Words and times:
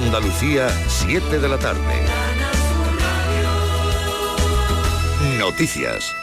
Andalucía, 0.00 0.68
7 0.86 1.40
de 1.40 1.48
la 1.48 1.58
tarde. 1.58 1.80
Noticias. 5.40 6.14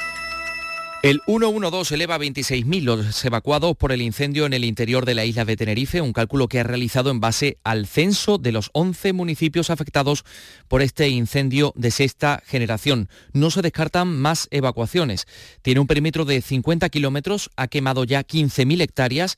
El 1.04 1.22
112 1.26 1.94
eleva 1.94 2.16
a 2.16 2.20
26.000 2.20 2.82
los 2.82 3.26
evacuados 3.26 3.76
por 3.76 3.92
el 3.92 4.02
incendio 4.02 4.46
en 4.46 4.54
el 4.54 4.64
interior 4.64 5.06
de 5.06 5.14
la 5.14 5.26
isla 5.26 5.46
de 5.46 5.58
Tenerife, 5.58 6.02
un 6.02 6.14
cálculo 6.14 6.48
que 6.48 6.62
ha 6.62 6.64
realizado 6.64 7.12
en 7.12 7.20
base 7.20 7.58
al 7.64 7.86
censo 7.86 8.38
de 8.38 8.54
los 8.54 8.70
11 8.74 9.14
municipios 9.14 9.70
afectados 9.70 10.24
por 10.68 10.82
este 10.82 11.10
incendio 11.10 11.74
de 11.76 11.92
sexta 11.92 12.42
generación. 12.48 13.10
No 13.34 13.52
se 13.52 13.62
descartan 13.62 14.20
más 14.20 14.48
evacuaciones. 14.52 15.28
Tiene 15.62 15.82
un 15.82 15.88
perímetro 15.88 16.24
de 16.24 16.42
50 16.42 16.90
kilómetros, 16.90 17.52
ha 17.56 17.68
quemado 17.68 18.06
ya 18.06 18.22
15.000 18.22 18.82
hectáreas 18.82 19.38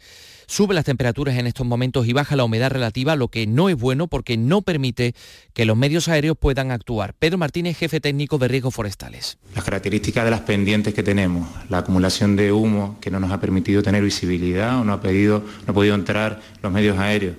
Sube 0.50 0.74
las 0.74 0.86
temperaturas 0.86 1.36
en 1.36 1.46
estos 1.46 1.68
momentos 1.68 2.08
y 2.08 2.14
baja 2.14 2.38
la 2.38 2.46
humedad 2.46 2.72
relativa, 2.72 3.18
lo 3.18 3.28
que 3.28 3.46
no 3.46 3.68
es 3.68 3.76
bueno 3.76 4.08
porque 4.08 4.38
no 4.38 4.62
permite 4.62 5.14
que 5.54 5.66
los 5.66 5.76
medios 5.76 6.08
aéreos 6.08 6.38
puedan 6.38 6.72
actuar. 6.72 7.14
Pedro 7.20 7.38
Martínez, 7.38 7.78
jefe 7.78 8.00
técnico 8.00 8.38
de 8.38 8.48
riesgos 8.48 8.74
forestales. 8.74 9.38
Las 9.54 9.66
características 9.66 10.24
de 10.24 10.32
las 10.32 10.40
pendientes 10.40 10.94
que 10.94 11.04
tenemos, 11.04 11.50
la 11.68 11.80
acumulación 11.80 12.38
de 12.38 12.54
humo 12.54 12.98
que 13.02 13.12
no 13.12 13.20
nos 13.20 13.30
ha 13.34 13.42
permitido 13.42 13.84
tener 13.84 14.02
visibilidad 14.02 14.80
o 14.80 14.86
no 14.86 14.94
ha, 14.94 15.02
pedido, 15.02 15.44
no 15.66 15.72
ha 15.72 15.74
podido 15.74 15.96
entrar 15.96 16.42
los 16.64 16.72
medios 16.72 16.98
aéreos, 16.98 17.36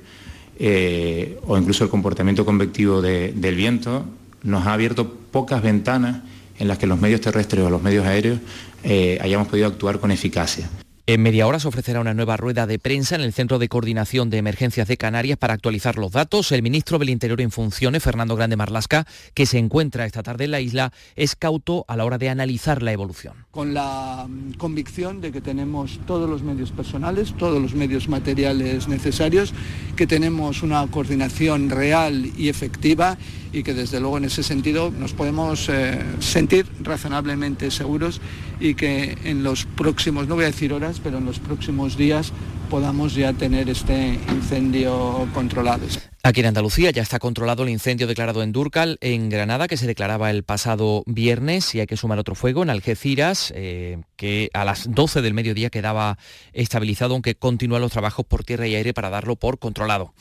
eh, 0.59 1.41
o 1.47 1.57
incluso 1.57 1.85
el 1.85 1.91
comportamiento 1.91 2.45
convectivo 2.45 3.01
del 3.01 3.55
viento, 3.55 4.05
nos 4.43 4.67
ha 4.67 4.75
abierto 4.75 5.11
pocas 5.31 5.63
ventanas 5.63 6.21
en 6.59 6.69
las 6.69 6.77
que 6.77 6.87
los 6.87 7.01
medios 7.01 7.23
terrestres 7.23 7.65
o 7.65 7.71
los 7.71 7.83
medios 7.83 8.05
aéreos 8.05 8.39
eh, 8.85 9.19
hayamos 9.23 9.49
podido 9.49 9.67
actuar 9.67 9.99
con 9.99 10.11
eficacia. 10.11 10.69
En 11.09 11.23
media 11.23 11.47
hora 11.47 11.59
se 11.59 11.67
ofrecerá 11.67 12.01
una 12.01 12.13
nueva 12.13 12.37
rueda 12.37 12.67
de 12.67 12.79
prensa 12.79 13.15
en 13.15 13.23
el 13.23 13.33
Centro 13.33 13.59
de 13.59 13.71
Coordinación 13.71 14.29
de 14.29 14.37
Emergencias 14.37 14.89
de 14.89 14.99
Canarias 14.99 15.39
para 15.39 15.55
actualizar 15.55 15.97
los 15.97 16.13
datos. 16.13 16.53
El 16.53 16.63
ministro 16.63 16.99
del 16.99 17.09
Interior 17.09 17.41
en 17.41 17.51
funciones, 17.51 18.03
Fernando 18.03 18.37
Grande 18.37 18.57
Marlasca, 18.57 19.07
que 19.33 19.47
se 19.47 19.57
encuentra 19.57 20.05
esta 20.05 20.23
tarde 20.23 20.45
en 20.45 20.51
la 20.51 20.61
isla, 20.61 20.93
es 21.17 21.35
cauto 21.35 21.87
a 21.89 21.97
la 21.97 22.05
hora 22.05 22.19
de 22.19 22.29
analizar 22.29 22.83
la 22.83 22.93
evolución. 22.93 23.47
Con 23.53 23.73
la 23.73 24.27
mm, 24.29 24.59
convicción 24.59 25.23
de 25.23 25.33
que 25.33 25.41
tenemos 25.41 25.99
todos 26.07 26.29
los 26.29 26.43
medios 26.43 26.73
personales, 26.73 27.33
todos 27.39 27.63
los 27.63 27.73
medios 27.73 28.07
materiales 28.11 28.87
necesarios, 28.87 29.55
que 29.97 30.07
tenemos 30.07 30.63
una 30.63 30.87
coordinación 30.89 31.71
real 31.71 32.31
y 32.37 32.51
efectiva 32.51 33.17
y 33.53 33.63
que 33.63 33.75
desde 33.75 34.01
luego 34.01 34.19
en 34.19 34.25
ese 34.25 34.43
sentido 34.43 34.93
nos 34.97 35.13
podemos 35.13 35.69
eh, 35.69 36.03
sentir 36.21 36.67
razonablemente 36.83 37.71
seguros 37.71 38.21
y 38.61 38.75
que 38.75 39.17
en 39.25 39.43
los 39.43 39.65
próximos, 39.65 40.29
no 40.29 40.35
voy 40.35 40.45
a 40.45 40.49
decir 40.49 40.73
horas, 40.73 41.01
pero 41.03 41.19
en 41.19 41.25
los 41.25 41.39
próximos 41.39 41.97
días 41.97 42.33
podamos 42.71 43.15
ya 43.15 43.33
tener 43.33 43.69
este 43.69 44.19
incendio 44.31 45.27
controlado. 45.33 45.87
Aquí 46.25 46.41
en 46.41 46.47
Andalucía 46.47 46.91
ya 46.91 47.01
está 47.01 47.21
controlado 47.21 47.63
el 47.63 47.69
incendio 47.69 48.09
declarado 48.09 48.43
en 48.43 48.51
Durcal, 48.51 48.99
en 49.01 49.29
Granada, 49.29 49.69
que 49.69 49.77
se 49.77 49.87
declaraba 49.87 50.31
el 50.31 50.43
pasado 50.43 51.05
viernes, 51.07 51.77
y 51.77 51.81
hay 51.81 51.87
que 51.87 51.97
sumar 51.97 52.19
otro 52.19 52.35
fuego 52.35 52.65
en 52.65 52.71
Algeciras, 52.71 53.53
eh, 53.55 53.99
que 54.17 54.51
a 54.53 54.65
las 54.65 54.93
12 54.93 55.23
del 55.23 55.33
mediodía 55.33 55.71
quedaba 55.71 56.19
estabilizado, 56.53 57.15
aunque 57.15 57.37
continúan 57.37 57.83
los 57.83 57.93
trabajos 57.93 58.27
por 58.27 58.43
tierra 58.43 58.67
y 58.67 58.75
aire 58.75 58.93
para 58.93 59.11
darlo 59.11 59.37
por 59.37 59.61
controlado. 59.61 60.13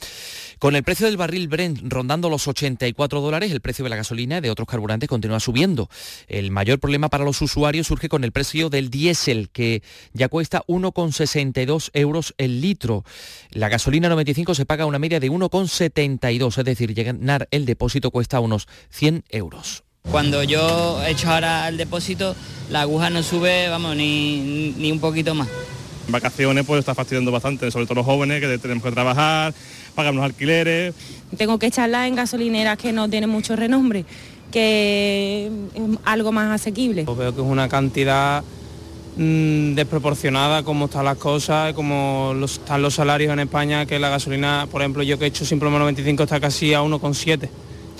Con 0.60 0.76
el 0.76 0.84
precio 0.84 1.06
del 1.06 1.16
barril 1.16 1.48
Brent 1.48 1.80
rondando 1.82 2.30
los 2.30 2.46
84 2.46 3.20
dólares, 3.20 3.50
el 3.50 3.60
precio 3.60 3.84
de 3.84 3.90
la 3.90 3.96
gasolina 3.96 4.38
y 4.38 4.40
de 4.40 4.50
otros 4.50 4.68
carburantes 4.68 5.08
continúa 5.08 5.40
subiendo. 5.40 5.88
El 6.28 6.52
mayor 6.52 6.78
problema 6.78 7.08
para 7.08 7.24
los 7.24 7.42
usuarios 7.42 7.88
surge 7.88 8.08
con 8.08 8.22
el 8.22 8.32
precio 8.32 8.70
del 8.70 8.90
diésel, 8.90 9.50
que 9.50 9.82
ya 10.12 10.28
cuesta 10.28 10.62
1,62 10.68 11.90
euros 11.92 12.34
el 12.38 12.60
litro. 12.60 13.04
La 13.50 13.68
gasolina 13.68 14.08
95 14.08 14.54
se 14.54 14.66
paga 14.66 14.86
una 14.86 14.98
media 14.98 15.20
de 15.20 15.30
1,72, 15.92 16.58
es 16.58 16.64
decir, 16.64 16.94
llenar 16.94 17.48
el 17.50 17.66
depósito 17.66 18.10
cuesta 18.10 18.40
unos 18.40 18.68
100 18.90 19.24
euros. 19.30 19.84
Cuando 20.10 20.42
yo 20.42 21.02
echo 21.04 21.30
ahora 21.30 21.68
el 21.68 21.76
depósito, 21.76 22.34
la 22.70 22.82
aguja 22.82 23.10
no 23.10 23.22
sube, 23.22 23.68
vamos, 23.68 23.94
ni, 23.96 24.74
ni 24.76 24.90
un 24.90 25.00
poquito 25.00 25.34
más. 25.34 25.48
En 26.06 26.12
vacaciones 26.12 26.64
pues 26.64 26.78
está 26.78 26.94
fastidiando 26.94 27.30
bastante, 27.30 27.70
sobre 27.70 27.84
todo 27.84 27.96
los 27.96 28.06
jóvenes 28.06 28.40
que 28.40 28.58
tenemos 28.58 28.82
que 28.82 28.90
trabajar, 28.90 29.52
pagar 29.94 30.12
unos 30.12 30.24
alquileres. 30.24 30.94
Tengo 31.36 31.58
que 31.58 31.66
echarla 31.66 32.06
en 32.06 32.14
gasolineras 32.14 32.78
que 32.78 32.92
no 32.94 33.10
tienen 33.10 33.28
mucho 33.28 33.54
renombre, 33.56 34.06
que 34.50 35.50
es 35.74 35.82
algo 36.04 36.32
más 36.32 36.58
asequible. 36.58 37.04
veo 37.04 37.34
que 37.34 37.42
es 37.42 37.46
una 37.46 37.68
cantidad 37.68 38.42
mm, 39.18 39.74
desproporcionada 39.74 40.62
como 40.62 40.86
están 40.86 41.04
las 41.04 41.18
cosas, 41.18 41.74
como 41.74 42.34
están 42.42 42.80
los 42.80 42.94
salarios 42.94 43.32
en 43.32 43.40
España, 43.40 43.84
que 43.84 43.98
la 43.98 44.08
gasolina, 44.08 44.66
por 44.70 44.80
ejemplo, 44.80 45.02
yo 45.02 45.18
que 45.18 45.26
he 45.26 45.28
hecho 45.28 45.44
simplemente 45.44 45.80
95 45.80 46.22
está 46.22 46.40
casi 46.40 46.72
a 46.72 46.80
1,7. 46.80 47.48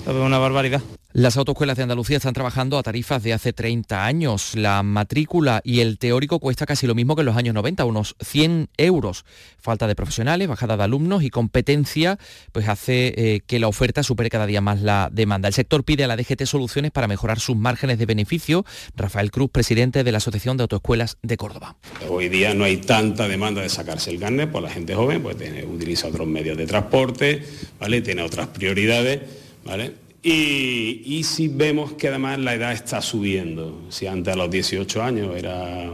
Lo 0.06 0.15
veo 0.15 0.25
una 0.25 0.39
barbaridad. 0.39 0.81
Las 1.14 1.38
autoescuelas 1.38 1.78
de 1.78 1.84
Andalucía 1.84 2.19
están 2.19 2.34
trabajando 2.34 2.76
a 2.76 2.82
tarifas 2.82 3.22
de 3.22 3.32
hace 3.32 3.54
30 3.54 4.04
años. 4.04 4.54
La 4.54 4.82
matrícula 4.82 5.62
y 5.64 5.80
el 5.80 5.98
teórico 5.98 6.38
cuesta 6.38 6.66
casi 6.66 6.86
lo 6.86 6.94
mismo 6.94 7.16
que 7.16 7.22
en 7.22 7.26
los 7.26 7.36
años 7.38 7.54
90, 7.54 7.86
unos 7.86 8.14
100 8.20 8.69
euros. 8.76 9.24
Falta 9.58 9.86
de 9.86 9.96
profesionales, 9.96 10.48
bajada 10.48 10.76
de 10.76 10.84
alumnos 10.84 11.22
y 11.22 11.30
competencia 11.30 12.19
pues 12.52 12.69
hace 12.69 13.14
eh, 13.16 13.41
que 13.46 13.58
la 13.58 13.69
oferta 13.69 14.02
supere 14.02 14.28
cada 14.28 14.44
día 14.44 14.60
más 14.60 14.82
la 14.82 15.08
demanda. 15.10 15.48
El 15.48 15.54
sector 15.54 15.82
pide 15.82 16.04
a 16.04 16.08
la 16.08 16.16
DGT 16.16 16.44
soluciones 16.44 16.91
para 16.91 17.08
mejorar 17.08 17.40
sus 17.40 17.56
márgenes 17.56 17.98
de 17.98 18.04
beneficio. 18.04 18.66
Rafael 18.94 19.30
Cruz, 19.30 19.48
presidente 19.50 20.04
de 20.04 20.12
la 20.12 20.19
Asociación 20.19 20.58
de 20.58 20.64
Autoescuelas 20.64 21.16
de 21.22 21.38
Córdoba. 21.38 21.76
Hoy 22.06 22.28
día 22.28 22.52
no 22.52 22.64
hay 22.64 22.76
tanta 22.76 23.26
demanda 23.28 23.62
de 23.62 23.70
sacarse 23.70 24.10
el 24.10 24.20
carnet 24.20 24.52
por 24.52 24.62
la 24.62 24.69
gente 24.69 24.94
joven, 24.94 25.22
pues 25.22 25.36
utiliza 25.66 26.08
otros 26.08 26.28
medios 26.28 26.58
de 26.58 26.66
transporte, 26.66 27.42
¿vale? 27.80 28.02
Tiene 28.02 28.20
otras 28.20 28.48
prioridades, 28.48 29.22
¿vale? 29.64 30.07
Y, 30.23 31.23
si 31.25 31.49
vemos 31.49 31.93
que 31.93 32.09
además 32.09 32.39
la 32.39 32.55
edad 32.55 32.73
está 32.73 33.01
subiendo, 33.01 33.83
si 33.89 34.06
antes 34.06 34.34
a 34.34 34.37
los 34.37 34.51
18 34.51 35.03
años 35.03 35.37
era, 35.37 35.87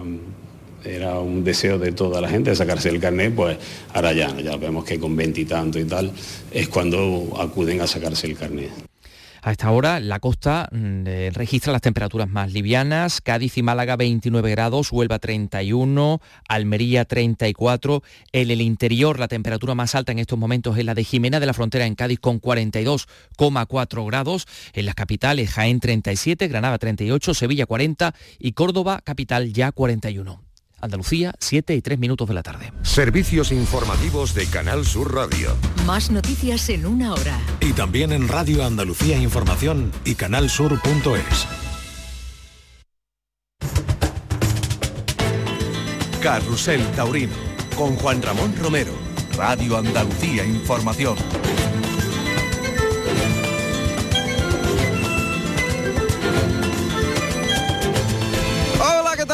era 0.84 1.18
un 1.18 1.44
deseo 1.44 1.78
de 1.78 1.92
toda 1.92 2.20
la 2.20 2.28
gente 2.28 2.54
sacarse 2.56 2.88
el 2.88 3.00
carnet, 3.00 3.34
pues 3.34 3.58
ahora 3.92 4.12
ya, 4.12 4.34
ya 4.40 4.56
vemos 4.56 4.84
que 4.84 4.98
con 4.98 5.14
20 5.14 5.40
y 5.40 5.44
y 5.44 5.84
tal 5.84 6.12
es 6.50 6.68
cuando 6.68 7.36
acuden 7.38 7.82
a 7.82 7.86
sacarse 7.86 8.26
el 8.26 8.36
carnet. 8.36 8.70
A 9.44 9.52
esta 9.52 9.70
hora 9.72 10.00
la 10.00 10.20
costa 10.20 10.70
mm, 10.72 11.06
eh, 11.06 11.30
registra 11.34 11.70
las 11.70 11.82
temperaturas 11.82 12.30
más 12.30 12.50
livianas, 12.54 13.20
Cádiz 13.20 13.58
y 13.58 13.62
Málaga 13.62 13.94
29 13.94 14.50
grados, 14.50 14.90
Huelva 14.90 15.18
31, 15.18 16.22
Almería 16.48 17.04
34, 17.04 18.02
en 18.32 18.50
el 18.50 18.62
interior 18.62 19.18
la 19.18 19.28
temperatura 19.28 19.74
más 19.74 19.94
alta 19.94 20.12
en 20.12 20.18
estos 20.18 20.38
momentos 20.38 20.78
es 20.78 20.86
la 20.86 20.94
de 20.94 21.04
Jimena 21.04 21.40
de 21.40 21.46
la 21.46 21.52
Frontera 21.52 21.84
en 21.84 21.94
Cádiz 21.94 22.20
con 22.20 22.40
42,4 22.40 24.06
grados, 24.06 24.46
en 24.72 24.86
las 24.86 24.94
capitales 24.94 25.50
Jaén 25.50 25.78
37, 25.78 26.48
Granada 26.48 26.78
38, 26.78 27.34
Sevilla 27.34 27.66
40 27.66 28.14
y 28.38 28.52
Córdoba 28.52 29.02
capital 29.04 29.52
ya 29.52 29.72
41. 29.72 30.53
Andalucía, 30.80 31.34
7 31.38 31.74
y 31.74 31.82
3 31.82 31.98
minutos 31.98 32.28
de 32.28 32.34
la 32.34 32.42
tarde. 32.42 32.72
Servicios 32.82 33.52
informativos 33.52 34.34
de 34.34 34.46
Canal 34.46 34.84
Sur 34.84 35.14
Radio. 35.14 35.56
Más 35.86 36.10
noticias 36.10 36.68
en 36.68 36.86
una 36.86 37.14
hora. 37.14 37.38
Y 37.60 37.72
también 37.72 38.12
en 38.12 38.28
Radio 38.28 38.64
Andalucía 38.64 39.16
Información 39.18 39.92
y 40.04 40.14
canalsur.es. 40.14 41.46
Carrusel 46.22 46.82
Taurino, 46.92 47.34
con 47.76 47.96
Juan 47.96 48.22
Ramón 48.22 48.54
Romero. 48.56 48.92
Radio 49.36 49.76
Andalucía 49.76 50.44
Información. 50.44 51.16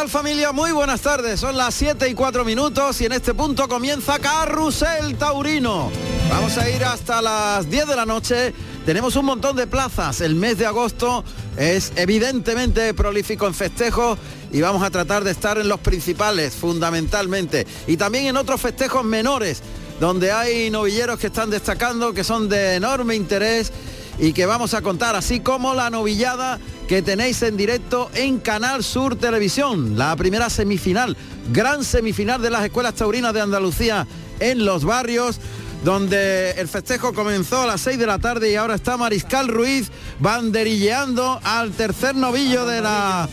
Familia? 0.09 0.53
Muy 0.53 0.73
buenas 0.73 1.01
tardes. 1.01 1.41
Son 1.41 1.57
las 1.57 1.75
7 1.75 2.09
y 2.09 2.15
4 2.15 2.45
minutos 2.45 3.01
y 3.01 3.07
en 3.07 3.13
este 3.13 3.35
punto 3.35 3.69
comienza 3.69 4.19
Carrusel 4.19 5.17
Taurino. 5.17 5.91
Vamos 6.31 6.57
a 6.59 6.71
ir 6.71 6.85
hasta 6.85 7.21
las 7.21 7.69
10 7.69 7.87
de 7.87 7.97
la 7.97 8.07
noche. 8.07 8.55
Tenemos 8.87 9.17
un 9.17 9.27
montón 9.27 9.57
de 9.57 9.67
plazas. 9.67 10.21
El 10.21 10.37
mes 10.37 10.59
de 10.59 10.67
agosto 10.67 11.25
es 11.57 11.93
evidentemente 11.97 12.95
prolífico 12.95 13.47
en 13.47 13.55
festejos 13.55 14.19
y 14.53 14.61
vamos 14.61 14.83
a 14.83 14.91
tratar 14.91 15.25
de 15.25 15.33
estar 15.33 15.59
en 15.59 15.69
los 15.69 15.81
principales 15.81 16.55
fundamentalmente 16.55 17.67
y 17.87 17.97
también 17.97 18.27
en 18.27 18.37
otros 18.37 18.61
festejos 18.61 19.05
menores 19.05 19.63
donde 20.01 20.33
hay 20.33 20.71
novilleros 20.71 21.19
que 21.19 21.27
están 21.27 21.51
destacando, 21.51 22.15
que 22.15 22.25
son 22.25 22.49
de 22.49 22.77
enorme 22.77 23.17
interés 23.17 23.71
y 24.19 24.33
que 24.33 24.47
vamos 24.47 24.75
a 24.75 24.83
contar, 24.83 25.17
así 25.17 25.41
como 25.41 25.75
la 25.75 25.91
novillada 25.91 26.59
que 26.91 27.03
tenéis 27.03 27.41
en 27.43 27.57
directo 27.57 28.11
en 28.15 28.41
Canal 28.41 28.83
Sur 28.83 29.15
Televisión, 29.15 29.97
la 29.97 30.17
primera 30.17 30.51
semifinal, 30.51 31.17
gran 31.53 31.85
semifinal 31.85 32.43
de 32.43 32.51
las 32.51 32.65
escuelas 32.65 32.95
taurinas 32.95 33.33
de 33.33 33.41
Andalucía 33.41 34.09
en 34.41 34.65
los 34.65 34.85
barrios 34.85 35.39
donde 35.85 36.51
el 36.51 36.67
festejo 36.67 37.15
comenzó 37.15 37.63
a 37.63 37.67
las 37.69 37.81
6 37.83 37.97
de 37.97 38.07
la 38.09 38.19
tarde 38.19 38.51
y 38.51 38.57
ahora 38.57 38.75
está 38.75 38.97
Mariscal 38.97 39.47
Ruiz 39.47 39.89
banderilleando 40.19 41.39
al 41.45 41.71
tercer 41.71 42.17
novillo 42.17 42.67
de 42.67 42.81
la 42.81 43.29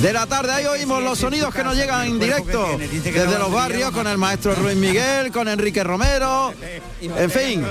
de 0.00 0.12
la 0.12 0.26
tarde. 0.26 0.50
Ahí 0.50 0.66
oímos 0.66 1.00
los 1.00 1.16
sonidos 1.16 1.54
que 1.54 1.62
nos 1.62 1.76
llegan 1.76 2.08
en 2.08 2.18
directo 2.18 2.76
desde 2.76 3.38
los 3.38 3.52
barrios 3.52 3.92
con 3.92 4.08
el 4.08 4.18
maestro 4.18 4.52
Ruiz 4.56 4.74
Miguel, 4.76 5.30
con 5.30 5.46
Enrique 5.46 5.84
Romero, 5.84 6.52
en 7.00 7.30
fin, 7.30 7.64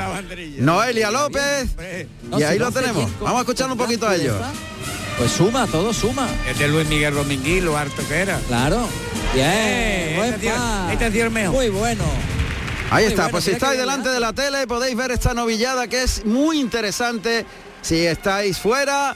Noelia 0.59 1.11
López. 1.11 1.71
Y 2.37 2.43
ahí 2.43 2.57
lo 2.57 2.71
tenemos. 2.71 3.11
Vamos 3.19 3.39
a 3.39 3.41
escuchar 3.41 3.69
un 3.69 3.77
poquito 3.77 4.07
a 4.07 4.15
ellos. 4.15 4.37
Pues 5.19 5.31
suma, 5.31 5.67
todo 5.67 5.93
suma. 5.93 6.27
Es 6.49 6.57
de 6.57 6.67
Luis 6.69 6.87
Miguel 6.87 7.13
Rominguí, 7.13 7.59
lo 7.61 7.77
harto 7.77 8.07
que 8.07 8.15
era. 8.21 8.39
Claro. 8.47 8.87
Bien. 9.33 9.47
Eh, 9.51 10.13
buen 10.15 10.29
este 10.33 10.39
tío- 10.47 10.89
este 10.91 11.11
tío 11.11 11.25
es 11.25 11.31
mejor. 11.31 11.55
Muy 11.55 11.69
bueno. 11.69 12.03
Ahí 12.89 13.03
Muy 13.03 13.11
está, 13.11 13.23
bueno, 13.23 13.31
pues 13.33 13.43
si 13.43 13.51
estáis 13.51 13.77
delante 13.79 14.09
de 14.09 14.19
la 14.19 14.33
tele 14.33 14.65
podéis 14.65 14.95
ver 14.95 15.11
esta 15.11 15.33
novillada 15.33 15.87
que 15.87 16.03
es 16.03 16.25
muy 16.25 16.59
interesante. 16.59 17.45
Si 17.81 17.97
estáis 18.05 18.57
fuera, 18.57 19.15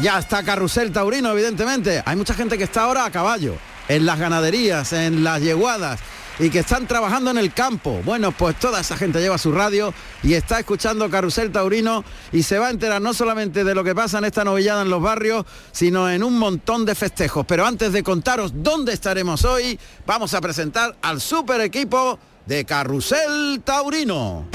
ya 0.00 0.18
está 0.18 0.42
Carrusel 0.42 0.90
Taurino, 0.90 1.30
evidentemente. 1.32 2.02
Hay 2.04 2.16
mucha 2.16 2.34
gente 2.34 2.56
que 2.58 2.64
está 2.64 2.82
ahora 2.84 3.04
a 3.04 3.10
caballo, 3.10 3.54
en 3.88 4.06
las 4.06 4.18
ganaderías, 4.18 4.92
en 4.94 5.22
las 5.22 5.40
yeguadas 5.42 6.00
y 6.38 6.50
que 6.50 6.60
están 6.60 6.86
trabajando 6.86 7.30
en 7.30 7.38
el 7.38 7.52
campo. 7.52 8.00
Bueno, 8.04 8.32
pues 8.32 8.58
toda 8.58 8.80
esa 8.80 8.96
gente 8.96 9.20
lleva 9.20 9.38
su 9.38 9.52
radio 9.52 9.92
y 10.22 10.34
está 10.34 10.58
escuchando 10.58 11.08
Carrusel 11.10 11.52
Taurino 11.52 12.04
y 12.32 12.42
se 12.42 12.58
va 12.58 12.68
a 12.68 12.70
enterar 12.70 13.00
no 13.00 13.14
solamente 13.14 13.64
de 13.64 13.74
lo 13.74 13.84
que 13.84 13.94
pasa 13.94 14.18
en 14.18 14.24
esta 14.24 14.44
novillada 14.44 14.82
en 14.82 14.90
los 14.90 15.02
barrios, 15.02 15.44
sino 15.72 16.10
en 16.10 16.22
un 16.22 16.38
montón 16.38 16.84
de 16.84 16.94
festejos. 16.94 17.46
Pero 17.46 17.66
antes 17.66 17.92
de 17.92 18.02
contaros 18.02 18.52
dónde 18.54 18.92
estaremos 18.92 19.44
hoy, 19.44 19.78
vamos 20.06 20.34
a 20.34 20.40
presentar 20.40 20.96
al 21.02 21.20
super 21.20 21.60
equipo 21.60 22.18
de 22.46 22.64
Carrusel 22.64 23.62
Taurino. 23.64 24.46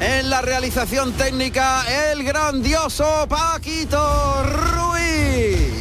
En 0.00 0.28
la 0.30 0.42
realización 0.42 1.12
técnica, 1.12 1.84
el 2.10 2.24
grandioso 2.24 3.26
Paquito 3.28 4.42
Ruiz. 4.42 5.71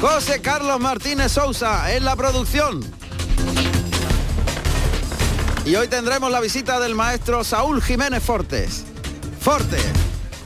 José 0.00 0.42
Carlos 0.42 0.78
Martínez 0.78 1.32
Sousa 1.32 1.94
en 1.94 2.04
la 2.04 2.16
producción. 2.16 2.80
Y 5.64 5.74
hoy 5.74 5.88
tendremos 5.88 6.30
la 6.30 6.40
visita 6.40 6.78
del 6.78 6.94
maestro 6.94 7.42
Saúl 7.44 7.82
Jiménez 7.82 8.22
Fortes. 8.22 8.84
Fortes, 9.40 9.84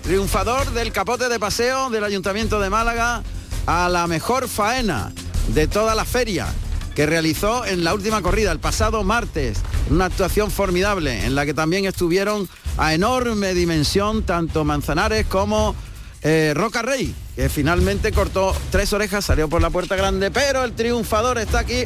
triunfador 0.02 0.70
del 0.70 0.92
capote 0.92 1.28
de 1.28 1.40
paseo 1.40 1.90
del 1.90 2.04
Ayuntamiento 2.04 2.60
de 2.60 2.70
Málaga 2.70 3.22
a 3.66 3.88
la 3.88 4.06
mejor 4.06 4.48
faena 4.48 5.12
de 5.48 5.66
toda 5.66 5.94
la 5.94 6.04
feria 6.04 6.46
que 6.94 7.06
realizó 7.06 7.64
en 7.64 7.82
la 7.82 7.92
última 7.92 8.22
corrida 8.22 8.52
el 8.52 8.60
pasado 8.60 9.02
martes. 9.02 9.58
Una 9.90 10.04
actuación 10.04 10.50
formidable 10.50 11.24
en 11.24 11.34
la 11.34 11.44
que 11.44 11.54
también 11.54 11.86
estuvieron 11.86 12.48
a 12.78 12.94
enorme 12.94 13.52
dimensión 13.54 14.22
tanto 14.22 14.64
Manzanares 14.64 15.26
como 15.26 15.74
eh, 16.22 16.52
Roca 16.54 16.82
Rey, 16.82 17.14
que 17.34 17.48
finalmente 17.48 18.12
cortó 18.12 18.54
tres 18.70 18.92
orejas, 18.92 19.24
salió 19.24 19.48
por 19.48 19.62
la 19.62 19.70
puerta 19.70 19.96
grande, 19.96 20.30
pero 20.30 20.64
el 20.64 20.72
triunfador 20.72 21.38
está 21.38 21.60
aquí 21.60 21.84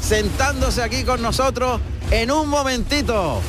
sentándose 0.00 0.82
aquí 0.82 1.04
con 1.04 1.20
nosotros 1.20 1.80
en 2.10 2.30
un 2.30 2.48
momentito. 2.48 3.40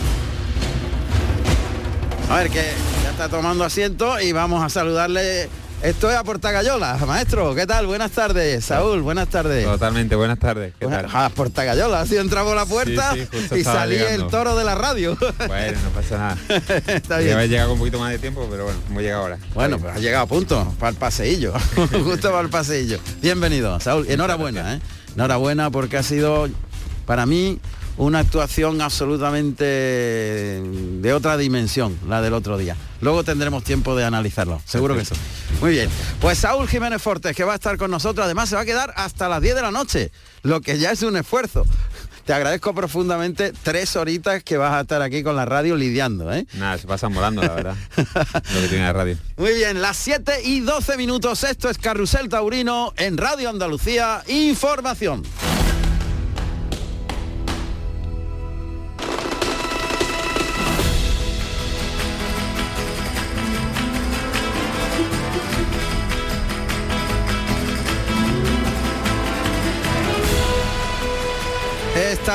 A 2.30 2.38
ver, 2.38 2.50
que 2.50 2.64
ya 3.04 3.12
está 3.12 3.30
tomando 3.30 3.64
asiento 3.64 4.20
y 4.20 4.32
vamos 4.32 4.64
a 4.64 4.70
saludarle. 4.70 5.48
Esto 5.82 6.10
es 6.10 6.16
a 6.18 6.24
Portagayola, 6.24 6.98
maestro. 7.06 7.54
¿Qué 7.54 7.68
tal? 7.68 7.86
Buenas 7.86 8.10
tardes, 8.10 8.66
Saúl. 8.66 9.02
Buenas 9.02 9.28
tardes. 9.28 9.66
Totalmente, 9.66 10.16
buenas 10.16 10.40
tardes. 10.40 10.74
¿Qué 10.80 10.88
tal? 10.88 11.06
A 11.14 11.30
Portagayola, 11.30 12.02
así 12.02 12.18
entraba 12.18 12.48
por 12.48 12.56
la 12.56 12.66
puerta 12.66 13.14
Sí, 13.14 13.20
sí, 13.22 13.28
justo 13.32 13.58
y 13.58 13.64
salí 13.64 13.98
llegando. 13.98 14.26
el 14.26 14.32
toro 14.32 14.56
de 14.56 14.64
la 14.64 14.74
radio. 14.74 15.16
Bueno, 15.48 15.78
no 15.84 15.90
pasa 15.92 16.18
nada. 16.18 16.38
Está 16.88 17.20
bien. 17.20 17.38
llegado 17.50 17.70
con 17.70 17.74
un 17.74 17.80
poquito 17.80 18.00
más 18.00 18.12
de 18.12 18.18
tiempo, 18.20 18.48
pero 18.50 18.64
bueno, 18.66 18.80
hemos 18.90 19.04
llegado 19.04 19.22
ahora. 19.24 19.38
Bueno, 19.54 19.78
pues 19.78 19.96
ha 19.96 20.00
llegado 20.00 20.24
a 20.24 20.28
punto, 20.28 20.74
para 20.80 20.90
el 20.90 20.96
paseillo, 20.96 21.54
justo 22.04 22.30
para 22.32 22.42
el 22.42 22.50
paseillo. 22.50 22.98
Bienvenido, 23.22 23.80
Saúl. 23.80 24.08
Enhorabuena, 24.10 24.76
¿eh? 24.76 24.80
Enhorabuena 25.16 25.70
porque 25.70 25.98
ha 25.98 26.04
sido 26.04 26.48
para 27.06 27.26
mí 27.28 27.60
una 27.98 28.20
actuación 28.20 28.82
absolutamente 28.82 29.64
de 29.64 31.14
otra 31.14 31.38
dimensión, 31.38 31.98
la 32.08 32.22
del 32.22 32.34
otro 32.34 32.58
día. 32.58 32.76
Luego 33.02 33.24
tendremos 33.24 33.64
tiempo 33.64 33.96
de 33.96 34.04
analizarlo, 34.04 34.62
seguro 34.66 34.96
que 34.96 35.02
eso. 35.02 35.16
Muy 35.62 35.72
bien. 35.72 35.90
Pues 36.20 36.40
Saúl 36.40 36.68
Jiménez 36.68 37.02
Fortes, 37.02 37.36
que 37.36 37.44
va 37.44 37.54
a 37.54 37.56
estar 37.56 37.78
con 37.78 37.92
nosotros, 37.92 38.26
además 38.26 38.50
se 38.50 38.56
va 38.56 38.62
a 38.62 38.66
quedar 38.66 38.94
hasta 38.96 39.30
las 39.30 39.42
10 39.42 39.56
de 39.56 39.62
la 39.62 39.72
noche, 39.72 40.12
lo 40.44 40.62
que 40.62 40.78
ya 40.78 40.92
es 40.92 41.02
un 41.04 41.16
esfuerzo. 41.18 41.66
Te 42.26 42.34
agradezco 42.34 42.74
profundamente 42.74 43.54
tres 43.62 43.96
horitas 43.96 44.44
que 44.44 44.58
vas 44.58 44.74
a 44.74 44.82
estar 44.82 45.00
aquí 45.04 45.22
con 45.22 45.36
la 45.36 45.46
radio 45.46 45.76
lidiando, 45.76 46.34
¿eh? 46.34 46.48
Nada, 46.54 46.80
se 46.80 46.88
pasan 46.88 47.14
volando, 47.14 47.44
la 47.44 47.54
verdad. 47.54 47.76
lo 47.96 48.62
que 48.62 48.68
tiene 48.68 48.84
la 48.84 48.94
radio. 48.94 49.16
Muy 49.38 49.54
bien, 49.54 49.80
las 49.80 49.96
7 49.98 50.42
y 50.44 50.62
12 50.62 50.98
minutos. 50.98 51.44
Esto 51.44 51.70
es 51.70 51.78
Carrusel 51.78 52.28
Taurino 52.28 52.94
en 52.98 53.18
Radio 53.18 53.52
Andalucía. 53.52 54.24
Información. 54.28 55.22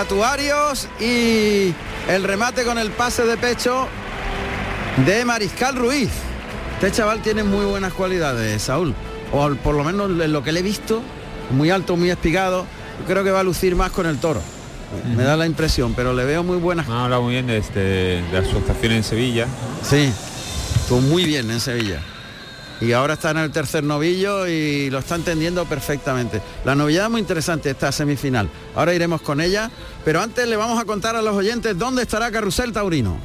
Estatuarios 0.01 0.89
y 0.99 1.75
el 2.09 2.25
remate 2.25 2.65
con 2.65 2.79
el 2.79 2.91
pase 2.91 3.27
de 3.27 3.37
pecho 3.37 3.87
de 5.05 5.27
Mariscal 5.27 5.77
Ruiz. 5.77 6.09
Este 6.77 6.91
chaval 6.91 7.21
tiene 7.21 7.45
muy 7.45 7.67
buenas 7.67 7.93
cualidades, 7.93 8.63
Saúl. 8.63 8.95
O 9.31 9.51
por 9.57 9.75
lo 9.75 9.85
menos 9.85 10.11
en 10.11 10.33
lo 10.33 10.43
que 10.43 10.53
le 10.53 10.61
he 10.61 10.63
visto, 10.63 11.03
muy 11.51 11.69
alto, 11.69 11.99
muy 11.99 12.09
espigado. 12.09 12.65
Yo 13.01 13.05
creo 13.05 13.25
que 13.25 13.31
va 13.31 13.41
a 13.41 13.43
lucir 13.43 13.77
más 13.77 13.91
con 13.91 14.07
el 14.07 14.17
toro. 14.17 14.41
Me 15.15 15.23
da 15.23 15.37
la 15.37 15.45
impresión, 15.45 15.93
pero 15.93 16.15
le 16.15 16.25
veo 16.25 16.43
muy 16.43 16.57
buenas. 16.57 16.89
Han 16.89 16.97
hablado 16.97 17.21
muy 17.21 17.35
bien 17.35 17.47
de, 17.47 17.59
este, 17.59 17.81
de 17.81 18.51
su 18.51 18.63
en 18.83 19.05
Sevilla. 19.05 19.49
Sí, 19.83 20.11
estuvo 20.77 21.03
muy 21.03 21.27
bien 21.27 21.51
en 21.51 21.61
Sevilla. 21.61 22.01
Y 22.81 22.93
ahora 22.93 23.15
está 23.15 23.31
en 23.33 23.39
el 23.39 23.51
tercer 23.51 23.85
novillo 23.85 24.47
y 24.47 24.89
lo 24.91 25.01
está 25.01 25.15
entendiendo 25.15 25.67
perfectamente. 25.67 26.41
La 26.65 26.75
novedad 26.75 27.07
es 27.07 27.11
muy 27.11 27.21
interesante 27.21 27.71
esta 27.71 27.93
semifinal. 27.93 28.49
Ahora 28.75 28.95
iremos 28.95 29.21
con 29.21 29.41
ella, 29.41 29.71
pero 30.05 30.23
antes 30.23 30.49
le 30.49 30.57
vamos 30.57 30.81
a 30.81 30.85
contar 30.85 31.15
a 31.15 31.23
los 31.23 31.35
oyentes 31.35 31.77
dónde 31.77 32.03
estará 32.03 32.31
Carrusel 32.31 32.73
Taurino. 32.73 33.19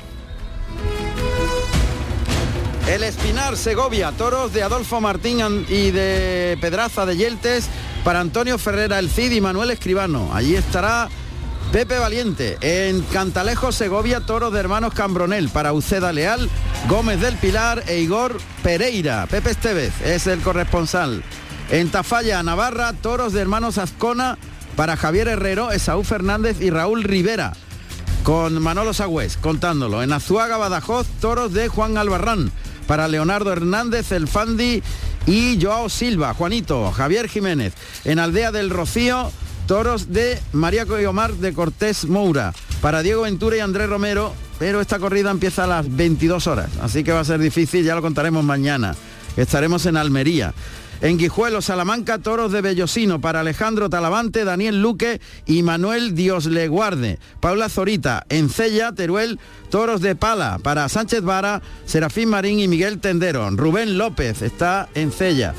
El 2.87 3.03
Espinar 3.03 3.57
Segovia, 3.57 4.11
toros 4.11 4.53
de 4.53 4.61
Adolfo 4.61 5.01
Martín 5.01 5.65
y 5.69 5.89
de 5.89 6.55
Pedraza 6.61 7.05
de 7.05 7.17
Yeltes 7.17 7.67
para 8.03 8.19
Antonio 8.19 8.59
Ferrera 8.59 8.99
El 8.99 9.09
Cid 9.09 9.31
y 9.31 9.41
Manuel 9.41 9.71
Escribano. 9.71 10.29
Allí 10.33 10.55
estará 10.55 11.09
Pepe 11.71 11.97
Valiente. 11.97 12.57
En 12.61 13.01
Cantalejo 13.01 13.71
Segovia, 13.71 14.21
toros 14.21 14.53
de 14.53 14.59
hermanos 14.59 14.93
Cambronel 14.93 15.49
para 15.49 15.73
Uceda 15.73 16.13
Leal, 16.13 16.47
Gómez 16.87 17.19
del 17.19 17.35
Pilar 17.35 17.83
e 17.87 17.99
Igor 17.99 18.37
Pereira. 18.63 19.27
Pepe 19.27 19.51
Estevez 19.51 19.93
es 20.01 20.27
el 20.27 20.39
corresponsal. 20.41 21.23
En 21.71 21.89
Tafalla, 21.89 22.43
Navarra, 22.43 22.93
toros 22.93 23.33
de 23.33 23.41
hermanos 23.41 23.77
Azcona 23.77 24.37
para 24.75 24.97
Javier 24.97 25.27
Herrero, 25.27 25.71
Esaú 25.71 26.03
Fernández 26.03 26.61
y 26.61 26.69
Raúl 26.69 27.03
Rivera 27.03 27.53
con 28.25 28.59
Manolo 28.59 28.91
Sagüez 28.91 29.37
contándolo. 29.37 30.01
En 30.01 30.11
Azuaga, 30.11 30.57
Badajoz, 30.57 31.05
toros 31.21 31.53
de 31.53 31.67
Juan 31.67 31.95
Albarrán. 31.95 32.51
Para 32.87 33.07
Leonardo 33.07 33.51
Hernández, 33.51 34.11
El 34.11 34.27
Fandi 34.27 34.81
y 35.27 35.59
Joao 35.61 35.89
Silva, 35.89 36.33
Juanito, 36.33 36.91
Javier 36.91 37.29
Jiménez. 37.29 37.73
En 38.03 38.17
Aldea 38.17 38.51
del 38.51 38.71
Rocío, 38.71 39.31
toros 39.67 40.11
de 40.11 40.39
María 40.53 40.87
Coyomar 40.87 41.33
de 41.33 41.53
Cortés 41.53 42.05
Moura. 42.05 42.51
Para 42.81 43.03
Diego 43.03 43.21
Ventura 43.21 43.57
y 43.57 43.59
Andrés 43.59 43.89
Romero, 43.89 44.33
pero 44.59 44.81
esta 44.81 44.99
corrida 44.99 45.31
empieza 45.31 45.65
a 45.65 45.67
las 45.67 45.95
22 45.95 46.47
horas, 46.47 46.69
así 46.81 47.03
que 47.03 47.11
va 47.11 47.21
a 47.21 47.25
ser 47.25 47.39
difícil, 47.39 47.83
ya 47.83 47.95
lo 47.95 48.01
contaremos 48.01 48.43
mañana. 48.43 48.95
Estaremos 49.37 49.85
en 49.85 49.97
Almería. 49.97 50.53
En 51.01 51.17
Guijuelo, 51.17 51.61
Salamanca, 51.61 52.19
toros 52.19 52.53
de 52.53 52.61
Bellosino 52.61 53.19
para 53.19 53.41
Alejandro 53.41 53.89
Talavante, 53.89 54.45
Daniel 54.45 54.81
Luque 54.81 55.19
y 55.45 55.61
Manuel 55.61 56.15
Dios 56.15 56.45
le 56.45 56.69
guarde. 56.69 57.19
Paula 57.41 57.67
Zorita, 57.67 58.25
en 58.29 58.49
Cella, 58.49 58.93
Teruel, 58.93 59.39
toros 59.69 59.99
de 59.99 60.15
Pala 60.15 60.57
para 60.63 60.87
Sánchez 60.87 61.21
Vara, 61.21 61.61
Serafín 61.85 62.29
Marín 62.29 62.59
y 62.59 62.67
Miguel 62.69 62.99
Tendero. 62.99 63.49
Rubén 63.51 63.97
López 63.97 64.41
está 64.41 64.87
en 64.95 65.11
Cella. 65.11 65.53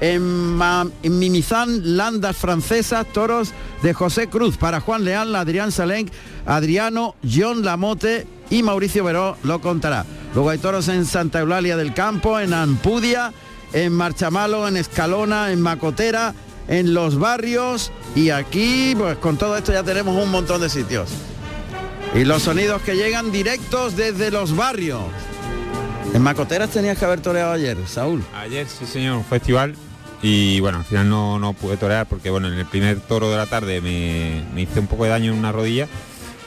En, 0.00 0.56
Mimizán, 1.02 1.96
Landas 1.96 2.36
Francesas, 2.36 3.06
toros 3.12 3.52
de 3.82 3.92
José 3.92 4.28
Cruz 4.28 4.56
para 4.56 4.80
Juan 4.80 5.04
Leal, 5.04 5.36
Adrián 5.36 5.70
Salenc, 5.70 6.10
Adriano, 6.46 7.14
John 7.22 7.64
Lamote 7.64 8.26
y 8.50 8.62
Mauricio 8.62 9.04
Veró 9.04 9.36
lo 9.42 9.60
contará. 9.60 10.04
Luego 10.34 10.50
hay 10.50 10.58
toros 10.58 10.88
en 10.88 11.06
Santa 11.06 11.40
Eulalia 11.40 11.76
del 11.76 11.94
Campo, 11.94 12.38
en 12.38 12.52
Ampudia, 12.52 13.32
en 13.72 13.92
Marchamalo, 13.92 14.68
en 14.68 14.76
Escalona, 14.76 15.52
en 15.52 15.60
Macotera, 15.60 16.34
en 16.68 16.94
Los 16.94 17.18
Barrios 17.18 17.92
y 18.14 18.30
aquí, 18.30 18.94
pues 18.96 19.16
con 19.18 19.36
todo 19.36 19.56
esto 19.56 19.72
ya 19.72 19.82
tenemos 19.82 20.22
un 20.22 20.30
montón 20.30 20.60
de 20.60 20.68
sitios. 20.68 21.10
Y 22.14 22.24
los 22.24 22.42
sonidos 22.42 22.82
que 22.82 22.94
llegan 22.94 23.30
directos 23.32 23.96
desde 23.96 24.30
los 24.30 24.56
barrios. 24.56 25.02
En 26.14 26.22
Macoteras 26.22 26.70
tenías 26.70 26.98
que 26.98 27.04
haber 27.04 27.20
toreado 27.20 27.52
ayer, 27.52 27.76
Saúl. 27.86 28.24
Ayer 28.34 28.66
sí 28.66 28.86
señor, 28.86 29.18
un 29.18 29.24
festival 29.24 29.74
y 30.22 30.58
bueno, 30.60 30.78
al 30.78 30.84
final 30.84 31.08
no, 31.08 31.38
no 31.38 31.52
pude 31.52 31.76
torear 31.76 32.06
porque 32.06 32.30
bueno, 32.30 32.48
en 32.48 32.54
el 32.54 32.66
primer 32.66 33.00
toro 33.00 33.30
de 33.30 33.36
la 33.36 33.46
tarde 33.46 33.80
me, 33.80 34.42
me 34.54 34.62
hice 34.62 34.80
un 34.80 34.86
poco 34.86 35.04
de 35.04 35.10
daño 35.10 35.32
en 35.32 35.38
una 35.38 35.52
rodilla 35.52 35.86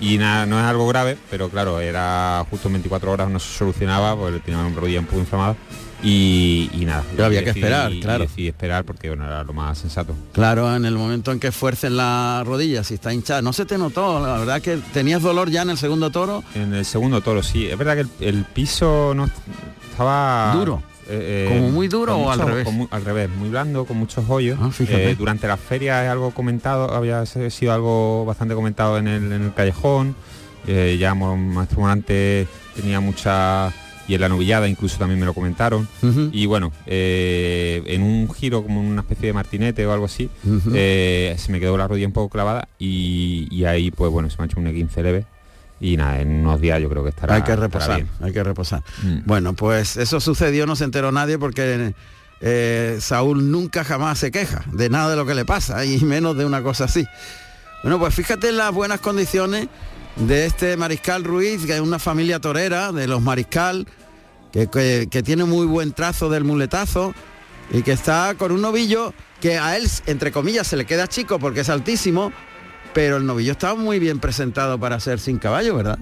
y 0.01 0.17
nada, 0.17 0.45
no 0.45 0.59
es 0.59 0.65
algo 0.65 0.87
grave, 0.87 1.17
pero 1.29 1.47
claro, 1.49 1.79
era 1.79 2.45
justo 2.49 2.67
en 2.67 2.73
24 2.73 3.11
horas 3.11 3.29
no 3.29 3.39
se 3.39 3.57
solucionaba 3.57 4.15
porque 4.17 4.39
tenía 4.39 4.59
una 4.59 4.75
rodilla 4.75 4.99
un 4.99 5.05
poco 5.05 5.19
inflamada 5.19 5.55
y, 6.03 6.69
y 6.73 6.85
nada. 6.85 7.03
Pero 7.11 7.25
había 7.25 7.43
que 7.43 7.51
esperar, 7.51 7.91
claro. 8.01 8.23
Decidí 8.23 8.47
esperar 8.47 8.83
porque 8.83 9.09
bueno, 9.09 9.25
era 9.25 9.43
lo 9.43 9.53
más 9.53 9.77
sensato. 9.77 10.15
Claro, 10.33 10.75
en 10.75 10.85
el 10.85 10.95
momento 10.95 11.31
en 11.31 11.39
que 11.39 11.51
fuercen 11.51 11.95
la 11.95 12.43
rodilla, 12.45 12.83
si 12.83 12.95
está 12.95 13.13
hinchada, 13.13 13.41
no 13.41 13.53
se 13.53 13.65
te 13.65 13.77
notó, 13.77 14.19
la 14.25 14.39
verdad 14.39 14.61
que 14.61 14.77
tenías 14.93 15.21
dolor 15.21 15.49
ya 15.51 15.61
en 15.61 15.69
el 15.69 15.77
segundo 15.77 16.09
toro. 16.09 16.43
En 16.55 16.73
el 16.73 16.85
segundo 16.85 17.21
toro, 17.21 17.43
sí. 17.43 17.67
Es 17.67 17.77
verdad 17.77 17.93
que 17.95 18.01
el, 18.01 18.09
el 18.37 18.43
piso 18.45 19.13
no 19.15 19.29
estaba 19.91 20.53
Duro. 20.55 20.81
Eh, 21.11 21.45
¿Como 21.49 21.69
muy 21.71 21.87
duro 21.87 22.15
o 22.17 22.31
al 22.31 22.37
mucho- 22.39 22.49
revés? 22.49 22.65
con 22.65 22.75
mu- 22.75 22.87
al 22.89 23.05
revés, 23.05 23.29
muy 23.29 23.49
blando, 23.49 23.85
con 23.85 23.97
muchos 23.97 24.25
hoyos. 24.29 24.57
Ah. 24.61 24.69
Eh, 24.87 25.15
durante 25.17 25.47
la 25.47 25.57
feria 25.57 26.03
es 26.05 26.09
algo 26.09 26.31
comentado, 26.31 26.93
había 26.93 27.25
sido 27.25 27.73
algo 27.73 28.25
bastante 28.25 28.55
comentado 28.55 28.97
en 28.97 29.07
el, 29.07 29.31
en 29.31 29.41
el 29.43 29.53
callejón. 29.53 30.15
Eh, 30.67 30.97
ya 30.99 31.13
Maestro 31.15 31.81
Morante 31.81 32.47
tenía 32.75 32.99
mucha 32.99 33.73
y 34.07 34.15
en 34.15 34.21
la 34.21 34.29
novillada 34.29 34.67
incluso 34.67 34.97
también 34.97 35.19
me 35.19 35.25
lo 35.25 35.33
comentaron. 35.33 35.87
Y 36.31 36.45
bueno, 36.45 36.71
eh, 36.85 37.81
en 37.85 38.01
un 38.03 38.31
giro 38.33 38.61
como 38.63 38.81
una 38.81 39.01
especie 39.01 39.27
de 39.27 39.33
martinete 39.33 39.85
o 39.85 39.93
algo 39.93 40.05
así, 40.05 40.29
eh, 40.73 41.35
se 41.37 41.51
me 41.51 41.59
quedó 41.59 41.77
la 41.77 41.87
rodilla 41.87 42.07
un 42.07 42.13
poco 42.13 42.29
clavada 42.29 42.67
y, 42.77 43.47
y 43.51 43.65
ahí 43.65 43.89
pues 43.91 44.11
bueno, 44.11 44.29
se 44.29 44.37
me 44.37 44.43
ha 44.43 44.45
hecho 44.47 44.59
un 44.59 44.71
15 44.71 45.03
leve. 45.03 45.25
Y 45.81 45.97
nada, 45.97 46.21
en 46.21 46.41
unos 46.45 46.61
días 46.61 46.79
yo 46.79 46.87
creo 46.89 47.03
que 47.03 47.09
estará. 47.09 47.33
hay 47.35 47.41
que 47.41 47.55
reposar, 47.55 47.95
bien. 47.95 48.09
hay 48.21 48.31
que 48.31 48.43
reposar. 48.43 48.83
Mm. 49.03 49.17
Bueno, 49.25 49.53
pues 49.53 49.97
eso 49.97 50.19
sucedió, 50.19 50.65
no 50.67 50.75
se 50.75 50.83
enteró 50.83 51.11
nadie 51.11 51.39
porque 51.39 51.93
eh, 52.39 52.97
Saúl 53.01 53.49
nunca 53.51 53.83
jamás 53.83 54.19
se 54.19 54.29
queja 54.31 54.63
de 54.71 54.89
nada 54.89 55.09
de 55.09 55.15
lo 55.15 55.25
que 55.25 55.33
le 55.33 55.43
pasa 55.43 55.83
y 55.83 55.99
menos 56.01 56.37
de 56.37 56.45
una 56.45 56.61
cosa 56.61 56.83
así. 56.85 57.05
Bueno, 57.83 57.97
pues 57.99 58.13
fíjate 58.13 58.49
en 58.49 58.57
las 58.57 58.71
buenas 58.71 58.99
condiciones 58.99 59.67
de 60.17 60.45
este 60.45 60.77
Mariscal 60.77 61.23
Ruiz, 61.23 61.65
que 61.65 61.73
es 61.73 61.81
una 61.81 61.97
familia 61.97 62.39
torera 62.39 62.91
de 62.91 63.07
los 63.07 63.21
Mariscal, 63.21 63.87
que, 64.51 64.67
que- 64.67 65.07
que 65.09 65.23
tiene 65.23 65.45
muy 65.45 65.65
buen 65.65 65.93
trazo 65.93 66.29
del 66.29 66.43
muletazo 66.43 67.13
y 67.71 67.81
que 67.81 67.93
está 67.93 68.35
con 68.37 68.51
un 68.51 68.61
novillo 68.61 69.13
que 69.39 69.57
a 69.57 69.77
él, 69.77 69.89
entre 70.05 70.31
comillas, 70.31 70.67
se 70.67 70.77
le 70.77 70.85
queda 70.85 71.07
chico 71.07 71.39
porque 71.39 71.61
es 71.61 71.69
altísimo, 71.69 72.31
pero 72.93 73.17
el 73.17 73.25
novillo 73.25 73.51
está 73.53 73.75
muy 73.75 73.99
bien 73.99 74.19
presentado 74.19 74.79
para 74.79 74.99
ser 74.99 75.19
sin 75.19 75.37
caballo, 75.37 75.75
¿verdad? 75.75 75.99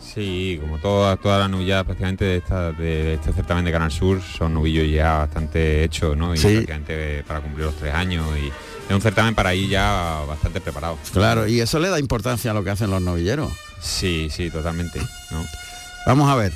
Sí, 0.00 0.58
como 0.60 0.78
todas 0.78 1.18
todas 1.20 1.40
las 1.40 1.48
novilladas 1.48 1.84
prácticamente 1.84 2.24
de, 2.24 2.36
esta, 2.38 2.72
de 2.72 3.14
este 3.14 3.32
certamen 3.32 3.64
de 3.64 3.70
Canal 3.72 3.90
Sur 3.90 4.20
son 4.20 4.52
novillos 4.54 4.86
ya 4.90 5.18
bastante 5.18 5.84
hechos, 5.84 6.16
¿no? 6.16 6.34
Y 6.34 6.38
Sí. 6.38 6.48
prácticamente 6.48 7.24
para 7.26 7.40
cumplir 7.40 7.66
los 7.66 7.76
tres 7.76 7.94
años 7.94 8.26
y 8.36 8.46
es 8.48 8.94
un 8.94 9.00
certamen 9.00 9.34
para 9.34 9.54
ir 9.54 9.68
ya 9.70 10.22
bastante 10.26 10.60
preparado. 10.60 10.98
Claro, 11.12 11.46
y 11.46 11.60
eso 11.60 11.78
le 11.78 11.88
da 11.88 12.00
importancia 12.00 12.50
a 12.50 12.54
lo 12.54 12.64
que 12.64 12.70
hacen 12.70 12.90
los 12.90 13.00
novilleros. 13.00 13.52
Sí, 13.80 14.28
sí, 14.30 14.50
totalmente. 14.50 15.00
¿no? 15.30 15.44
Vamos 16.06 16.28
a 16.28 16.34
ver. 16.34 16.52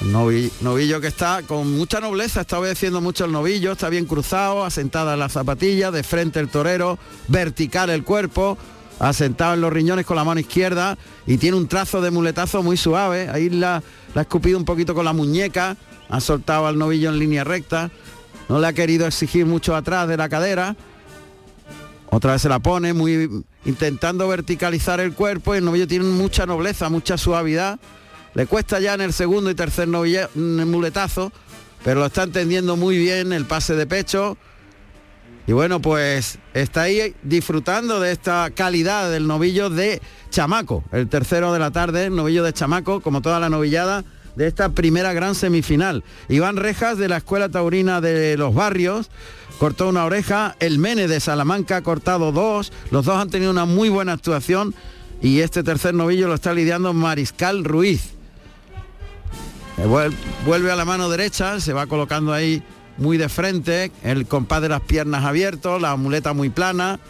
Novillo 0.00 1.00
que 1.00 1.06
está 1.06 1.42
con 1.42 1.76
mucha 1.76 2.00
nobleza, 2.00 2.42
está 2.42 2.58
obedeciendo 2.58 3.00
mucho 3.00 3.24
el 3.24 3.32
novillo, 3.32 3.72
está 3.72 3.88
bien 3.88 4.04
cruzado, 4.04 4.64
asentada 4.64 5.16
la 5.16 5.28
zapatilla, 5.28 5.90
de 5.90 6.02
frente 6.02 6.40
el 6.40 6.48
torero, 6.48 6.98
vertical 7.28 7.88
el 7.90 8.04
cuerpo, 8.04 8.58
asentado 8.98 9.54
en 9.54 9.60
los 9.60 9.72
riñones 9.72 10.04
con 10.04 10.16
la 10.16 10.24
mano 10.24 10.40
izquierda 10.40 10.98
y 11.26 11.38
tiene 11.38 11.56
un 11.56 11.68
trazo 11.68 12.00
de 12.00 12.10
muletazo 12.10 12.62
muy 12.62 12.76
suave. 12.76 13.28
Ahí 13.28 13.48
la, 13.48 13.82
la 14.14 14.20
ha 14.20 14.22
escupido 14.22 14.58
un 14.58 14.64
poquito 14.64 14.94
con 14.94 15.04
la 15.04 15.12
muñeca, 15.12 15.76
ha 16.08 16.20
soltado 16.20 16.66
al 16.66 16.78
novillo 16.78 17.10
en 17.10 17.18
línea 17.18 17.44
recta, 17.44 17.90
no 18.48 18.58
le 18.58 18.66
ha 18.66 18.72
querido 18.72 19.06
exigir 19.06 19.46
mucho 19.46 19.74
atrás 19.74 20.06
de 20.06 20.16
la 20.16 20.28
cadera. 20.28 20.76
Otra 22.10 22.32
vez 22.32 22.42
se 22.42 22.48
la 22.48 22.58
pone, 22.58 22.92
muy 22.92 23.44
intentando 23.64 24.28
verticalizar 24.28 25.00
el 25.00 25.14
cuerpo 25.14 25.54
y 25.54 25.58
el 25.58 25.64
novillo 25.64 25.88
tiene 25.88 26.04
mucha 26.04 26.46
nobleza, 26.46 26.88
mucha 26.90 27.16
suavidad. 27.16 27.80
Le 28.34 28.46
cuesta 28.46 28.80
ya 28.80 28.94
en 28.94 29.00
el 29.00 29.12
segundo 29.12 29.50
y 29.50 29.54
tercer 29.54 29.88
mm, 29.88 30.64
muletazo, 30.66 31.32
pero 31.84 32.00
lo 32.00 32.06
está 32.06 32.24
entendiendo 32.24 32.76
muy 32.76 32.98
bien 32.98 33.32
el 33.32 33.44
pase 33.44 33.74
de 33.74 33.86
pecho. 33.86 34.36
Y 35.46 35.52
bueno, 35.52 35.80
pues 35.80 36.38
está 36.54 36.82
ahí 36.82 37.14
disfrutando 37.22 38.00
de 38.00 38.12
esta 38.12 38.50
calidad 38.50 39.10
del 39.10 39.26
novillo 39.26 39.68
de 39.68 40.00
Chamaco, 40.30 40.82
el 40.90 41.08
tercero 41.08 41.52
de 41.52 41.58
la 41.58 41.70
tarde, 41.70 42.06
el 42.06 42.16
novillo 42.16 42.42
de 42.42 42.52
Chamaco, 42.52 43.00
como 43.00 43.20
toda 43.20 43.38
la 43.38 43.50
novillada 43.50 44.04
de 44.36 44.46
esta 44.46 44.70
primera 44.70 45.12
gran 45.12 45.34
semifinal. 45.34 46.02
Iván 46.28 46.56
Rejas 46.56 46.98
de 46.98 47.08
la 47.08 47.18
Escuela 47.18 47.50
Taurina 47.50 48.00
de 48.00 48.36
los 48.36 48.54
Barrios 48.54 49.10
cortó 49.58 49.88
una 49.88 50.04
oreja, 50.04 50.56
el 50.58 50.78
Mene 50.78 51.06
de 51.06 51.20
Salamanca 51.20 51.76
ha 51.76 51.82
cortado 51.82 52.32
dos, 52.32 52.72
los 52.90 53.04
dos 53.04 53.16
han 53.16 53.30
tenido 53.30 53.50
una 53.50 53.66
muy 53.66 53.88
buena 53.88 54.12
actuación 54.12 54.74
y 55.22 55.40
este 55.40 55.62
tercer 55.62 55.94
novillo 55.94 56.26
lo 56.26 56.34
está 56.34 56.52
lidiando 56.52 56.92
Mariscal 56.92 57.64
Ruiz. 57.64 58.14
Eh, 59.78 59.86
vuel- 59.86 60.14
Vuelve 60.44 60.70
a 60.70 60.76
la 60.76 60.84
mano 60.84 61.08
derecha, 61.08 61.60
se 61.60 61.72
va 61.72 61.86
colocando 61.86 62.32
ahí 62.32 62.62
muy 62.96 63.16
de 63.16 63.28
frente, 63.28 63.90
el 64.02 64.26
compás 64.26 64.62
de 64.62 64.68
las 64.68 64.80
piernas 64.80 65.24
abiertos, 65.24 65.80
la 65.82 65.96
muleta 65.96 66.32
muy 66.32 66.48
plana. 66.50 67.00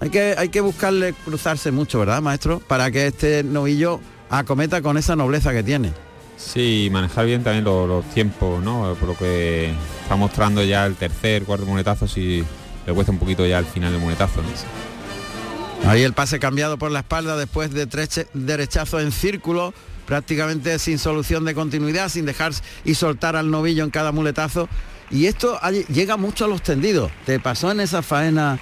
Hay 0.00 0.10
que, 0.10 0.34
hay 0.36 0.50
que 0.50 0.60
buscarle 0.60 1.14
cruzarse 1.24 1.72
mucho, 1.72 1.98
¿verdad, 1.98 2.20
maestro? 2.22 2.60
Para 2.60 2.90
que 2.90 3.06
este 3.06 3.42
novillo 3.42 3.98
acometa 4.28 4.82
con 4.82 4.98
esa 4.98 5.16
nobleza 5.16 5.52
que 5.52 5.62
tiene. 5.62 5.92
Sí, 6.36 6.90
manejar 6.92 7.24
bien 7.24 7.42
también 7.42 7.64
lo- 7.64 7.86
los, 7.86 8.04
tiempos, 8.10 8.62
¿no? 8.62 8.94
Por 9.00 9.08
lo 9.08 9.16
que 9.16 9.72
está 10.02 10.16
mostrando 10.16 10.62
ya 10.62 10.84
el 10.84 10.94
tercer, 10.96 11.44
cuarto 11.44 11.64
muletazo, 11.64 12.06
si 12.06 12.44
le 12.86 12.92
cuesta 12.92 13.10
un 13.10 13.18
poquito 13.18 13.46
ya 13.46 13.58
el 13.58 13.64
final 13.64 13.90
del 13.90 14.00
muletazo, 14.02 14.42
¿no? 14.42 15.90
Ahí 15.90 16.02
el 16.02 16.12
pase 16.12 16.38
cambiado 16.38 16.78
por 16.78 16.90
la 16.90 17.00
espalda 17.00 17.36
después 17.36 17.72
de 17.72 17.86
tres 17.86 18.26
derechazos 18.34 19.02
en 19.02 19.12
círculo, 19.12 19.72
prácticamente 20.06 20.78
sin 20.78 20.98
solución 20.98 21.44
de 21.44 21.54
continuidad, 21.54 22.08
sin 22.08 22.24
dejar 22.24 22.52
y 22.84 22.94
soltar 22.94 23.36
al 23.36 23.50
novillo 23.50 23.84
en 23.84 23.90
cada 23.90 24.12
muletazo. 24.12 24.68
Y 25.10 25.26
esto 25.26 25.58
llega 25.88 26.16
mucho 26.16 26.46
a 26.46 26.48
los 26.48 26.62
tendidos. 26.62 27.10
Te 27.24 27.38
pasó 27.38 27.70
en 27.70 27.80
esa 27.80 28.02
faena 28.02 28.58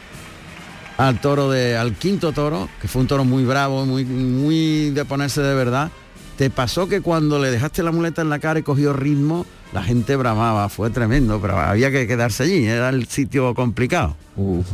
al 0.96 1.20
toro 1.20 1.50
de, 1.50 1.76
al 1.76 1.94
quinto 1.94 2.32
toro, 2.32 2.68
que 2.80 2.88
fue 2.88 3.02
un 3.02 3.08
toro 3.08 3.24
muy 3.24 3.44
bravo, 3.44 3.84
muy, 3.84 4.04
muy 4.04 4.90
de 4.90 5.04
ponerse 5.04 5.42
de 5.42 5.54
verdad. 5.54 5.90
Te 6.36 6.50
pasó 6.50 6.88
que 6.88 7.00
cuando 7.00 7.38
le 7.38 7.50
dejaste 7.50 7.82
la 7.82 7.92
muleta 7.92 8.22
en 8.22 8.28
la 8.28 8.38
cara 8.38 8.58
y 8.58 8.62
cogió 8.62 8.92
ritmo, 8.92 9.46
la 9.74 9.82
gente 9.82 10.16
bramaba, 10.16 10.68
fue 10.70 10.88
tremendo, 10.88 11.40
pero 11.42 11.58
había 11.58 11.90
que 11.90 12.06
quedarse 12.06 12.44
allí, 12.44 12.64
era 12.64 12.88
el 12.88 13.06
sitio 13.08 13.54
complicado. 13.54 14.16
Uf, 14.36 14.66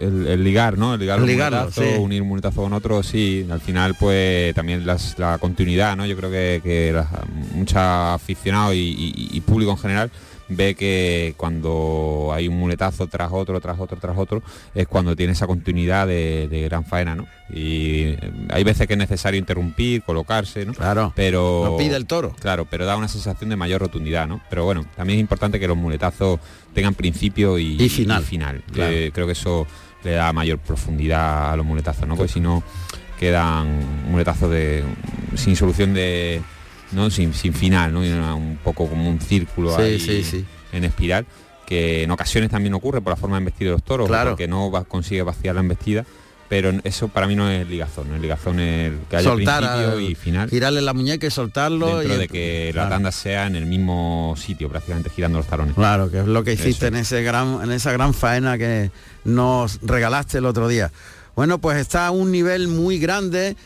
el, 0.00 0.26
el 0.26 0.42
ligar, 0.42 0.76
¿no? 0.78 0.94
El 0.94 1.00
ligar 1.00 1.20
un 1.20 1.26
Ligarlo, 1.26 1.58
muletazo, 1.60 1.82
sí. 1.82 1.88
unir 2.00 2.22
un 2.22 2.28
muletazo 2.28 2.62
con 2.62 2.72
otro, 2.72 3.02
sí. 3.02 3.46
Al 3.50 3.60
final, 3.60 3.94
pues 3.94 4.54
también 4.54 4.84
las- 4.86 5.18
la 5.18 5.38
continuidad, 5.38 5.96
¿no? 5.96 6.06
Yo 6.06 6.16
creo 6.16 6.30
que, 6.30 6.60
que 6.64 6.92
la- 6.92 7.08
mucha 7.54 8.14
aficionado 8.14 8.72
y, 8.72 8.78
y- 8.78 9.28
y 9.32 9.40
público 9.42 9.70
en 9.72 9.78
general 9.78 10.10
ve 10.48 10.74
que 10.74 11.34
cuando 11.36 12.30
hay 12.32 12.48
un 12.48 12.58
muletazo 12.58 13.06
tras 13.06 13.30
otro, 13.32 13.60
tras 13.60 13.78
otro, 13.78 13.98
tras 13.98 14.16
otro, 14.16 14.42
es 14.74 14.86
cuando 14.88 15.14
tiene 15.14 15.32
esa 15.32 15.46
continuidad 15.46 16.06
de, 16.06 16.48
de 16.48 16.62
gran 16.62 16.84
faena, 16.84 17.14
¿no? 17.14 17.26
Y 17.50 18.02
eh, 18.04 18.18
hay 18.50 18.64
veces 18.64 18.86
que 18.86 18.94
es 18.94 18.98
necesario 18.98 19.38
interrumpir, 19.38 20.02
colocarse, 20.02 20.64
¿no? 20.66 20.74
Claro. 20.74 21.12
Pero 21.16 21.64
Lo 21.64 21.76
pide 21.76 21.96
el 21.96 22.06
toro. 22.06 22.34
Claro, 22.40 22.66
pero 22.66 22.86
da 22.86 22.96
una 22.96 23.08
sensación 23.08 23.50
de 23.50 23.56
mayor 23.56 23.80
rotundidad, 23.80 24.26
¿no? 24.26 24.40
Pero 24.50 24.64
bueno, 24.64 24.84
también 24.96 25.18
es 25.18 25.20
importante 25.22 25.58
que 25.60 25.68
los 25.68 25.76
muletazos 25.76 26.40
tengan 26.74 26.94
principio 26.94 27.58
y, 27.58 27.82
Y 27.82 27.88
final. 27.88 28.22
final. 28.22 28.62
Claro. 28.72 28.92
Eh, 28.92 29.10
creo 29.12 29.26
que 29.26 29.32
eso 29.32 29.66
le 30.04 30.12
da 30.12 30.32
mayor 30.32 30.58
profundidad 30.58 31.52
a 31.52 31.56
los 31.56 31.66
muletazos, 31.66 32.06
¿no? 32.06 32.16
Porque 32.16 32.32
si 32.32 32.40
no 32.40 32.62
quedan 33.18 34.10
muletazos 34.10 34.50
de 34.50 34.84
sin 35.34 35.56
solución 35.56 35.92
de 35.92 36.40
no 36.92 37.10
sin, 37.10 37.34
sin 37.34 37.52
final, 37.54 37.92
¿no? 37.92 38.00
Una- 38.00 38.34
un 38.34 38.58
poco 38.62 38.88
como 38.88 39.08
un 39.08 39.20
círculo 39.20 39.74
Sí, 39.76 39.82
ahí 39.82 40.00
sí, 40.00 40.22
sí. 40.24 40.44
en 40.72 40.84
espiral 40.84 41.26
que 41.66 42.02
en 42.04 42.10
ocasiones 42.10 42.50
también 42.50 42.72
ocurre 42.74 43.00
por 43.02 43.10
la 43.12 43.16
forma 43.16 43.36
de 43.36 43.40
embestir 43.40 43.66
de 43.66 43.72
los 43.72 43.82
toros, 43.82 44.08
Claro. 44.08 44.30
porque 44.30 44.48
no 44.48 44.70
va, 44.70 44.84
consigue 44.84 45.20
vaciar 45.22 45.54
la 45.54 45.60
embestida, 45.60 46.06
pero 46.48 46.72
eso 46.82 47.08
para 47.08 47.26
mí 47.26 47.36
no 47.36 47.50
es 47.50 47.68
ligazón, 47.68 48.08
¿no? 48.08 48.16
el 48.16 48.22
ligazón 48.22 48.58
es 48.58 48.90
el 48.92 48.98
que 49.10 49.16
haya 49.18 49.28
Soltar 49.28 49.58
principio 49.62 49.92
al- 49.92 50.00
y 50.02 50.14
final 50.14 50.48
girarle 50.48 50.80
la 50.80 50.94
muñeca 50.94 51.26
y 51.26 51.30
soltarlo. 51.30 51.98
dentro 51.98 52.14
y- 52.14 52.18
de 52.20 52.28
que 52.28 52.70
Claro. 52.72 52.88
la 52.88 52.94
tanda 52.96 53.12
sea 53.12 53.46
en 53.46 53.54
el 53.56 53.66
mismo 53.66 54.34
sitio, 54.38 54.70
prácticamente 54.70 55.10
girando 55.10 55.36
los 55.36 55.46
talones. 55.46 55.74
Claro, 55.74 56.10
que 56.10 56.20
es 56.20 56.26
lo 56.26 56.42
que 56.42 56.54
hiciste 56.54 56.70
Eso. 56.70 56.86
en 56.86 56.96
ese 56.96 57.22
gran, 57.22 57.60
en 57.62 57.70
esa 57.70 57.92
gran 57.92 58.14
faena 58.14 58.56
que 58.56 58.90
nos 59.24 59.78
regalaste 59.82 60.38
el 60.38 60.46
otro 60.46 60.68
día. 60.68 60.90
Bueno, 61.36 61.58
pues 61.58 61.76
está 61.76 62.06
a 62.06 62.10
un 62.12 62.32
nivel 62.32 62.68
muy 62.68 62.98
grande 62.98 63.56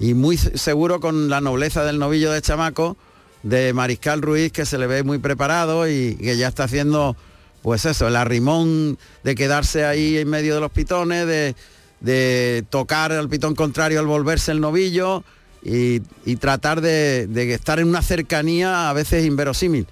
y 0.00 0.14
muy 0.14 0.36
se- 0.36 0.56
seguro 0.58 1.00
con 1.00 1.28
la 1.28 1.40
nobleza 1.40 1.84
del 1.84 1.98
novillo 1.98 2.30
de 2.32 2.42
chamaco 2.42 2.96
de 3.42 3.72
Mariscal 3.72 4.22
Ruiz 4.22 4.52
que 4.52 4.64
se 4.66 4.78
le 4.78 4.86
ve 4.86 5.02
muy 5.02 5.18
preparado 5.18 5.88
y 5.88 6.16
que 6.16 6.36
ya 6.36 6.48
está 6.48 6.64
haciendo 6.64 7.16
pues 7.62 7.84
eso, 7.86 8.08
el 8.08 8.16
arrimón 8.16 8.98
de 9.22 9.34
quedarse 9.34 9.84
ahí 9.86 10.18
en 10.18 10.28
medio 10.28 10.54
de 10.54 10.60
los 10.60 10.70
pitones, 10.70 11.26
de, 11.26 11.54
de 12.00 12.62
tocar 12.68 13.10
al 13.12 13.28
pitón 13.30 13.54
contrario 13.54 14.00
al 14.00 14.06
volverse 14.06 14.52
el 14.52 14.60
novillo 14.60 15.24
y, 15.62 16.02
y 16.26 16.36
tratar 16.36 16.82
de, 16.82 17.26
de 17.26 17.54
estar 17.54 17.78
en 17.80 17.88
una 17.88 18.02
cercanía 18.02 18.90
a 18.90 18.92
veces 18.92 19.24
inverosímil. 19.24 19.86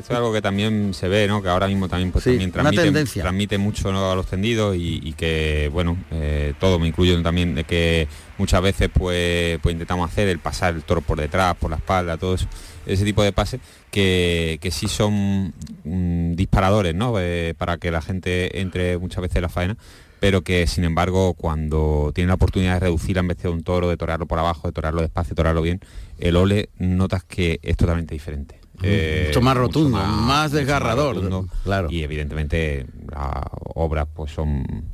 Esto 0.00 0.12
es 0.14 0.16
algo 0.18 0.32
que 0.32 0.40
también 0.42 0.92
se 0.94 1.06
ve, 1.06 1.28
¿no? 1.28 1.40
Que 1.42 1.48
ahora 1.50 1.68
mismo 1.68 1.88
también, 1.88 2.10
pues, 2.10 2.24
Sí, 2.24 2.30
también 2.30 2.50
transmite, 2.50 3.58
mucho 3.58 3.92
¿no? 3.92 4.10
a 4.10 4.16
los 4.16 4.26
tendidos 4.26 4.74
y, 4.74 5.00
y 5.04 5.12
que, 5.12 5.68
bueno, 5.72 5.96
eh, 6.10 6.33
todo 6.58 6.78
me 6.78 6.88
incluyo 6.88 7.20
también 7.22 7.54
de 7.54 7.64
que 7.64 8.08
muchas 8.38 8.62
veces 8.62 8.90
pues, 8.92 9.58
pues 9.62 9.72
intentamos 9.72 10.10
hacer 10.10 10.28
el 10.28 10.38
pasar 10.38 10.74
el 10.74 10.82
toro 10.82 11.00
por 11.00 11.20
detrás, 11.20 11.56
por 11.56 11.70
la 11.70 11.76
espalda, 11.76 12.16
todo 12.16 12.34
eso, 12.34 12.46
ese 12.86 13.04
tipo 13.04 13.22
de 13.22 13.32
pases 13.32 13.60
que, 13.90 14.58
que 14.60 14.70
sí 14.70 14.88
son 14.88 15.52
mm, 15.84 16.34
disparadores, 16.34 16.94
¿no? 16.94 17.14
Eh, 17.18 17.54
para 17.56 17.78
que 17.78 17.90
la 17.90 18.02
gente 18.02 18.60
entre 18.60 18.98
muchas 18.98 19.22
veces 19.22 19.36
en 19.36 19.42
la 19.42 19.48
faena 19.48 19.76
pero 20.24 20.40
que 20.40 20.66
sin 20.66 20.84
embargo 20.84 21.34
cuando 21.34 22.10
tiene 22.14 22.28
la 22.28 22.34
oportunidad 22.36 22.72
de 22.72 22.80
reducir 22.80 23.16
la 23.16 23.20
embestida 23.20 23.50
de 23.50 23.56
un 23.56 23.62
toro, 23.62 23.90
de 23.90 23.98
torearlo 23.98 24.24
por 24.24 24.38
abajo, 24.38 24.66
de 24.66 24.72
torearlo 24.72 25.02
despacio, 25.02 25.32
de 25.32 25.34
torearlo 25.34 25.60
bien, 25.60 25.80
el 26.18 26.36
ole 26.36 26.70
notas 26.78 27.24
que 27.24 27.60
es 27.62 27.76
totalmente 27.76 28.14
diferente. 28.14 28.58
Eh, 28.82 29.24
mucho 29.28 29.42
más 29.42 29.54
rotundo, 29.54 29.98
más, 29.98 30.50
desgarrador. 30.50 31.16
rotundo. 31.16 31.46
claro. 31.62 31.88
Y 31.90 32.04
evidentemente 32.04 32.86
las 33.10 33.44
obras 33.74 34.08
pues 34.14 34.32
son 34.32 34.84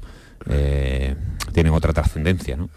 eh, 0.50 1.16
tienen 1.52 1.72
otra 1.72 1.92
trascendencia, 1.92 2.56
¿no? 2.56 2.68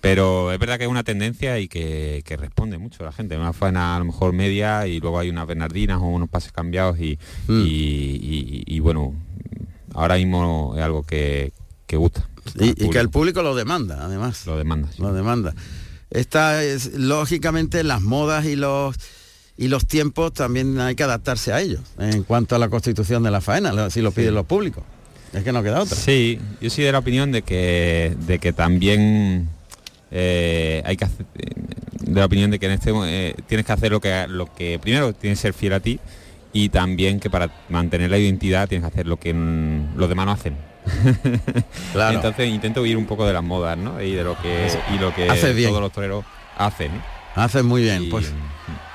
Pero 0.00 0.50
es 0.52 0.58
verdad 0.58 0.78
que 0.78 0.84
es 0.84 0.90
una 0.90 1.04
tendencia 1.04 1.60
y 1.60 1.68
que, 1.68 2.22
que 2.24 2.36
responde 2.36 2.76
mucho 2.76 3.02
a 3.04 3.06
la 3.06 3.12
gente. 3.12 3.36
Una 3.36 3.52
faena 3.52 3.94
a 3.94 3.98
lo 4.00 4.06
mejor 4.06 4.32
media 4.32 4.86
y 4.88 4.98
luego 4.98 5.18
hay 5.20 5.30
unas 5.30 5.46
bernardinas 5.46 5.98
o 5.98 6.04
unos 6.06 6.28
pases 6.28 6.50
cambiados 6.50 6.98
y, 6.98 7.18
Mm. 7.46 7.60
y, 7.60 7.64
y- 7.68 8.64
y, 8.66 8.80
bueno, 8.80 9.14
ahora 9.94 10.16
mismo 10.16 10.74
es 10.76 10.82
algo 10.82 11.04
que, 11.04 11.52
que 11.86 11.96
gusta. 11.96 12.28
Y, 12.58 12.74
que 12.90 12.98
el 12.98 13.10
público 13.10 13.42
lo 13.44 13.54
demanda, 13.54 14.04
además. 14.04 14.44
Lo 14.46 14.58
demanda. 14.58 14.88
Lo 14.98 15.12
demanda. 15.12 15.54
Esta 16.10 16.64
es, 16.64 16.94
lógicamente, 16.94 17.84
las 17.84 18.02
modas 18.02 18.44
y 18.46 18.56
los 18.56 18.96
y 19.56 19.68
los 19.68 19.86
tiempos 19.86 20.32
también 20.32 20.80
hay 20.80 20.94
que 20.96 21.04
adaptarse 21.04 21.52
a 21.52 21.60
ellos 21.60 21.80
en 21.98 22.24
cuanto 22.24 22.56
a 22.56 22.58
la 22.58 22.68
constitución 22.68 23.22
de 23.22 23.30
la 23.30 23.40
faena, 23.40 23.88
si 23.90 24.00
lo 24.02 24.10
piden 24.10 24.34
los 24.34 24.46
públicos. 24.46 24.82
Es 25.32 25.44
que 25.44 25.52
no 25.52 25.62
queda 25.62 25.80
otra. 25.80 25.96
Sí, 25.96 26.38
yo 26.60 26.68
soy 26.68 26.84
de 26.84 26.92
la 26.92 26.98
opinión 26.98 27.32
de 27.32 27.42
que, 27.42 28.14
de 28.26 28.38
que 28.38 28.52
también 28.52 29.48
eh, 30.10 30.82
hay 30.84 30.96
que 30.96 31.04
hacer, 31.06 31.26
de 31.34 32.20
la 32.20 32.26
opinión 32.26 32.50
de 32.50 32.58
que 32.58 32.66
en 32.66 32.72
este 32.72 32.92
eh, 33.06 33.34
tienes 33.46 33.64
que 33.64 33.72
hacer 33.72 33.92
lo 33.92 34.00
que 34.00 34.26
lo 34.28 34.52
que 34.54 34.78
primero 34.78 35.14
tienes 35.14 35.38
que 35.38 35.42
ser 35.42 35.54
fiel 35.54 35.72
a 35.72 35.80
ti 35.80 35.98
y 36.52 36.68
también 36.68 37.18
que 37.18 37.30
para 37.30 37.50
mantener 37.70 38.10
la 38.10 38.18
identidad 38.18 38.68
tienes 38.68 38.86
que 38.86 38.92
hacer 38.94 39.06
lo 39.06 39.18
que 39.18 39.32
mm, 39.32 39.96
los 39.96 40.08
demás 40.08 40.26
no 40.26 40.32
hacen. 40.32 40.56
Claro. 41.92 42.16
Entonces 42.16 42.48
intento 42.48 42.80
huir 42.82 42.96
un 42.96 43.06
poco 43.06 43.26
de 43.26 43.34
las 43.34 43.42
modas, 43.42 43.76
¿no? 43.76 44.00
Y 44.00 44.12
de 44.14 44.24
lo 44.24 44.36
que 44.40 44.68
y 44.94 44.98
lo 44.98 45.14
que 45.14 45.26
todos 45.26 45.80
los 45.80 45.92
toreros 45.92 46.24
hacen. 46.56 46.90
Haces 47.34 47.64
muy 47.64 47.82
bien, 47.82 48.08
pues. 48.10 48.32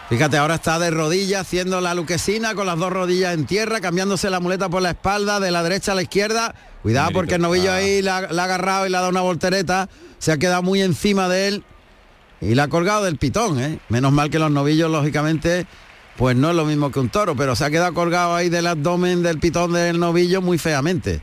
Fíjate, 0.10 0.38
ahora 0.38 0.56
está 0.56 0.80
de 0.80 0.90
rodillas 0.90 1.42
haciendo 1.42 1.82
la 1.82 1.94
luquesina 1.94 2.56
con 2.56 2.66
las 2.66 2.78
dos 2.80 2.94
rodillas 2.94 3.34
en 3.34 3.46
tierra, 3.46 3.82
cambiándose 3.82 4.30
la 4.30 4.40
muleta 4.40 4.70
por 4.70 4.82
la 4.82 4.92
espalda, 4.92 5.42
de 5.42 5.52
la 5.52 5.64
derecha 5.64 5.92
a 5.92 5.96
la 5.96 6.02
izquierda. 6.02 6.56
Cuidado 6.82 7.10
porque 7.12 7.36
el 7.36 7.42
novillo 7.42 7.72
Ah. 7.72 7.76
ahí 7.76 8.02
la, 8.02 8.22
la 8.32 8.44
ha 8.44 8.46
agarrado 8.46 8.88
y 8.88 8.90
le 8.90 8.96
ha 8.96 9.02
dado 9.02 9.12
una 9.12 9.20
voltereta. 9.22 9.90
Se 10.20 10.32
ha 10.32 10.38
quedado 10.38 10.64
muy 10.64 10.82
encima 10.82 11.28
de 11.28 11.50
él 11.50 11.64
y 12.40 12.56
la 12.56 12.64
ha 12.64 12.68
colgado 12.70 13.04
del 13.04 13.18
pitón, 13.18 13.60
¿eh? 13.60 13.80
Menos 13.90 14.14
mal 14.14 14.30
que 14.30 14.40
los 14.40 14.50
novillos, 14.50 14.90
lógicamente, 14.90 15.68
pues 16.16 16.38
no 16.38 16.52
es 16.52 16.56
lo 16.56 16.64
mismo 16.64 16.90
que 16.90 17.02
un 17.02 17.10
toro, 17.10 17.36
pero 17.36 17.58
se 17.58 17.66
ha 17.66 17.70
quedado 17.70 17.94
colgado 17.94 18.34
ahí 18.34 18.48
del 18.48 18.68
abdomen 18.68 19.24
del 19.24 19.40
pitón 19.40 19.74
del 19.74 20.00
novillo 20.00 20.42
muy 20.42 20.58
feamente. 20.58 21.20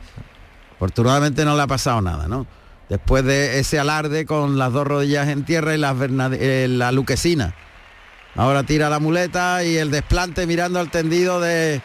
Afortunadamente 0.76 1.46
no 1.46 1.56
le 1.56 1.62
ha 1.62 1.66
pasado 1.66 2.02
nada, 2.02 2.28
¿no? 2.28 2.46
Después 2.90 3.24
de 3.24 3.60
ese 3.60 3.78
alarde 3.78 4.26
con 4.26 4.58
las 4.58 4.74
dos 4.74 4.86
rodillas 4.86 5.28
en 5.28 5.46
tierra 5.46 5.74
y 5.74 5.78
las 5.78 5.96
eh, 6.32 6.66
la 6.68 6.92
luquesina. 6.92 7.54
Ahora 8.36 8.64
tira 8.64 8.90
la 8.90 8.98
muleta 8.98 9.62
y 9.62 9.76
el 9.76 9.90
desplante 9.90 10.46
mirando 10.46 10.80
al 10.80 10.90
tendido 10.90 11.40
de 11.40 11.80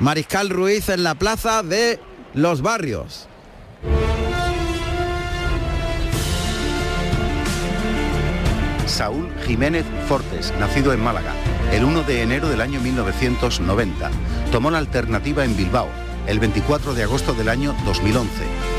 Mariscal 0.00 0.50
Ruiz 0.50 0.90
en 0.90 1.02
la 1.02 1.14
plaza 1.14 1.62
de 1.62 1.98
Los 2.34 2.60
Barrios. 2.60 3.26
Saúl 8.86 9.32
Jiménez 9.46 9.86
Fortes, 10.06 10.52
nacido 10.60 10.92
en 10.92 11.02
Málaga, 11.02 11.32
el 11.72 11.84
1 11.84 12.02
de 12.02 12.22
enero 12.22 12.50
del 12.50 12.60
año 12.60 12.80
1990. 12.80 14.10
Tomó 14.52 14.70
la 14.70 14.78
alternativa 14.78 15.44
en 15.44 15.56
Bilbao, 15.56 15.88
el 16.26 16.38
24 16.38 16.94
de 16.94 17.02
agosto 17.02 17.32
del 17.32 17.48
año 17.48 17.74
2011, 17.86 18.30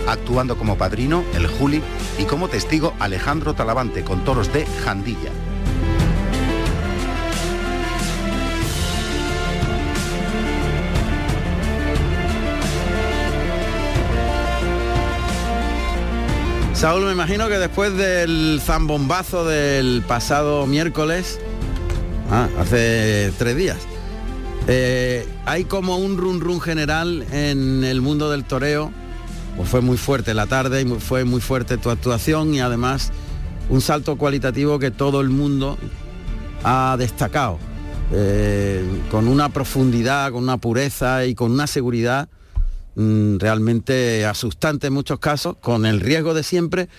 actuando 0.07 0.57
como 0.57 0.77
padrino 0.77 1.23
el 1.33 1.47
Juli 1.47 1.81
y 2.19 2.25
como 2.25 2.49
testigo 2.49 2.93
Alejandro 2.99 3.55
Talavante 3.55 4.03
con 4.03 4.23
toros 4.23 4.53
de 4.53 4.67
Jandilla. 4.83 5.31
Saúl, 16.75 17.05
me 17.05 17.13
imagino 17.13 17.47
que 17.47 17.57
después 17.57 17.95
del 17.95 18.59
zambombazo 18.61 19.45
del 19.45 20.03
pasado 20.05 20.67
miércoles, 20.67 21.39
ah, 22.29 22.49
hace 22.59 23.31
tres 23.37 23.55
días, 23.55 23.77
eh, 24.67 25.25
hay 25.45 25.63
como 25.63 25.97
un 25.97 26.17
run 26.17 26.41
run 26.41 26.59
general 26.59 27.25
en 27.31 27.85
el 27.85 28.01
mundo 28.01 28.29
del 28.29 28.43
toreo. 28.43 28.91
Pues 29.55 29.69
fue 29.69 29.79
muy 29.79 29.95
fuerte 29.95 30.33
la 30.33 30.47
tarde 30.47 30.81
y 30.81 30.85
fue 30.99 31.23
muy 31.23 31.39
fuerte 31.39 31.77
tu 31.77 31.89
actuación 31.89 32.53
y 32.53 32.59
además 32.59 33.11
un 33.69 33.79
salto 33.79 34.17
cualitativo 34.17 34.77
que 34.77 34.91
todo 34.91 35.21
el 35.21 35.29
mundo 35.29 35.77
ha 36.63 36.97
destacado. 36.99 37.57
eh, 38.11 38.83
con 39.09 39.27
una 39.27 39.49
profundidad, 39.49 40.31
con 40.31 40.43
una 40.43 40.57
pureza 40.57 41.25
y 41.25 41.33
con 41.33 41.51
una 41.51 41.65
seguridad 41.65 42.29
mm, 42.95 43.37
realmente 43.37 44.25
asustante 44.25 44.87
en 44.87 44.93
muchos 44.93 45.19
casos, 45.19 45.57
con 45.57 45.85
el 45.85 45.99
riesgo 45.99 46.33
de 46.33 46.43
siempre, 46.43 46.89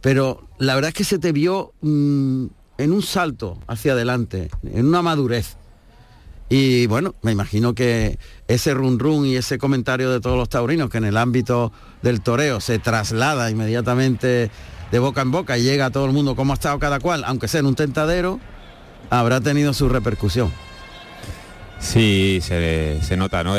pero 0.00 0.48
la 0.58 0.74
verdad 0.74 0.88
es 0.88 0.94
que 0.94 1.04
se 1.04 1.18
te 1.18 1.32
vio 1.32 1.72
mm, 1.82 2.46
en 2.78 2.92
un 2.92 3.02
salto 3.02 3.58
hacia 3.66 3.92
adelante, 3.92 4.50
en 4.62 4.86
una 4.86 5.02
madurez. 5.02 5.56
Y 6.48 6.86
bueno, 6.88 7.14
me 7.22 7.30
imagino 7.30 7.74
que 7.74 8.18
ese 8.48 8.74
run 8.74 8.98
run 8.98 9.24
y 9.24 9.36
ese 9.36 9.56
comentario 9.56 10.10
de 10.10 10.20
todos 10.20 10.36
los 10.36 10.48
taurinos 10.48 10.90
que 10.90 10.98
en 10.98 11.04
el 11.04 11.16
ámbito 11.16 11.72
del 12.02 12.22
toreo 12.22 12.60
se 12.60 12.80
traslada 12.80 13.50
inmediatamente 13.50 14.50
de 14.90 14.98
boca 14.98 15.20
en 15.20 15.30
boca 15.30 15.56
y 15.56 15.62
llega 15.62 15.86
a 15.86 15.90
todo 15.90 16.06
el 16.06 16.12
mundo 16.12 16.34
cómo 16.34 16.52
ha 16.52 16.54
estado 16.54 16.78
cada 16.80 16.98
cual, 16.98 17.22
aunque 17.24 17.46
sea 17.46 17.60
en 17.60 17.66
un 17.66 17.76
tentadero, 17.76 18.40
habrá 19.10 19.40
tenido 19.40 19.72
su 19.72 19.88
repercusión. 19.88 20.50
Sí, 21.80 22.40
se, 22.42 22.98
se 23.02 23.16
nota, 23.16 23.42
¿no? 23.42 23.54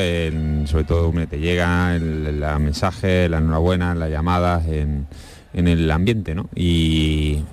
Sobre 0.67 0.83
todo 0.85 1.11
te 1.27 1.39
llega 1.39 1.95
el, 1.95 2.27
el- 2.27 2.59
mensaje, 2.59 3.27
la 3.27 3.39
enhorabuena, 3.39 3.95
las 3.95 4.11
llamadas 4.11 4.67
en, 4.67 5.07
en 5.53 5.67
el 5.67 5.89
ambiente, 5.89 6.35
¿no? 6.35 6.47
Y, 6.55 7.43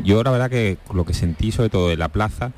yo 0.00 0.22
la 0.22 0.30
verdad 0.30 0.50
que 0.50 0.78
lo 0.94 1.04
que 1.04 1.14
sentí 1.14 1.52
sobre 1.52 1.70
todo 1.70 1.92
en 1.92 1.98
la 1.98 2.08
plaza, 2.08 2.52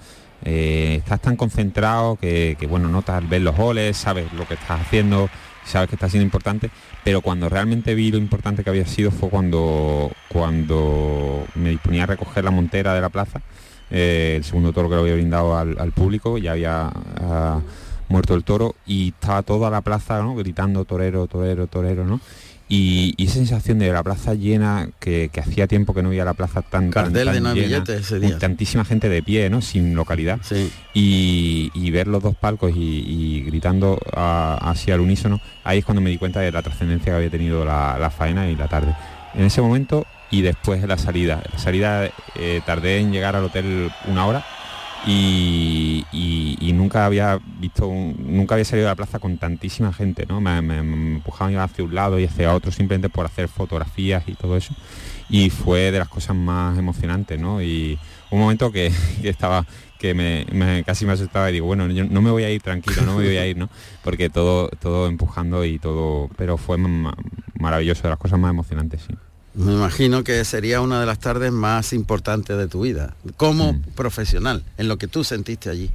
eh, 0.45 0.97
estás 0.99 1.21
tan 1.21 1.37
concentrado 1.37 2.17
que, 2.17 2.57
que, 2.59 2.67
bueno, 2.67 2.89
notas, 2.89 3.27
ves 3.29 3.43
los 3.43 3.57
goles, 3.57 3.97
sabes 3.97 4.33
lo 4.33 4.47
que 4.47 4.55
estás 4.55 4.81
haciendo, 4.81 5.29
sabes 5.65 5.89
que 5.91 5.97
está 5.97 6.09
siendo 6.09 6.25
importante, 6.25 6.71
pero 7.05 7.21
cuando 7.23 7.49
realmente 7.49 7.95
vi 7.95 8.11
lo 8.11 8.19
importante 8.19 8.65
que 8.65 8.71
había 8.71 8.87
sido 8.87 9.11
fue 9.11 9.29
cuando, 9.31 10.11
cuando 10.29 11.47
me 11.55 11.71
disponía 11.71 12.05
a 12.05 12.07
recoger 12.07 12.45
la 12.45 12.51
montera 12.51 12.95
de 12.95 13.01
la 13.03 13.09
plaza 13.11 13.41
eh, 13.91 14.35
el 14.37 14.45
segundo 14.45 14.73
toro 14.73 14.89
que 14.89 14.95
lo 14.97 15.03
había 15.03 15.15
brindado 15.15 15.57
al, 15.57 15.77
al 15.79 15.93
público, 15.93 16.39
ya 16.39 16.53
había 16.53 16.91
ah, 17.21 17.61
muerto 18.09 18.35
el 18.35 18.45
toro 18.45 18.75
y 18.87 19.09
estaba 19.09 19.43
toda 19.43 19.71
la 19.71 19.81
plaza 19.83 20.21
¿no? 20.23 20.35
gritando 20.35 20.85
torero, 20.85 21.27
torero, 21.27 21.67
torero, 21.67 22.05
¿no? 22.05 22.21
Y, 22.73 23.15
y 23.17 23.25
esa 23.25 23.35
sensación 23.35 23.81
de 23.81 23.93
la 23.93 24.01
plaza 24.05 24.35
llena, 24.35 24.89
que, 25.01 25.29
que 25.33 25.41
hacía 25.41 25.67
tiempo 25.67 25.93
que 25.93 26.05
no 26.05 26.11
veía 26.11 26.25
la 26.25 26.35
plaza 26.35 26.63
tan, 26.63 26.91
tan- 26.93 27.13
Cartel 27.13 27.15
de 27.27 27.33
tan 27.35 27.43
no 27.43 27.49
hay 27.49 27.61
llena, 27.67 27.85
ese 27.89 28.21
día. 28.21 28.39
tantísima 28.39 28.85
gente 28.85 29.09
de 29.09 29.25
pie, 29.25 29.51
¿no? 29.51 29.61
Sin 29.61 29.97
localidad. 29.97 30.39
Y, 30.95 31.71
y 31.75 31.91
ver 31.91 32.07
los 32.07 32.23
dos 32.23 32.37
palcos 32.37 32.71
y, 32.77 32.79
y 33.07 33.43
gritando 33.43 33.99
así 34.15 34.93
al 34.93 35.01
unísono, 35.01 35.41
ahí 35.65 35.79
es 35.81 35.85
cuando 35.85 36.01
me 36.01 36.11
di 36.11 36.19
cuenta 36.19 36.39
de 36.41 36.53
la 36.53 36.63
trascendencia 36.63 37.11
que 37.13 37.17
había 37.17 37.31
tenido 37.31 37.65
la, 37.65 37.99
la 37.99 38.09
faena 38.11 38.49
y 38.49 38.55
la 38.55 38.69
tarde. 38.69 38.95
En 39.35 39.45
ese 39.47 39.61
momento 39.61 40.07
y 40.31 40.43
después 40.43 40.81
de 40.81 40.87
la 40.89 40.99
salida. 40.99 41.43
La 41.53 41.59
salida 41.59 42.11
eh, 42.37 42.61
tardé 42.65 42.99
en 42.99 43.13
llegar 43.13 43.37
al 43.37 43.45
hotel 43.45 43.91
una 44.07 44.27
hora 44.27 44.45
y, 45.07 46.05
y- 46.13 46.57
y 46.61 46.73
nunca 46.73 47.07
había 47.07 47.39
visto, 47.59 47.87
un- 47.89 48.17
nunca 48.37 48.55
había 48.55 48.65
salido 48.65 48.87
de 48.87 48.93
la 48.93 48.97
plaza 48.97 49.19
con 49.19 49.39
tantísima 49.39 49.93
gente, 49.93 50.27
¿no? 50.27 50.41
Me, 50.41 50.61
me- 50.63 50.83
me 50.83 51.15
empujaban 51.17 51.57
hacia 51.57 51.85
un 51.85 51.95
lado 51.95 52.19
y 52.19 52.25
hacia 52.27 52.55
otro 52.55 52.71
simplemente 52.71 53.09
por 53.09 53.27
hacer 53.27 53.49
fotografías 53.49 54.25
y 54.29 54.35
todo 54.35 54.57
eso. 54.57 54.75
Y 55.29 55.51
fue 55.51 55.91
de 55.91 55.99
las 55.99 56.09
cosas 56.09 56.37
más 56.37 56.79
emocionantes, 56.79 57.41
¿no? 57.41 57.63
Y 57.63 57.99
un 58.31 58.41
momento 58.41 58.71
que, 58.71 58.93
que 59.23 59.29
estaba 59.31 59.65
que 59.99 60.15
me, 60.15 60.47
me- 60.53 60.83
casi 60.85 61.05
me 61.07 61.13
asustaba 61.13 61.51
y 61.51 61.55
digo, 61.55 61.67
bueno, 61.67 61.87
yo 61.89 62.05
no 62.05 62.23
me 62.23 62.31
voy 62.31 62.45
a 62.45 62.51
ir 62.51 62.63
tranquilo, 62.63 63.03
no 63.03 63.17
me 63.19 63.25
voy 63.25 63.37
a 63.37 63.47
ir, 63.47 63.57
¿no? 63.57 63.69
Porque 64.05 64.31
todo, 64.31 64.69
todo 64.69 65.09
empujando 65.09 65.65
y 65.65 65.79
todo, 65.79 66.29
pero 66.37 66.57
fue 66.57 66.77
ma- 66.79 67.15
maravilloso, 67.59 68.03
de 68.05 68.11
las 68.11 68.19
cosas 68.19 68.39
más 68.39 68.51
emocionantes, 68.51 69.03
sí. 69.07 69.15
Me 69.55 69.73
imagino 69.73 70.23
que 70.25 70.45
sería 70.45 70.81
una 70.81 71.01
de 71.01 71.07
las 71.07 71.19
tardes 71.19 71.51
más 71.53 71.93
importantes 71.93 72.57
de 72.57 72.69
tu 72.69 72.83
vida, 72.83 73.17
como 73.37 73.73
Mm. 73.73 73.83
profesional, 73.97 74.63
en 74.79 74.89
lo 74.89 74.97
que 74.97 75.09
tú 75.09 75.25
sentiste 75.25 75.71
allí. 75.71 75.91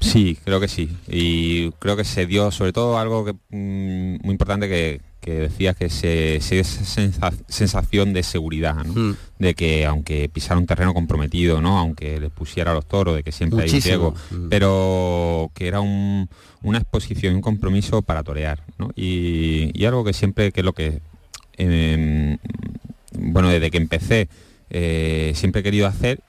Sí, 0.00 0.38
creo 0.44 0.60
que 0.60 0.68
sí. 0.68 0.94
Y 1.08 1.70
creo 1.72 1.96
que 1.96 2.04
se 2.04 2.26
dio 2.26 2.50
sobre 2.50 2.72
todo 2.72 2.98
algo 2.98 3.24
que, 3.24 3.32
mm, 3.32 4.18
muy 4.24 4.32
importante 4.32 4.68
que, 4.68 5.00
que 5.20 5.32
decías 5.32 5.74
que 5.74 5.88
se, 5.90 6.38
se 6.40 6.54
dio 6.54 6.62
esa 6.62 6.84
sensa- 6.84 7.32
sensación 7.48 8.12
de 8.12 8.22
seguridad, 8.22 8.84
¿no? 8.84 8.92
Mm. 8.94 9.16
de 9.40 9.54
que 9.54 9.84
aunque 9.86 10.28
pisara 10.28 10.60
un 10.60 10.66
terreno 10.66 10.94
comprometido, 10.94 11.60
¿no? 11.60 11.78
aunque 11.78 12.20
les 12.20 12.30
pusiera 12.30 12.70
a 12.70 12.74
los 12.74 12.86
toros, 12.86 13.16
de 13.16 13.22
que 13.24 13.32
siempre 13.32 13.64
hay 13.64 13.70
un 13.74 13.80
riesgo, 13.82 14.14
pero 14.48 15.50
que 15.54 15.66
era 15.66 15.80
un- 15.80 16.28
una 16.62 16.78
exposición, 16.78 17.34
un 17.34 17.40
compromiso 17.40 18.02
para 18.02 18.22
torear. 18.22 18.62
¿no? 18.78 18.90
Y, 18.94 19.70
y 19.74 19.84
algo 19.86 20.04
que 20.04 20.12
siempre, 20.12 20.52
que 20.52 20.60
es 20.60 20.64
lo 20.64 20.72
que, 20.74 21.00
em, 21.56 22.38
bueno, 23.18 23.48
desde 23.48 23.70
que 23.70 23.78
empecé, 23.78 24.28
eh, 24.70 25.32
siempre 25.34 25.60
he 25.60 25.64
querido 25.64 25.86
hacer 25.86 26.20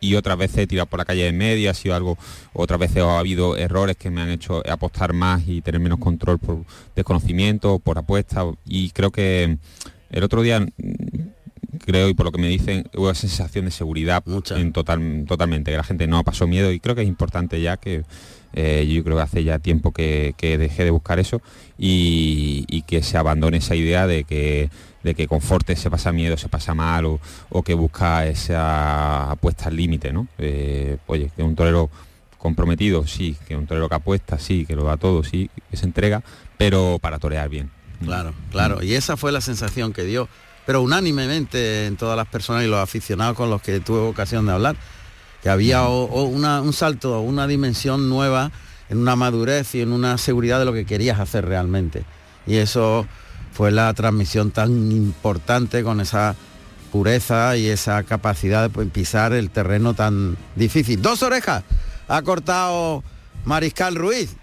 y 0.00 0.14
otras 0.14 0.38
veces 0.38 0.58
he 0.58 0.66
tirado 0.66 0.86
por 0.86 0.98
la 0.98 1.04
calle 1.04 1.24
de 1.24 1.32
media, 1.32 1.72
ha 1.72 1.74
sido 1.74 1.94
algo, 1.94 2.18
otras 2.52 2.78
veces 2.78 3.02
ha 3.02 3.18
habido 3.18 3.56
errores 3.56 3.96
que 3.96 4.10
me 4.10 4.20
han 4.20 4.30
hecho 4.30 4.62
apostar 4.68 5.12
más 5.12 5.42
y 5.46 5.60
tener 5.60 5.80
menos 5.80 5.98
control 5.98 6.38
por 6.38 6.64
desconocimiento, 6.94 7.78
por 7.78 7.98
apuesta 7.98 8.44
y 8.64 8.90
creo 8.90 9.10
que 9.10 9.58
el 10.10 10.22
otro 10.22 10.42
día 10.42 10.66
creo 11.84 12.08
y 12.08 12.14
por 12.14 12.26
lo 12.26 12.32
que 12.32 12.40
me 12.40 12.48
dicen 12.48 12.88
hubo 12.94 13.04
una 13.04 13.14
sensación 13.14 13.66
de 13.66 13.70
seguridad 13.70 14.22
en 14.50 14.72
total, 14.72 15.24
totalmente, 15.26 15.70
que 15.70 15.76
la 15.76 15.84
gente 15.84 16.06
no 16.06 16.22
pasó 16.24 16.46
miedo 16.46 16.72
y 16.72 16.80
creo 16.80 16.94
que 16.94 17.02
es 17.02 17.08
importante 17.08 17.60
ya 17.60 17.76
que 17.76 18.04
eh, 18.54 18.88
yo 18.90 19.04
creo 19.04 19.16
que 19.16 19.22
hace 19.22 19.44
ya 19.44 19.58
tiempo 19.58 19.92
que, 19.92 20.34
que 20.38 20.56
dejé 20.56 20.84
de 20.84 20.90
buscar 20.90 21.18
eso 21.18 21.42
y, 21.78 22.64
y 22.68 22.82
que 22.82 23.02
se 23.02 23.18
abandone 23.18 23.58
esa 23.58 23.74
idea 23.74 24.06
de 24.06 24.24
que 24.24 24.70
de 25.02 25.14
que 25.14 25.28
con 25.28 25.40
Forte 25.40 25.76
se 25.76 25.90
pasa 25.90 26.12
miedo, 26.12 26.36
se 26.36 26.48
pasa 26.48 26.74
mal 26.74 27.06
o, 27.06 27.20
o 27.50 27.62
que 27.62 27.74
busca 27.74 28.26
esa 28.26 29.30
apuesta 29.30 29.66
al 29.66 29.76
límite, 29.76 30.12
¿no? 30.12 30.26
Eh, 30.38 30.98
oye, 31.06 31.30
que 31.36 31.42
un 31.42 31.54
torero 31.54 31.88
comprometido, 32.36 33.06
sí, 33.06 33.36
que 33.46 33.56
un 33.56 33.66
torero 33.66 33.88
que 33.88 33.94
apuesta, 33.94 34.38
sí, 34.38 34.66
que 34.66 34.74
lo 34.74 34.84
da 34.84 34.96
todo, 34.96 35.22
sí, 35.22 35.50
que 35.70 35.76
se 35.76 35.86
entrega, 35.86 36.22
pero 36.56 36.98
para 37.00 37.18
torear 37.18 37.48
bien. 37.48 37.70
Claro, 38.04 38.32
claro. 38.50 38.82
Y 38.82 38.94
esa 38.94 39.16
fue 39.16 39.32
la 39.32 39.40
sensación 39.40 39.92
que 39.92 40.04
dio, 40.04 40.28
pero 40.68 40.82
unánimemente 40.82 41.86
en 41.86 41.96
todas 41.96 42.14
las 42.14 42.26
personas 42.26 42.62
y 42.62 42.66
los 42.66 42.78
aficionados 42.78 43.34
con 43.34 43.48
los 43.48 43.62
que 43.62 43.80
tuve 43.80 44.00
ocasión 44.00 44.44
de 44.44 44.52
hablar, 44.52 44.76
que 45.42 45.48
había 45.48 45.88
un 45.88 46.72
salto, 46.74 47.22
una 47.22 47.46
dimensión 47.46 48.10
nueva 48.10 48.52
en 48.90 48.98
una 48.98 49.16
madurez 49.16 49.74
y 49.74 49.80
en 49.80 49.92
una 49.92 50.18
seguridad 50.18 50.58
de 50.58 50.66
lo 50.66 50.74
que 50.74 50.84
querías 50.84 51.20
hacer 51.20 51.46
realmente. 51.46 52.04
Y 52.46 52.56
eso 52.56 53.06
fue 53.50 53.70
la 53.70 53.94
transmisión 53.94 54.50
tan 54.50 54.92
importante 54.92 55.82
con 55.82 56.02
esa 56.02 56.36
pureza 56.92 57.56
y 57.56 57.68
esa 57.68 58.02
capacidad 58.02 58.64
de 58.64 58.68
pues, 58.68 58.90
pisar 58.90 59.32
el 59.32 59.48
terreno 59.48 59.94
tan 59.94 60.36
difícil. 60.54 61.00
Dos 61.00 61.22
orejas 61.22 61.64
ha 62.08 62.20
cortado 62.20 63.02
Mariscal 63.46 63.94
Ruiz. 63.94 64.36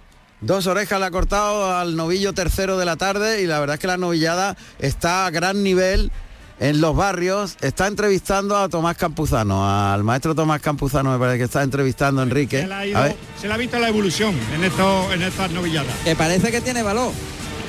Dos 0.46 0.68
orejas 0.68 1.00
le 1.00 1.08
ha 1.08 1.12
cortado 1.12 1.76
al 1.76 1.96
novillo 1.96 2.32
tercero 2.34 2.78
de 2.78 2.86
la 2.86 2.98
tarde 2.98 3.42
y 3.42 3.48
la 3.48 3.60
verdad 3.60 3.74
es 3.76 3.80
que 3.80 3.88
la 3.88 3.98
novillada 3.98 4.56
está 4.78 5.26
a 5.26 5.32
gran 5.32 5.64
nivel 5.64 6.12
en 6.60 6.82
los 6.82 6.96
barrios. 6.96 7.58
Está 7.62 7.88
entrevistando 7.88 8.56
a 8.56 8.70
Tomás 8.70 8.96
Campuzano, 8.96 9.68
al 9.68 10.04
maestro 10.04 10.36
Tomás 10.36 10.62
Campuzano 10.62 11.12
me 11.12 11.18
parece 11.18 11.40
que 11.40 11.44
está 11.46 11.64
entrevistando 11.64 12.22
a 12.22 12.26
Enrique. 12.26 12.62
Se 12.62 12.68
le, 12.68 12.74
ha 12.76 12.80
A 12.80 12.86
ido- 12.86 13.02
ver. 13.02 13.16
se 13.42 13.48
le 13.48 13.54
ha 13.56 13.58
visto 13.58 13.80
la 13.80 13.88
evolución 13.90 14.36
en, 14.54 14.64
esto, 14.64 15.12
en 15.14 15.24
estas 15.24 15.50
novilladas. 15.50 15.96
Que 16.04 16.16
parece 16.16 16.52
que 16.52 16.62
tiene 16.62 16.84
valor. 16.84 17.12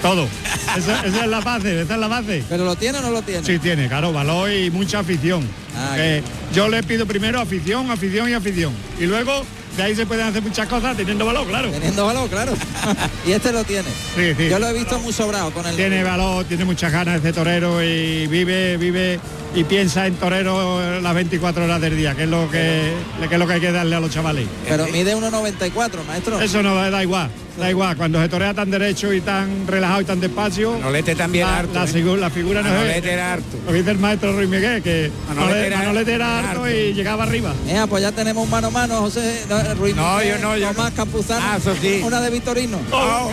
Todo. 0.02 0.28
Esa, 0.76 1.06
esa 1.06 1.24
es 1.24 1.26
la 1.30 1.40
base, 1.40 1.80
esa 1.80 1.94
es 1.94 1.98
la 2.00 2.08
base. 2.08 2.44
¿Pero 2.46 2.66
lo 2.66 2.76
tiene 2.76 2.98
o 2.98 3.00
no 3.02 3.10
lo 3.10 3.22
tiene? 3.22 3.42
Sí, 3.46 3.58
tiene, 3.58 3.88
claro, 3.88 4.12
valor 4.12 4.52
y 4.52 4.70
mucha 4.70 4.98
afición. 4.98 5.48
Ah, 5.74 5.94
Eh, 5.96 6.22
yo 6.52 6.68
le 6.68 6.82
pido 6.82 7.06
primero 7.06 7.40
afición, 7.40 7.90
afición 7.90 8.28
y 8.28 8.34
afición. 8.34 8.74
Y 9.00 9.06
luego 9.06 9.32
de 9.76 9.82
ahí 9.82 9.94
se 9.94 10.06
pueden 10.06 10.26
hacer 10.26 10.42
muchas 10.42 10.66
cosas 10.68 10.96
teniendo 10.96 11.26
valor, 11.26 11.46
claro. 11.46 11.70
Teniendo 11.70 12.06
valor, 12.06 12.28
claro. 12.28 12.54
y 13.26 13.32
este 13.32 13.52
lo 13.52 13.64
tiene. 13.64 13.88
Sí, 14.14 14.34
sí. 14.36 14.48
Yo 14.48 14.58
lo 14.58 14.68
he 14.68 14.72
visto 14.72 14.98
muy 14.98 15.12
sobrado 15.12 15.50
con 15.52 15.66
el 15.66 15.76
Tiene 15.76 16.02
valor, 16.02 16.44
tiene 16.44 16.64
muchas 16.64 16.90
ganas 16.92 17.22
de 17.22 17.32
torero 17.32 17.82
y 17.82 18.26
vive, 18.26 18.76
vive 18.76 19.20
y 19.56 19.64
piensa 19.64 20.06
en 20.06 20.14
torero 20.16 21.00
las 21.00 21.14
24 21.14 21.64
horas 21.64 21.80
del 21.80 21.96
día, 21.96 22.14
que 22.14 22.24
es 22.24 22.28
lo 22.28 22.50
que, 22.50 22.92
que 23.26 23.34
es 23.34 23.38
lo 23.38 23.46
que 23.46 23.54
hay 23.54 23.60
que 23.60 23.72
darle 23.72 23.96
a 23.96 24.00
los 24.00 24.10
chavales. 24.10 24.46
Pero 24.68 24.86
mide 24.88 25.16
1,94, 25.16 26.04
maestro. 26.06 26.40
Eso 26.40 26.62
no 26.62 26.74
da 26.74 27.02
igual, 27.02 27.30
da 27.58 27.70
igual. 27.70 27.96
Cuando 27.96 28.20
se 28.20 28.28
torea 28.28 28.52
tan 28.52 28.70
derecho 28.70 29.12
y 29.14 29.22
tan 29.22 29.66
relajado 29.66 30.02
y 30.02 30.04
tan 30.04 30.20
despacio, 30.20 30.72
Manolete 30.72 31.14
también 31.14 31.46
la, 31.46 31.56
harto, 31.58 31.72
la, 31.72 31.84
¿eh? 31.84 32.16
la 32.18 32.28
figura 32.30 32.60
no 32.62 32.68
Manolete 32.68 32.98
es. 32.98 33.14
era 33.14 33.32
harto. 33.32 33.56
Lo 33.66 33.72
dice 33.72 33.90
el 33.92 33.98
maestro 33.98 34.32
Ruiz 34.34 34.48
Miguel, 34.50 34.82
que 34.82 35.10
Manolete 35.28 35.40
Manolete 35.54 35.66
era- 35.68 35.78
Manolete 35.78 36.12
era 36.12 36.26
era 36.26 36.38
harto 36.50 36.62
harto. 36.64 36.76
y 36.76 36.92
llegaba 36.92 37.22
arriba. 37.24 37.54
Mira, 37.64 37.86
pues 37.86 38.02
ya 38.02 38.12
tenemos 38.12 38.44
un 38.44 38.50
mano 38.50 38.66
a 38.68 38.70
mano, 38.70 38.96
José 39.00 39.42
no, 39.48 39.74
Ruiz 39.74 39.96
No, 39.96 40.16
Miguel, 40.18 40.36
yo 40.38 40.48
no, 40.48 40.56
yo 40.58 40.68
Tomás 40.72 40.92
Campuzano. 40.92 41.46
Ah, 41.48 41.56
eso 41.56 41.74
sí. 41.80 42.02
Una 42.04 42.20
de 42.20 42.28
Vitorino. 42.30 42.78
Oh, 42.92 43.30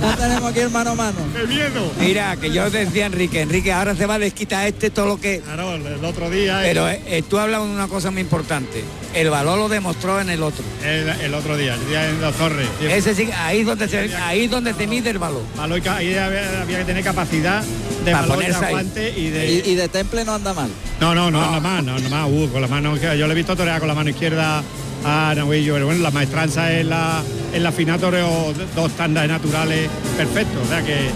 ya 0.00 0.16
tenemos 0.16 0.50
aquí 0.50 0.60
el 0.60 0.70
mano 0.70 0.90
a 0.90 0.94
mano. 0.94 1.18
¡Qué 1.34 1.44
miedo! 1.48 1.92
Mira, 1.98 2.36
que 2.36 2.52
yo 2.52 2.70
decía 2.70 3.06
Enrique, 3.06 3.40
Enrique, 3.40 3.72
ahora 3.72 3.96
se 3.96 4.06
va 4.06 4.14
a 4.14 4.18
desquitar 4.20 4.66
este 4.76 4.90
todo 4.90 5.06
lo 5.06 5.18
que... 5.20 5.40
Claro, 5.40 5.74
el, 5.74 5.86
el 5.86 6.04
otro 6.04 6.28
día. 6.28 6.60
Pero 6.62 6.86
eh, 6.88 7.24
tú 7.28 7.38
hablas 7.38 7.62
de 7.62 7.68
una 7.68 7.88
cosa 7.88 8.10
muy 8.10 8.20
importante. 8.20 8.84
El 9.14 9.30
valor 9.30 9.58
lo 9.58 9.68
demostró 9.70 10.20
en 10.20 10.28
el 10.28 10.42
otro. 10.42 10.62
el, 10.84 11.08
el 11.08 11.34
otro 11.34 11.56
día, 11.56 11.74
el 11.74 11.88
día 11.88 12.08
en 12.10 12.20
Dos 12.20 12.34
Torres. 12.34 12.68
Ese 12.82 13.14
sí, 13.14 13.30
ahí 13.34 13.60
es 13.60 13.66
donde 13.66 13.88
se, 13.88 14.14
ahí 14.16 14.44
es 14.44 14.50
donde 14.50 14.74
se 14.74 14.86
mide 14.86 15.08
el 15.10 15.18
valor. 15.18 15.42
Valor 15.56 15.80
ahí 15.88 16.14
había, 16.14 16.60
había 16.62 16.78
que 16.78 16.84
tener 16.84 17.02
capacidad 17.02 17.62
de 18.04 18.12
Para 18.12 18.26
valor, 18.26 18.36
de 18.38 18.44
ponerse 18.44 18.58
ahí. 18.64 18.70
aguante 18.74 19.14
y 19.16 19.30
de. 19.30 19.50
Y, 19.50 19.70
y 19.70 19.74
de 19.76 19.88
temple 19.88 20.24
no 20.26 20.34
anda 20.34 20.52
mal. 20.52 20.68
No, 21.00 21.14
no, 21.14 21.30
no, 21.30 21.40
nada 21.40 21.60
más, 21.60 21.82
no, 21.82 21.98
nada 21.98 22.08
más. 22.10 22.28
Uh, 22.30 22.48
con 22.52 22.60
la 22.60 22.68
mano, 22.68 22.92
izquierda. 22.94 23.16
yo 23.16 23.26
le 23.26 23.32
he 23.32 23.36
visto 23.36 23.56
torear 23.56 23.78
con 23.78 23.88
la 23.88 23.94
mano 23.94 24.10
izquierda 24.10 24.62
a 25.04 25.32
Nahuillo, 25.34 25.72
pero 25.74 25.86
bueno, 25.86 26.02
la 26.02 26.10
maestranza 26.10 26.70
en 26.72 26.90
la, 26.90 27.22
en 27.54 27.62
la 27.62 27.72
fina 27.72 27.96
toreo 27.96 28.52
dos 28.74 28.92
tandas 28.92 29.26
naturales 29.28 29.88
perfectos, 30.18 30.62
o 30.66 30.68
sea 30.68 30.82
que... 30.82 31.08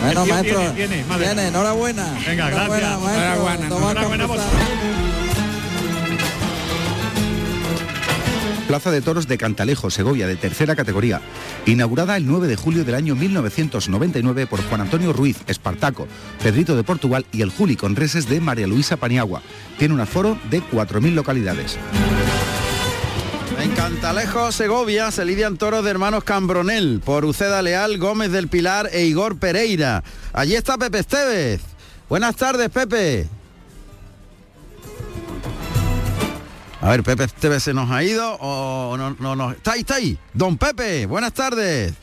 Bueno, 0.00 0.22
tiene, 0.24 0.32
maestro, 0.42 0.58
tiene, 0.60 0.74
tiene, 0.88 1.04
madre. 1.04 1.26
tiene, 1.26 1.48
enhorabuena. 1.48 2.04
Venga, 2.26 2.48
Enhorabuena, 2.48 2.88
gracias. 2.88 3.00
maestro. 3.02 3.24
Enhorabuena. 3.24 3.66
Enhorabuena. 3.66 4.44
Plaza 8.68 8.90
de 8.90 9.00
Toros 9.00 9.26
de 9.26 9.38
Cantalejo, 9.38 9.88
Segovia, 9.88 10.26
de 10.26 10.36
tercera 10.36 10.76
categoría. 10.76 11.22
Inaugurada 11.64 12.18
el 12.18 12.26
9 12.26 12.46
de 12.48 12.56
julio 12.56 12.84
del 12.84 12.96
año 12.96 13.14
1999 13.16 14.46
por 14.46 14.62
Juan 14.62 14.82
Antonio 14.82 15.14
Ruiz, 15.14 15.38
Espartaco, 15.46 16.06
Pedrito 16.42 16.76
de 16.76 16.84
Portugal 16.84 17.24
y 17.32 17.40
el 17.40 17.48
Juli 17.50 17.76
con 17.76 17.96
reses 17.96 18.28
de 18.28 18.40
María 18.40 18.66
Luisa 18.66 18.98
Paniagua. 18.98 19.40
Tiene 19.78 19.94
un 19.94 20.00
aforo 20.00 20.38
de 20.50 20.60
4.000 20.62 21.14
localidades. 21.14 21.78
En 23.60 23.72
Cantalejo, 23.72 24.52
Segovia, 24.52 25.10
se 25.10 25.24
lidian 25.24 25.56
toros 25.56 25.82
de 25.84 25.90
hermanos 25.90 26.22
Cambronel 26.22 27.00
por 27.04 27.24
Uceda 27.24 27.60
Leal, 27.60 27.98
Gómez 27.98 28.30
del 28.30 28.46
Pilar 28.46 28.88
e 28.92 29.04
Igor 29.04 29.38
Pereira. 29.38 30.04
Allí 30.32 30.54
está 30.54 30.78
Pepe 30.78 31.00
Estevez. 31.00 31.60
Buenas 32.08 32.36
tardes, 32.36 32.70
Pepe. 32.70 33.26
A 36.80 36.90
ver, 36.90 37.02
Pepe 37.02 37.24
Estevez 37.24 37.64
se 37.64 37.74
nos 37.74 37.90
ha 37.90 38.04
ido 38.04 38.34
o 38.34 38.96
no, 38.96 39.16
no, 39.18 39.34
no. 39.34 39.50
Está 39.50 39.72
ahí, 39.72 39.80
está 39.80 39.96
ahí. 39.96 40.16
Don 40.32 40.56
Pepe, 40.56 41.06
buenas 41.06 41.32
tardes. 41.32 41.94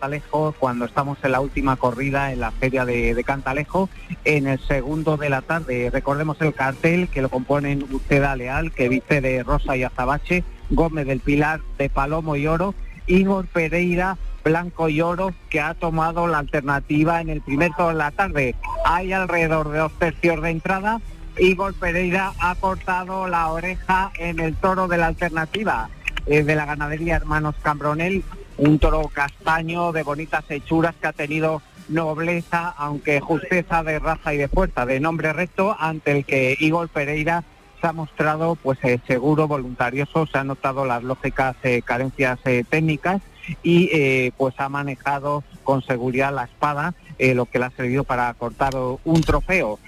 Cantalejo 0.00 0.54
cuando 0.58 0.86
estamos 0.86 1.18
en 1.22 1.32
la 1.32 1.40
última 1.40 1.76
corrida 1.76 2.32
en 2.32 2.40
la 2.40 2.52
feria 2.52 2.86
de, 2.86 3.14
de 3.14 3.22
Cantalejo 3.22 3.90
en 4.24 4.46
el 4.46 4.58
segundo 4.58 5.18
de 5.18 5.28
la 5.28 5.42
tarde. 5.42 5.90
Recordemos 5.92 6.40
el 6.40 6.54
cartel 6.54 7.08
que 7.08 7.20
lo 7.20 7.28
componen 7.28 7.82
Uceda 7.82 8.34
Leal, 8.34 8.72
que 8.72 8.88
viste 8.88 9.20
de 9.20 9.42
rosa 9.42 9.76
y 9.76 9.82
azabache, 9.82 10.42
Gómez 10.70 11.06
del 11.06 11.20
Pilar 11.20 11.60
de 11.76 11.90
palomo 11.90 12.36
y 12.36 12.46
oro, 12.46 12.74
Igor 13.06 13.46
Pereira 13.46 14.16
blanco 14.42 14.88
y 14.88 15.02
oro 15.02 15.34
que 15.50 15.60
ha 15.60 15.74
tomado 15.74 16.26
la 16.26 16.38
alternativa 16.38 17.20
en 17.20 17.28
el 17.28 17.42
primer 17.42 17.72
toro 17.72 17.90
de 17.90 17.96
la 17.96 18.10
tarde. 18.10 18.54
Hay 18.86 19.12
alrededor 19.12 19.68
de 19.70 19.80
dos 19.80 19.92
tercios 19.98 20.40
de 20.40 20.48
entrada. 20.48 21.02
Igor 21.38 21.74
Pereira 21.74 22.32
ha 22.38 22.54
cortado 22.54 23.28
la 23.28 23.48
oreja 23.48 24.12
en 24.16 24.40
el 24.40 24.56
toro 24.56 24.88
de 24.88 24.96
la 24.96 25.08
alternativa 25.08 25.90
eh, 26.26 26.42
de 26.42 26.54
la 26.54 26.64
ganadería 26.64 27.16
Hermanos 27.16 27.54
Cambronel, 27.62 28.24
un 28.60 28.78
toro 28.78 29.08
castaño 29.08 29.90
de 29.92 30.02
bonitas 30.02 30.44
hechuras 30.50 30.94
que 31.00 31.06
ha 31.06 31.12
tenido 31.12 31.62
nobleza, 31.88 32.74
aunque 32.76 33.20
justeza 33.20 33.82
de 33.82 33.98
raza 33.98 34.34
y 34.34 34.36
de 34.36 34.48
fuerza, 34.48 34.86
de 34.86 35.00
nombre 35.00 35.32
recto, 35.32 35.74
ante 35.78 36.12
el 36.12 36.24
que 36.24 36.56
Igor 36.60 36.88
Pereira 36.88 37.42
se 37.80 37.86
ha 37.86 37.92
mostrado 37.92 38.56
pues 38.56 38.78
eh, 38.84 39.00
seguro, 39.06 39.48
voluntarioso, 39.48 40.26
se 40.26 40.36
han 40.36 40.48
notado 40.48 40.84
las 40.84 41.02
lógicas 41.02 41.56
eh, 41.62 41.80
carencias 41.82 42.38
eh, 42.44 42.64
técnicas 42.68 43.22
y 43.62 44.30
pues 44.36 44.54
ha 44.58 44.68
manejado 44.68 45.42
con 45.64 45.82
seguridad 45.82 46.32
la 46.32 46.44
espada, 46.44 46.94
lo 47.18 47.46
que 47.46 47.58
le 47.58 47.64
ha 47.64 47.70
servido 47.70 48.04
para 48.04 48.32
cortar 48.34 48.74
un 48.76 49.20
trofeo. 49.22 49.80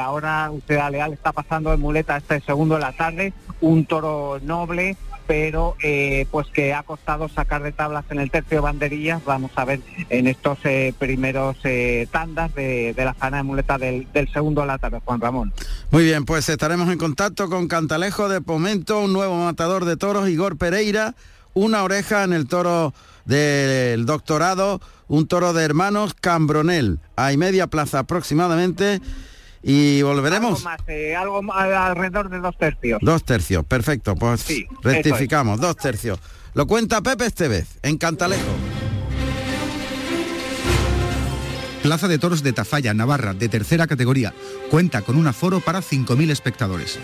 Ahora 0.00 0.50
usted 0.50 0.80
Leal 0.90 1.12
está 1.12 1.32
pasando 1.32 1.70
de 1.70 1.76
muleta 1.76 2.16
este 2.16 2.40
segundo 2.40 2.76
de 2.76 2.80
la 2.80 2.92
tarde, 2.92 3.34
un 3.60 3.84
toro 3.84 4.38
noble 4.42 4.96
pero 5.26 5.76
eh, 5.82 6.26
pues 6.30 6.46
que 6.48 6.74
ha 6.74 6.82
costado 6.82 7.28
sacar 7.28 7.62
de 7.62 7.72
tablas 7.72 8.04
en 8.10 8.18
el 8.18 8.30
tercio 8.30 8.58
de 8.58 8.60
banderillas. 8.62 9.24
Vamos 9.24 9.50
a 9.56 9.64
ver 9.64 9.80
en 10.10 10.26
estos 10.26 10.58
eh, 10.64 10.94
primeros 10.98 11.56
eh, 11.64 12.06
tandas 12.10 12.54
de, 12.54 12.94
la 12.96 13.14
zona 13.14 13.38
de 13.38 13.42
muleta 13.42 13.78
del, 13.78 14.06
del 14.12 14.32
segundo 14.32 14.64
lata 14.64 14.90
Juan 15.04 15.20
Ramón. 15.20 15.52
Muy 15.90 16.04
bien, 16.04 16.24
pues 16.24 16.48
estaremos 16.48 16.88
en 16.90 16.98
contacto 16.98 17.48
con 17.48 17.68
Cantalejo 17.68 18.28
de 18.28 18.40
Pomento, 18.40 19.00
un 19.00 19.12
nuevo 19.12 19.36
matador 19.36 19.84
de 19.84 19.96
toros, 19.96 20.28
Igor 20.28 20.56
Pereira, 20.56 21.14
una 21.54 21.82
oreja 21.82 22.24
en 22.24 22.32
el 22.32 22.46
toro 22.46 22.94
del 23.24 24.06
doctorado, 24.06 24.80
un 25.08 25.26
toro 25.26 25.52
de 25.52 25.64
hermanos 25.64 26.14
Cambronel, 26.20 26.98
a 27.16 27.32
y 27.32 27.36
media 27.36 27.66
plaza 27.66 28.00
aproximadamente. 28.00 29.00
Y 29.62 30.02
volveremos. 30.02 30.58
Algo 30.58 30.64
más, 30.64 30.80
eh, 30.88 31.14
algo 31.14 31.42
más, 31.42 31.56
alrededor 31.58 32.28
de 32.28 32.40
dos 32.40 32.56
tercios. 32.58 32.98
Dos 33.02 33.24
tercios, 33.24 33.64
perfecto. 33.64 34.14
Pues 34.16 34.40
Sí, 34.40 34.66
rectificamos, 34.82 35.60
dos 35.60 35.76
tercios. 35.76 36.18
Lo 36.54 36.66
cuenta 36.66 37.00
Pepe 37.00 37.26
Estevez, 37.26 37.66
en 37.82 37.96
Cantalejo. 37.96 38.42
Plaza 41.82 42.06
de 42.06 42.18
Toros 42.18 42.42
de 42.42 42.52
Tafalla, 42.52 42.94
Navarra, 42.94 43.34
de 43.34 43.48
tercera 43.48 43.86
categoría. 43.86 44.32
Cuenta 44.70 45.02
con 45.02 45.16
un 45.16 45.26
aforo 45.26 45.60
para 45.60 45.80
5.000 45.80 46.30
espectadores. 46.30 46.98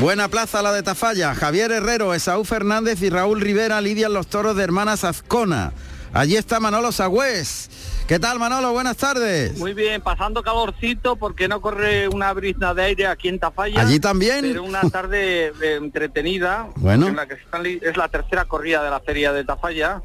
Buena 0.00 0.28
plaza 0.28 0.62
la 0.62 0.72
de 0.72 0.84
Tafalla. 0.84 1.34
Javier 1.34 1.72
Herrero, 1.72 2.14
Esaú 2.14 2.44
Fernández 2.44 3.02
y 3.02 3.10
Raúl 3.10 3.40
Rivera 3.40 3.80
lidian 3.80 4.12
los 4.12 4.28
toros 4.28 4.54
de 4.56 4.62
hermanas 4.62 5.02
Azcona. 5.02 5.72
Allí 6.12 6.36
está 6.36 6.60
Manolo 6.60 6.92
Sagüés. 6.92 7.68
¿Qué 8.08 8.18
tal 8.18 8.38
Manolo? 8.38 8.72
Buenas 8.72 8.96
tardes. 8.96 9.58
Muy 9.58 9.74
bien, 9.74 10.00
pasando 10.00 10.42
calorcito 10.42 11.16
porque 11.16 11.46
no 11.46 11.60
corre 11.60 12.08
una 12.08 12.32
brisna 12.32 12.72
de 12.72 12.84
aire 12.84 13.06
aquí 13.06 13.28
en 13.28 13.38
Tafalla. 13.38 13.82
¿Allí 13.82 14.00
también? 14.00 14.40
Pero 14.40 14.64
una 14.64 14.80
tarde 14.88 15.48
eh, 15.48 15.74
entretenida. 15.74 16.70
Bueno. 16.76 17.08
en 17.08 17.16
la 17.16 17.26
que 17.26 17.34
están 17.34 17.66
es 17.66 17.98
la 17.98 18.08
tercera 18.08 18.46
corrida 18.46 18.82
de 18.82 18.88
la 18.88 19.00
feria 19.00 19.34
de 19.34 19.44
Tafalla 19.44 20.00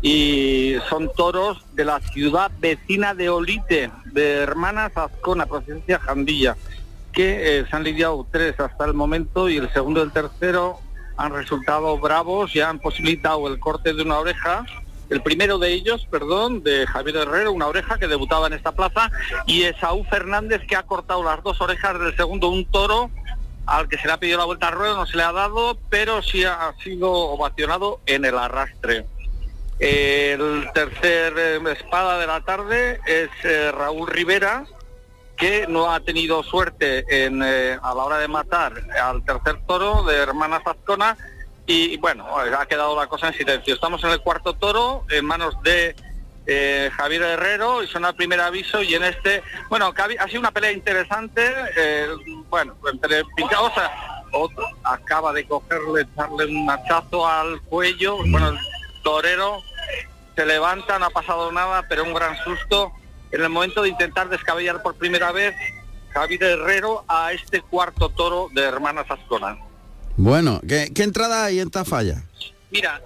y 0.00 0.76
son 0.88 1.12
toros 1.14 1.62
de 1.74 1.84
la 1.84 2.00
ciudad 2.00 2.50
vecina 2.58 3.12
de 3.12 3.28
Olite, 3.28 3.90
de 4.06 4.36
Hermanas 4.36 4.92
Azcona, 4.96 5.44
provincia 5.44 5.98
Jandilla, 5.98 6.56
que 7.12 7.58
eh, 7.58 7.66
se 7.68 7.76
han 7.76 7.84
lidiado 7.84 8.26
tres 8.30 8.58
hasta 8.58 8.86
el 8.86 8.94
momento 8.94 9.50
y 9.50 9.58
el 9.58 9.70
segundo 9.74 10.00
y 10.00 10.04
el 10.04 10.12
tercero 10.12 10.78
han 11.18 11.34
resultado 11.34 11.98
bravos 11.98 12.56
y 12.56 12.60
han 12.60 12.78
posibilitado 12.78 13.46
el 13.46 13.60
corte 13.60 13.92
de 13.92 14.02
una 14.02 14.20
oreja 14.20 14.64
el 15.08 15.22
primero 15.22 15.58
de 15.58 15.72
ellos, 15.72 16.06
perdón, 16.10 16.62
de 16.62 16.86
Javier 16.86 17.16
Herrero, 17.16 17.52
una 17.52 17.66
oreja 17.66 17.98
que 17.98 18.08
debutaba 18.08 18.46
en 18.46 18.54
esta 18.54 18.72
plaza, 18.72 19.10
y 19.46 19.62
Esaú 19.62 20.04
Fernández 20.04 20.62
que 20.66 20.76
ha 20.76 20.82
cortado 20.82 21.22
las 21.22 21.42
dos 21.42 21.60
orejas 21.60 21.98
del 21.98 22.16
segundo, 22.16 22.48
un 22.48 22.64
toro 22.66 23.10
al 23.66 23.88
que 23.88 23.98
se 23.98 24.06
le 24.06 24.12
ha 24.12 24.18
pedido 24.18 24.38
la 24.38 24.44
vuelta 24.44 24.68
al 24.68 24.74
ruedo, 24.74 24.96
no 24.96 25.06
se 25.06 25.16
le 25.16 25.22
ha 25.24 25.32
dado, 25.32 25.78
pero 25.90 26.22
sí 26.22 26.44
ha 26.44 26.72
sido 26.82 27.10
ovacionado 27.12 28.00
en 28.06 28.24
el 28.24 28.38
arrastre. 28.38 29.06
El 29.78 30.70
tercer 30.72 31.34
eh, 31.36 31.60
espada 31.72 32.18
de 32.18 32.26
la 32.26 32.40
tarde 32.40 32.98
es 33.06 33.28
eh, 33.44 33.70
Raúl 33.72 34.08
Rivera, 34.08 34.64
que 35.36 35.66
no 35.68 35.92
ha 35.92 36.00
tenido 36.00 36.42
suerte 36.42 37.04
en, 37.24 37.42
eh, 37.44 37.78
a 37.82 37.94
la 37.94 38.04
hora 38.04 38.18
de 38.18 38.28
matar 38.28 38.72
al 39.02 39.22
tercer 39.24 39.60
toro 39.66 40.02
de 40.04 40.16
Hermanas 40.16 40.62
Azcona 40.64 41.16
y 41.66 41.96
bueno, 41.96 42.26
ha 42.38 42.66
quedado 42.66 42.96
la 42.96 43.06
cosa 43.06 43.28
en 43.28 43.34
silencio. 43.34 43.74
Estamos 43.74 44.02
en 44.04 44.10
el 44.10 44.20
cuarto 44.20 44.54
toro, 44.54 45.04
en 45.10 45.24
manos 45.24 45.60
de 45.62 45.96
eh, 46.46 46.90
Javier 46.96 47.22
Herrero, 47.22 47.82
y 47.82 47.88
son 47.88 48.04
el 48.04 48.14
primer 48.14 48.40
aviso, 48.40 48.82
y 48.82 48.94
en 48.94 49.02
este, 49.02 49.42
bueno, 49.68 49.92
ha, 49.96 50.28
sido 50.28 50.40
una 50.40 50.52
pelea 50.52 50.70
interesante, 50.70 51.42
eh, 51.76 52.06
bueno, 52.48 52.76
entre 52.92 53.24
pinchados, 53.36 53.72
otro 54.32 54.64
acaba 54.84 55.32
de 55.32 55.46
cogerle, 55.46 56.02
echarle 56.02 56.46
un 56.46 56.70
hachazo 56.70 57.26
al 57.26 57.60
cuello, 57.62 58.18
bueno, 58.18 58.50
el 58.50 58.58
torero 59.02 59.60
se 60.36 60.46
levanta, 60.46 60.98
no 60.98 61.06
ha 61.06 61.10
pasado 61.10 61.50
nada, 61.50 61.84
pero 61.88 62.04
un 62.04 62.14
gran 62.14 62.36
susto 62.44 62.92
en 63.32 63.42
el 63.42 63.48
momento 63.48 63.82
de 63.82 63.88
intentar 63.88 64.28
descabellar 64.28 64.82
por 64.82 64.94
primera 64.94 65.32
vez 65.32 65.54
Javier 66.10 66.42
Herrero 66.44 67.04
a 67.08 67.32
este 67.32 67.60
cuarto 67.60 68.08
toro 68.10 68.48
de 68.52 68.62
Hermanas 68.62 69.10
Ascona. 69.10 69.58
Bueno, 70.16 70.60
¿qué, 70.66 70.90
qué 70.94 71.02
entrada 71.02 71.44
hay 71.44 71.60
en 71.60 71.70
Tafalla? 71.70 72.22
Mira, 72.70 73.00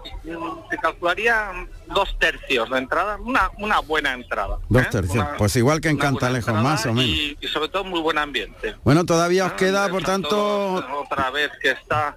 se 0.71 0.77
calcularía 0.79 1.53
dos 1.87 2.17
tercios 2.19 2.71
de 2.71 2.79
entrada, 2.79 3.19
una, 3.19 3.51
una 3.59 3.81
buena 3.81 4.15
entrada. 4.15 4.59
Dos 4.69 4.83
¿eh? 4.83 4.89
tercios. 4.91 5.17
Una- 5.17 5.37
Pues 5.37 5.55
igual 5.57 5.81
que 5.81 5.89
en 5.89 5.99
Cantalejo, 5.99 6.53
más 6.55 6.87
o 6.87 6.93
menos. 6.95 7.11
Y, 7.11 7.37
y 7.41 7.47
sobre 7.49 7.69
todo 7.69 7.85
muy 7.85 8.01
buen 8.01 8.17
ambiente. 8.19 8.77
Bueno, 8.85 9.05
todavía 9.05 9.47
os 9.47 9.53
Ah, 9.53 9.57
queda, 9.57 9.89
por 9.89 10.03
tanto, 10.03 10.75
Otra 11.03 11.31
vez 11.31 11.51
que 11.61 11.71
está 11.73 12.17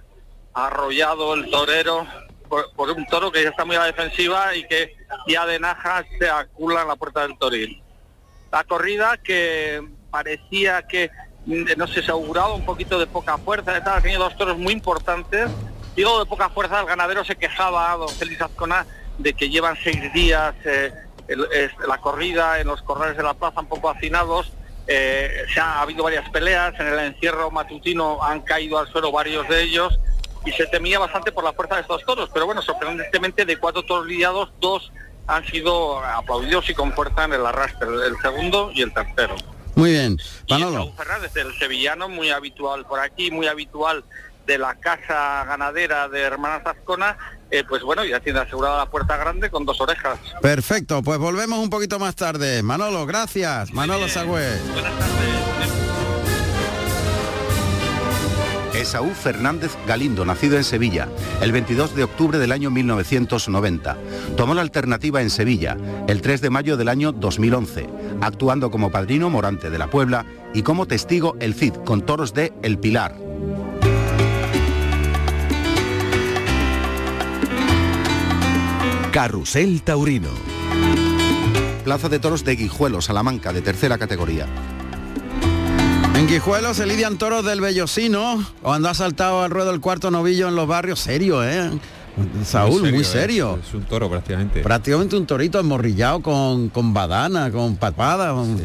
arrollado 0.53 1.33
el 1.33 1.49
torero 1.49 2.07
por, 2.47 2.71
por 2.73 2.89
un 2.91 3.05
toro 3.07 3.31
que 3.31 3.43
ya 3.43 3.49
está 3.49 3.65
muy 3.65 3.75
a 3.75 3.79
la 3.79 3.85
defensiva 3.87 4.55
y 4.55 4.65
que 4.67 4.95
ya 5.27 5.45
de 5.45 5.59
naja 5.59 6.05
se 6.19 6.29
acula 6.29 6.83
en 6.83 6.87
la 6.87 6.95
puerta 6.95 7.21
del 7.27 7.37
toril. 7.37 7.81
La 8.51 8.63
corrida 8.63 9.17
que 9.17 9.81
parecía 10.11 10.83
que, 10.87 11.09
no 11.45 11.87
sé, 11.87 12.01
se 12.01 12.11
auguraba 12.11 12.53
un 12.53 12.65
poquito 12.65 12.99
de 12.99 13.07
poca 13.07 13.37
fuerza, 13.37 13.83
tal, 13.83 13.97
ha 13.97 14.01
tenido 14.01 14.23
dos 14.23 14.37
toros 14.37 14.57
muy 14.57 14.73
importantes. 14.73 15.49
Digo 15.95 16.19
de 16.19 16.25
poca 16.25 16.49
fuerza, 16.49 16.79
el 16.79 16.85
ganadero 16.85 17.23
se 17.23 17.35
quejaba, 17.35 17.95
don 17.95 18.09
Félix 18.09 18.41
Azcona, 18.41 18.85
de 19.17 19.33
que 19.33 19.49
llevan 19.49 19.77
seis 19.83 20.11
días 20.13 20.55
eh, 20.65 20.91
la 21.87 21.97
corrida 21.99 22.59
en 22.59 22.67
los 22.67 22.81
corrales 22.81 23.17
de 23.17 23.23
la 23.23 23.33
plaza 23.33 23.61
un 23.61 23.67
poco 23.67 23.89
hacinados. 23.89 24.51
Eh, 24.87 25.45
se 25.53 25.59
ha, 25.59 25.81
habido 25.81 26.03
varias 26.03 26.29
peleas, 26.29 26.77
en 26.79 26.87
el 26.87 26.99
encierro 26.99 27.51
matutino 27.51 28.21
han 28.23 28.41
caído 28.41 28.79
al 28.79 28.87
suelo 28.87 29.11
varios 29.11 29.47
de 29.47 29.61
ellos 29.61 29.97
y 30.45 30.51
se 30.51 30.65
temía 30.67 30.99
bastante 30.99 31.31
por 31.31 31.43
la 31.43 31.53
fuerza 31.53 31.75
de 31.75 31.81
estos 31.81 32.03
toros, 32.03 32.29
pero 32.33 32.45
bueno, 32.45 32.61
sorprendentemente 32.61 33.45
de 33.45 33.57
cuatro 33.57 33.83
toros 33.83 34.05
lidiados, 34.05 34.51
dos 34.59 34.91
han 35.25 35.45
sido 35.45 35.99
aplaudidos 35.99 36.69
y 36.69 36.73
con 36.73 36.91
fuerza 36.91 37.23
en 37.23 37.33
el 37.33 37.45
arrastre, 37.45 37.87
el 37.87 38.17
segundo 38.21 38.71
y 38.73 38.81
el 38.81 38.93
tercero. 38.93 39.35
Muy 39.75 39.91
bien. 39.91 40.17
Manolo. 40.49 40.77
Saúl 40.77 40.93
Fernández, 40.97 41.35
el 41.35 41.57
sevillano, 41.57 42.09
muy 42.09 42.29
habitual 42.29 42.85
por 42.85 42.99
aquí, 42.99 43.31
muy 43.31 43.47
habitual 43.47 44.03
de 44.45 44.57
la 44.57 44.75
casa 44.75 45.45
ganadera 45.45 46.09
de 46.09 46.21
Hermanas 46.21 46.65
Azcona, 46.65 47.17
eh, 47.49 47.63
pues 47.67 47.81
bueno, 47.83 48.03
ya 48.03 48.19
tiene 48.19 48.39
asegurada 48.39 48.77
la 48.77 48.89
puerta 48.89 49.15
grande 49.17 49.49
con 49.49 49.65
dos 49.65 49.79
orejas. 49.79 50.19
Perfecto, 50.41 51.01
pues 51.01 51.19
volvemos 51.19 51.59
un 51.59 51.69
poquito 51.69 51.99
más 51.99 52.15
tarde. 52.15 52.63
Manolo, 52.63 53.05
gracias. 53.05 53.71
Manolo 53.73 54.07
Sagüez. 54.09 54.59
Esaú 58.73 59.11
Fernández 59.11 59.77
Galindo, 59.87 60.25
nacido 60.25 60.57
en 60.57 60.63
Sevilla, 60.63 61.07
el 61.41 61.51
22 61.51 61.95
de 61.95 62.03
octubre 62.03 62.39
del 62.39 62.51
año 62.51 62.71
1990. 62.71 63.97
Tomó 64.35 64.55
la 64.55 64.61
alternativa 64.61 65.21
en 65.21 65.29
Sevilla, 65.29 65.77
el 66.07 66.21
3 66.21 66.41
de 66.41 66.49
mayo 66.49 66.75
del 66.75 66.89
año 66.89 67.11
2011, 67.11 67.87
actuando 68.21 68.71
como 68.71 68.91
padrino 68.91 69.29
Morante 69.29 69.69
de 69.69 69.77
la 69.77 69.89
Puebla 69.89 70.25
y 70.53 70.63
como 70.63 70.87
testigo 70.87 71.35
el 71.39 71.53
Cid 71.53 71.73
con 71.85 72.01
toros 72.01 72.33
de 72.33 72.53
El 72.61 72.77
Pilar. 72.77 73.15
Carrusel 79.11 79.83
Taurino. 79.83 80.29
Plaza 81.83 82.09
de 82.09 82.17
Toros 82.17 82.43
de 82.43 82.55
Guijuelo, 82.55 83.01
Salamanca, 83.01 83.53
de 83.53 83.61
tercera 83.61 83.97
categoría. 83.97 84.47
En 86.15 86.27
Guijuelo 86.27 86.73
se 86.73 86.85
lidian 86.85 87.17
toros 87.17 87.43
del 87.43 87.59
Bellosino, 87.59 88.43
cuando 88.61 88.89
ha 88.89 88.93
saltado 88.93 89.43
al 89.43 89.51
ruedo 89.51 89.71
el 89.71 89.81
cuarto 89.81 90.09
novillo 90.09 90.47
en 90.47 90.55
los 90.55 90.67
barrios. 90.67 90.99
Serio, 90.99 91.43
¿eh? 91.43 91.69
Saúl, 92.45 92.91
muy 92.91 93.03
serio. 93.03 93.57
Es, 93.61 93.69
es 93.69 93.73
un 93.73 93.83
toro 93.83 94.09
prácticamente. 94.09 94.61
Prácticamente 94.61 95.15
un 95.15 95.25
torito 95.25 95.59
emorrillado 95.59 96.21
con, 96.21 96.69
con 96.69 96.93
badana, 96.93 97.51
con 97.51 97.75
papada. 97.77 98.31
con- 98.33 98.59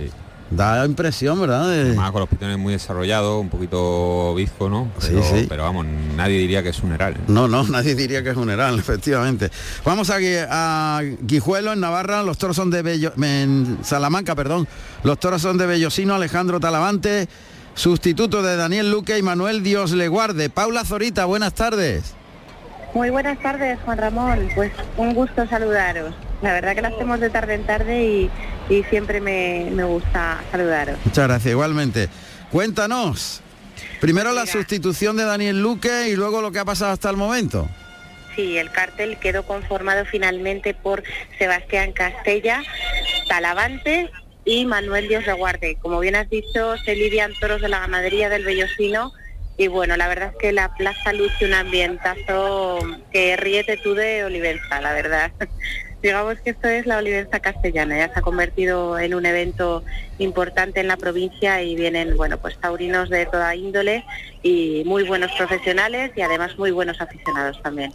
Da 0.50 0.86
impresión, 0.86 1.38
¿verdad? 1.38 1.68
De- 1.68 1.80
Además 1.82 2.10
con 2.10 2.20
los 2.20 2.28
pitones 2.30 2.56
muy 2.56 2.72
desarrollados, 2.72 3.38
un 3.38 3.50
poquito 3.50 4.34
bizco, 4.34 4.70
¿no? 4.70 4.90
Sí, 4.98 5.08
Pero, 5.10 5.22
sí. 5.22 5.46
pero 5.46 5.62
vamos, 5.64 5.84
nadie 6.16 6.38
diría 6.38 6.62
que 6.62 6.70
es 6.70 6.82
un 6.82 6.92
heral. 6.92 7.12
¿eh? 7.16 7.20
No, 7.28 7.46
no, 7.48 7.64
nadie 7.68 7.94
diría 7.94 8.22
que 8.22 8.30
es 8.30 8.36
un 8.38 8.48
heral, 8.48 8.78
efectivamente. 8.78 9.50
Vamos 9.84 10.08
a, 10.08 10.16
a 10.48 11.02
Guijuelo, 11.20 11.74
en 11.74 11.80
Navarra, 11.80 12.22
los 12.22 12.38
toros 12.38 12.56
son 12.56 12.70
de 12.70 12.80
Bello, 12.80 13.12
en 13.22 13.76
Salamanca, 13.82 14.34
perdón. 14.34 14.66
Los 15.04 15.20
toros 15.20 15.42
son 15.42 15.58
de 15.58 15.66
Bellosino, 15.66 16.14
Alejandro 16.14 16.60
Talavante, 16.60 17.28
sustituto 17.74 18.40
de 18.42 18.56
Daniel 18.56 18.90
Luque 18.90 19.18
y 19.18 19.22
Manuel 19.22 19.62
Dios 19.62 19.90
le 19.92 20.08
guarde. 20.08 20.48
Paula 20.48 20.82
Zorita, 20.86 21.26
buenas 21.26 21.52
tardes. 21.52 22.14
Muy 22.94 23.10
buenas 23.10 23.38
tardes, 23.40 23.78
Juan 23.84 23.98
Ramón. 23.98 24.48
Pues 24.54 24.72
un 24.96 25.14
gusto 25.14 25.46
saludaros. 25.46 26.14
La 26.42 26.52
verdad 26.52 26.74
que 26.74 26.82
lo 26.82 26.88
hacemos 26.88 27.20
de 27.20 27.30
tarde 27.30 27.54
en 27.54 27.64
tarde 27.64 28.02
y, 28.02 28.30
y 28.68 28.82
siempre 28.84 29.20
me, 29.20 29.68
me 29.72 29.84
gusta 29.84 30.40
saludaros. 30.50 30.98
Muchas 31.04 31.26
gracias, 31.28 31.52
igualmente. 31.52 32.08
Cuéntanos. 32.50 33.42
Primero 34.00 34.32
la 34.32 34.46
sustitución 34.46 35.16
de 35.16 35.24
Daniel 35.24 35.60
Luque 35.60 36.08
y 36.08 36.16
luego 36.16 36.40
lo 36.40 36.52
que 36.52 36.60
ha 36.60 36.64
pasado 36.64 36.92
hasta 36.92 37.10
el 37.10 37.16
momento. 37.16 37.68
Sí, 38.36 38.56
el 38.56 38.70
cartel 38.70 39.18
quedó 39.18 39.42
conformado 39.44 40.04
finalmente 40.04 40.72
por 40.72 41.02
Sebastián 41.38 41.92
Castella, 41.92 42.62
Talavante 43.28 44.10
y 44.44 44.64
Manuel 44.64 45.08
Dios 45.08 45.26
de 45.26 45.32
Guarde. 45.32 45.76
Como 45.82 45.98
bien 45.98 46.14
has 46.14 46.30
dicho, 46.30 46.76
se 46.84 46.94
lidian 46.94 47.32
toros 47.40 47.60
de 47.60 47.68
la 47.68 47.80
ganadería 47.80 48.28
del 48.28 48.44
Bellosino 48.44 49.12
y 49.58 49.66
bueno, 49.66 49.96
la 49.96 50.06
verdad 50.06 50.30
es 50.32 50.38
que 50.38 50.52
la 50.52 50.72
plaza 50.72 51.12
luce 51.12 51.44
un 51.44 51.52
ambientazo 51.52 52.78
que 53.12 53.36
ríete 53.36 53.76
tú 53.76 53.92
de 53.94 54.24
Olivenza, 54.24 54.80
la 54.80 54.94
verdad. 54.94 55.32
Digamos 56.02 56.38
que 56.40 56.50
esto 56.50 56.68
es 56.68 56.86
la 56.86 56.98
Olivenza 56.98 57.40
castellana, 57.40 57.98
ya 57.98 58.12
se 58.12 58.20
ha 58.20 58.22
convertido 58.22 59.00
en 59.00 59.16
un 59.16 59.26
evento 59.26 59.82
importante 60.18 60.78
en 60.78 60.86
la 60.86 60.96
provincia 60.96 61.60
y 61.60 61.74
vienen, 61.74 62.16
bueno, 62.16 62.38
pues 62.38 62.56
taurinos 62.60 63.10
de 63.10 63.26
toda 63.26 63.56
índole 63.56 64.04
y 64.44 64.84
muy 64.86 65.02
buenos 65.02 65.32
profesionales 65.32 66.12
y 66.14 66.22
además 66.22 66.56
muy 66.56 66.70
buenos 66.70 67.00
aficionados 67.00 67.60
también. 67.60 67.92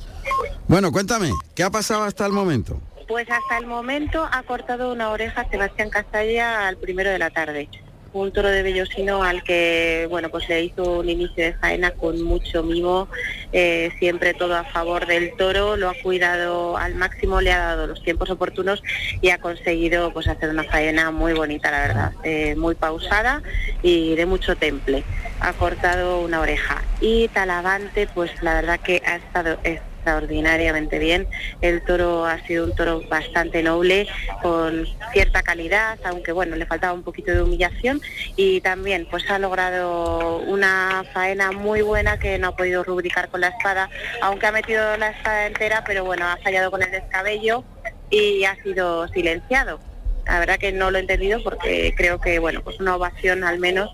Bueno, 0.67 0.91
cuéntame, 0.91 1.31
¿qué 1.55 1.63
ha 1.63 1.69
pasado 1.69 2.03
hasta 2.03 2.25
el 2.25 2.33
momento? 2.33 2.81
Pues 3.07 3.25
hasta 3.31 3.57
el 3.57 3.67
momento 3.67 4.27
ha 4.29 4.43
cortado 4.43 4.91
una 4.91 5.09
oreja 5.09 5.47
Sebastián 5.49 5.89
Castalla 5.89 6.67
al 6.67 6.75
primero 6.75 7.09
de 7.09 7.19
la 7.19 7.29
tarde 7.29 7.69
un 8.13 8.31
toro 8.31 8.49
de 8.49 8.63
Bellosino 8.63 9.23
al 9.23 9.43
que 9.43 10.07
bueno 10.09 10.29
pues 10.29 10.47
le 10.49 10.63
hizo 10.63 10.99
un 10.99 11.09
inicio 11.09 11.43
de 11.43 11.53
faena 11.53 11.91
con 11.91 12.21
mucho 12.21 12.63
mimo, 12.63 13.07
eh, 13.51 13.91
siempre 13.99 14.33
todo 14.33 14.55
a 14.55 14.63
favor 14.63 15.05
del 15.05 15.35
toro, 15.35 15.75
lo 15.75 15.89
ha 15.89 15.95
cuidado 16.01 16.77
al 16.77 16.95
máximo, 16.95 17.41
le 17.41 17.51
ha 17.51 17.59
dado 17.59 17.87
los 17.87 18.03
tiempos 18.03 18.29
oportunos 18.29 18.83
y 19.21 19.29
ha 19.29 19.39
conseguido 19.39 20.11
pues 20.13 20.27
hacer 20.27 20.49
una 20.49 20.63
faena 20.63 21.11
muy 21.11 21.33
bonita 21.33 21.71
la 21.71 21.87
verdad, 21.87 22.11
eh, 22.23 22.55
muy 22.55 22.75
pausada 22.75 23.41
y 23.81 24.15
de 24.15 24.25
mucho 24.25 24.55
temple. 24.55 25.03
Ha 25.39 25.53
cortado 25.53 26.21
una 26.21 26.39
oreja 26.39 26.83
y 27.01 27.27
Talavante 27.29 28.07
pues 28.13 28.31
la 28.41 28.53
verdad 28.53 28.79
que 28.79 29.01
ha 29.05 29.15
estado 29.15 29.57
extraordinariamente 30.03 30.99
bien. 30.99 31.27
El 31.61 31.81
toro 31.81 32.25
ha 32.25 32.39
sido 32.45 32.65
un 32.65 32.75
toro 32.75 33.01
bastante 33.07 33.63
noble, 33.63 34.05
con 34.41 34.85
cierta 35.13 35.41
calidad, 35.41 35.97
aunque 36.03 36.33
bueno, 36.33 36.57
le 36.57 36.65
faltaba 36.65 36.93
un 36.93 37.03
poquito 37.03 37.31
de 37.31 37.41
humillación 37.41 38.01
y 38.35 38.59
también 38.59 39.07
pues 39.09 39.29
ha 39.29 39.39
logrado 39.39 40.39
una 40.39 41.05
faena 41.13 41.53
muy 41.53 41.81
buena 41.81 42.19
que 42.19 42.37
no 42.37 42.49
ha 42.49 42.55
podido 42.55 42.83
rubricar 42.83 43.29
con 43.29 43.41
la 43.41 43.47
espada, 43.47 43.89
aunque 44.21 44.45
ha 44.45 44.51
metido 44.51 44.97
la 44.97 45.11
espada 45.11 45.47
entera, 45.47 45.83
pero 45.85 46.03
bueno, 46.03 46.27
ha 46.27 46.37
fallado 46.37 46.69
con 46.69 46.83
el 46.83 46.91
descabello 46.91 47.63
y 48.09 48.43
ha 48.43 48.61
sido 48.61 49.07
silenciado. 49.07 49.79
La 50.25 50.39
verdad 50.39 50.57
que 50.57 50.73
no 50.73 50.91
lo 50.91 50.97
he 50.97 51.01
entendido 51.01 51.41
porque 51.43 51.93
creo 51.95 52.19
que 52.19 52.39
bueno, 52.39 52.61
pues 52.61 52.79
una 52.79 52.95
ovación 52.95 53.43
al 53.45 53.59
menos 53.59 53.91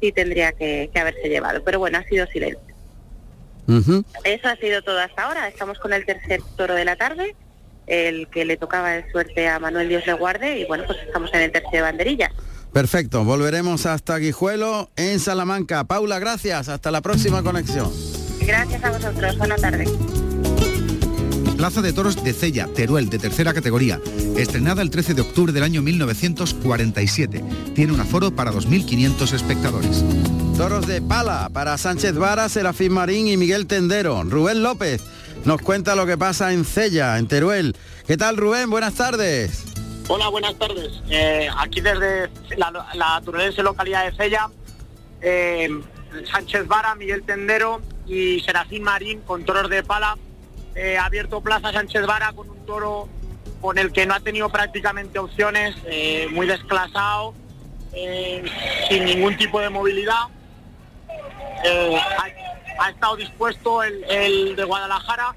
sí 0.00 0.10
tendría 0.10 0.52
que, 0.52 0.90
que 0.92 1.00
haberse 1.00 1.28
llevado, 1.28 1.62
pero 1.64 1.78
bueno, 1.78 1.98
ha 1.98 2.04
sido 2.04 2.26
silencio. 2.26 2.73
Eso 3.66 4.48
ha 4.48 4.56
sido 4.56 4.82
todo 4.82 4.98
hasta 4.98 5.24
ahora. 5.24 5.48
Estamos 5.48 5.78
con 5.78 5.92
el 5.92 6.04
tercer 6.04 6.40
toro 6.56 6.74
de 6.74 6.84
la 6.84 6.96
tarde, 6.96 7.34
el 7.86 8.28
que 8.28 8.44
le 8.44 8.56
tocaba 8.56 8.90
de 8.90 9.10
suerte 9.10 9.48
a 9.48 9.58
Manuel 9.58 9.88
Dios 9.88 10.06
le 10.06 10.12
guarde 10.14 10.58
y 10.58 10.64
bueno, 10.66 10.84
pues 10.86 10.98
estamos 11.06 11.32
en 11.34 11.42
el 11.42 11.52
tercer 11.52 11.82
banderilla. 11.82 12.30
Perfecto, 12.72 13.22
volveremos 13.24 13.86
hasta 13.86 14.18
Guijuelo 14.18 14.90
en 14.96 15.20
Salamanca. 15.20 15.84
Paula, 15.84 16.18
gracias. 16.18 16.68
Hasta 16.68 16.90
la 16.90 17.02
próxima 17.02 17.42
conexión. 17.42 17.90
Gracias 18.40 18.82
a 18.82 18.90
vosotros. 18.90 19.38
Buenas 19.38 19.60
tardes. 19.60 19.90
Plaza 21.56 21.82
de 21.82 21.92
Toros 21.92 22.22
de 22.22 22.32
Cella, 22.32 22.68
Teruel, 22.74 23.08
de 23.08 23.18
tercera 23.18 23.54
categoría, 23.54 24.00
estrenada 24.36 24.82
el 24.82 24.90
13 24.90 25.14
de 25.14 25.22
octubre 25.22 25.52
del 25.52 25.62
año 25.62 25.82
1947. 25.82 27.44
Tiene 27.74 27.92
un 27.92 28.00
aforo 28.00 28.32
para 28.32 28.52
2.500 28.52 29.32
espectadores. 29.32 30.04
Toros 30.56 30.86
de 30.86 31.02
pala 31.02 31.50
para 31.52 31.76
Sánchez 31.76 32.14
Vara, 32.14 32.48
Serafín 32.48 32.92
Marín 32.92 33.26
y 33.26 33.36
Miguel 33.36 33.66
Tendero. 33.66 34.22
Rubén 34.22 34.62
López 34.62 35.02
nos 35.44 35.60
cuenta 35.60 35.96
lo 35.96 36.06
que 36.06 36.16
pasa 36.16 36.52
en 36.52 36.64
Cella, 36.64 37.18
en 37.18 37.26
Teruel. 37.26 37.76
¿Qué 38.06 38.16
tal 38.16 38.36
Rubén? 38.36 38.70
Buenas 38.70 38.94
tardes. 38.94 39.64
Hola, 40.06 40.28
buenas 40.28 40.56
tardes. 40.56 41.02
Eh, 41.10 41.48
aquí 41.58 41.80
desde 41.80 42.30
la, 42.56 42.70
la 42.94 43.22
localidad 43.64 44.04
de 44.04 44.16
Cella, 44.16 44.48
eh, 45.22 45.68
Sánchez 46.30 46.68
Vara, 46.68 46.94
Miguel 46.94 47.24
Tendero 47.24 47.82
y 48.06 48.38
Serafín 48.40 48.84
Marín 48.84 49.22
con 49.22 49.44
toros 49.44 49.68
de 49.68 49.82
pala. 49.82 50.16
Eh, 50.76 50.96
ha 50.96 51.06
abierto 51.06 51.40
plaza 51.40 51.72
Sánchez 51.72 52.06
Vara 52.06 52.32
con 52.32 52.48
un 52.48 52.64
toro 52.64 53.08
con 53.60 53.76
el 53.76 53.90
que 53.92 54.06
no 54.06 54.14
ha 54.14 54.20
tenido 54.20 54.48
prácticamente 54.50 55.18
opciones, 55.18 55.74
muy 56.30 56.46
desclasado, 56.46 57.34
sin 58.88 59.04
ningún 59.04 59.36
tipo 59.36 59.58
de 59.58 59.70
movilidad. 59.70 60.28
Eh, 61.64 61.96
ha, 62.78 62.90
estado 62.90 63.16
dispuesto 63.16 63.82
el, 63.82 64.56
de 64.56 64.64
Guadalajara, 64.64 65.34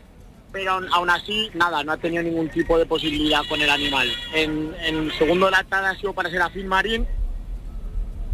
pero 0.51 0.79
aún, 0.91 1.09
así, 1.09 1.49
nada, 1.53 1.83
no 1.83 1.91
ha 1.91 1.97
tenido 1.97 2.23
ningún 2.23 2.49
tipo 2.49 2.77
de 2.77 2.85
posibilidad 2.85 3.41
con 3.47 3.61
el 3.61 3.69
animal. 3.69 4.09
En, 4.33 4.73
en 4.81 5.11
segundo 5.17 5.49
la 5.49 5.63
tarde 5.63 5.89
ha 5.89 5.95
sido 5.95 6.13
para 6.13 6.29
Serafín 6.29 6.67
Marín, 6.67 7.07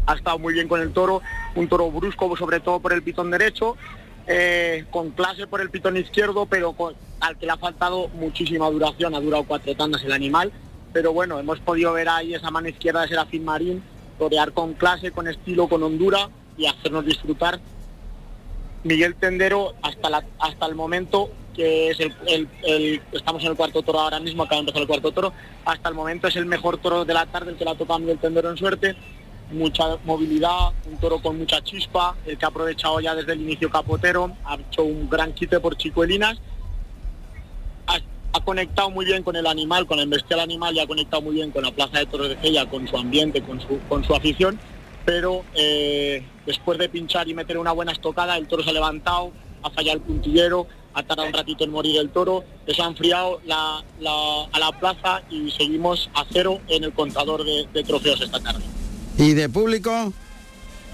ha 0.06 0.14
estado 0.16 0.40
muy 0.40 0.54
bien 0.54 0.68
con 0.68 0.82
el 0.82 0.94
toro, 0.94 1.22
un 1.56 1.68
toro 1.68 1.92
brusco 1.92 2.36
sobre 2.38 2.60
todo 2.60 2.80
por 2.80 2.94
el 2.94 3.04
pitón 3.04 3.32
derecho, 3.32 3.76
eh, 4.28 4.86
con 4.90 5.12
clase 5.12 5.48
por 5.48 5.62
el 5.62 5.70
pitón 5.70 5.98
izquierdo, 5.98 6.46
pero 6.46 6.74
con- 6.74 6.96
al 7.20 7.38
que 7.38 7.46
le 7.46 7.52
ha 7.52 7.58
faltado 7.58 8.08
muchísima 8.10 8.70
duración, 8.70 9.16
ha 9.16 9.20
durado 9.20 9.44
cuatro 9.44 9.76
tandas 9.76 10.04
el 10.04 10.14
animal, 10.14 10.52
pero 10.94 11.14
bueno, 11.14 11.40
hemos 11.40 11.60
podido 11.60 11.94
ver 11.94 12.10
ahí 12.10 12.34
esa 12.34 12.52
mano 12.52 12.70
izquierda 12.70 13.02
de 13.02 13.10
Serafín 13.10 13.44
Marín, 13.44 13.84
torear 14.20 14.52
con 14.54 14.74
clase, 14.74 15.12
con 15.12 15.28
estilo, 15.28 15.68
con 15.68 15.84
hondura 15.84 16.30
y 16.58 16.68
hacernos 16.68 17.06
disfrutar. 17.06 17.60
Miguel 18.84 19.16
Tendero 19.16 19.74
hasta 19.82 20.10
la, 20.10 20.24
hasta 20.40 20.66
el 20.66 20.76
momento 20.76 21.30
que 21.54 21.90
es 21.90 22.00
el, 22.00 23.00
estamos 23.12 23.44
en 23.44 23.52
el 23.52 23.56
cuarto 23.56 23.82
toro 23.84 24.00
ahora 24.00 24.20
mismo, 24.20 24.44
acaba 24.44 24.62
de 24.64 24.72
el 24.80 24.88
cuarto 24.88 25.12
toro, 25.12 25.34
hasta 25.66 25.90
el 25.90 25.96
momento 25.96 26.28
es 26.28 26.36
el 26.36 26.46
mejor 26.46 26.78
toro 26.78 27.06
de 27.06 27.14
la 27.14 27.26
tarde, 27.26 27.52
el 27.52 27.58
que 27.58 27.64
le 27.64 27.72
ha 27.72 27.76
tocado 27.76 28.00
Miguel 28.00 28.18
Tendero 28.18 28.50
en 28.50 28.58
suerte, 28.58 28.96
mucha 29.52 29.98
movilidad, 30.04 30.72
un 30.90 30.98
toro 30.98 31.22
con 31.22 31.38
mucha 31.38 31.62
chispa, 31.62 32.16
el 32.26 32.38
que 32.38 32.46
ha 32.46 32.48
aprovechado 32.48 33.00
ya 33.00 33.16
desde 33.16 33.34
el 33.34 33.42
inicio 33.42 33.70
Capotero, 33.70 34.36
ha 34.46 34.56
hecho 34.56 34.84
un 34.84 35.10
gran 35.10 35.34
quite 35.34 35.60
por 35.60 35.78
Chicuelinas, 35.78 36.40
ha, 37.88 38.00
conectado 38.44 38.90
muy 38.90 39.06
bien 39.06 39.24
con 39.24 39.36
el 39.36 39.46
animal, 39.46 39.86
con 39.86 40.00
el 40.00 40.10
bestial 40.10 40.40
animal 40.40 40.76
y 40.76 40.80
ha 40.80 40.88
conectado 40.88 41.22
muy 41.22 41.36
bien 41.36 41.52
con 41.52 41.64
la 41.64 41.72
Plaza 41.72 42.00
de 42.00 42.08
Toros 42.08 42.30
de 42.30 42.36
Cella, 42.38 42.66
con 42.66 42.86
su 42.88 42.98
ambiente, 42.98 43.42
con 43.42 43.62
su, 43.62 43.80
con 43.88 44.04
su 44.04 44.14
afición, 44.14 44.60
pero 45.06 45.44
eh, 45.56 46.26
después 46.46 46.78
de 46.80 46.90
pinchar 46.90 47.28
y 47.28 47.34
meter 47.34 47.58
una 47.58 47.72
buena 47.72 47.92
estocada, 47.92 48.38
el 48.38 48.48
toro 48.48 48.64
se 48.64 48.70
ha 48.70 48.74
levantado, 48.74 49.32
ha 49.64 49.70
fallado 49.70 49.98
el 49.98 50.04
puntillero, 50.04 50.68
ha 50.94 51.04
tardado 51.04 51.28
un 51.28 51.34
ratito 51.34 51.64
en 51.64 51.72
morir 51.72 51.98
el 52.00 52.10
toro, 52.10 52.44
eso 52.68 52.84
ha 52.84 52.88
enfriado 52.88 53.42
la- 53.46 53.84
la- 54.00 54.46
a 54.52 54.60
la 54.60 54.72
plaza 54.80 55.22
y 55.30 55.50
seguimos 55.52 56.10
a 56.14 56.24
cero 56.32 56.60
en 56.68 56.84
el 56.84 56.94
contador 56.94 57.44
de, 57.44 57.68
de 57.74 57.84
trofeos 57.84 58.22
esta 58.22 58.40
tarde. 58.40 58.64
¿Y 59.18 59.34
de 59.34 59.50
público? 59.50 60.14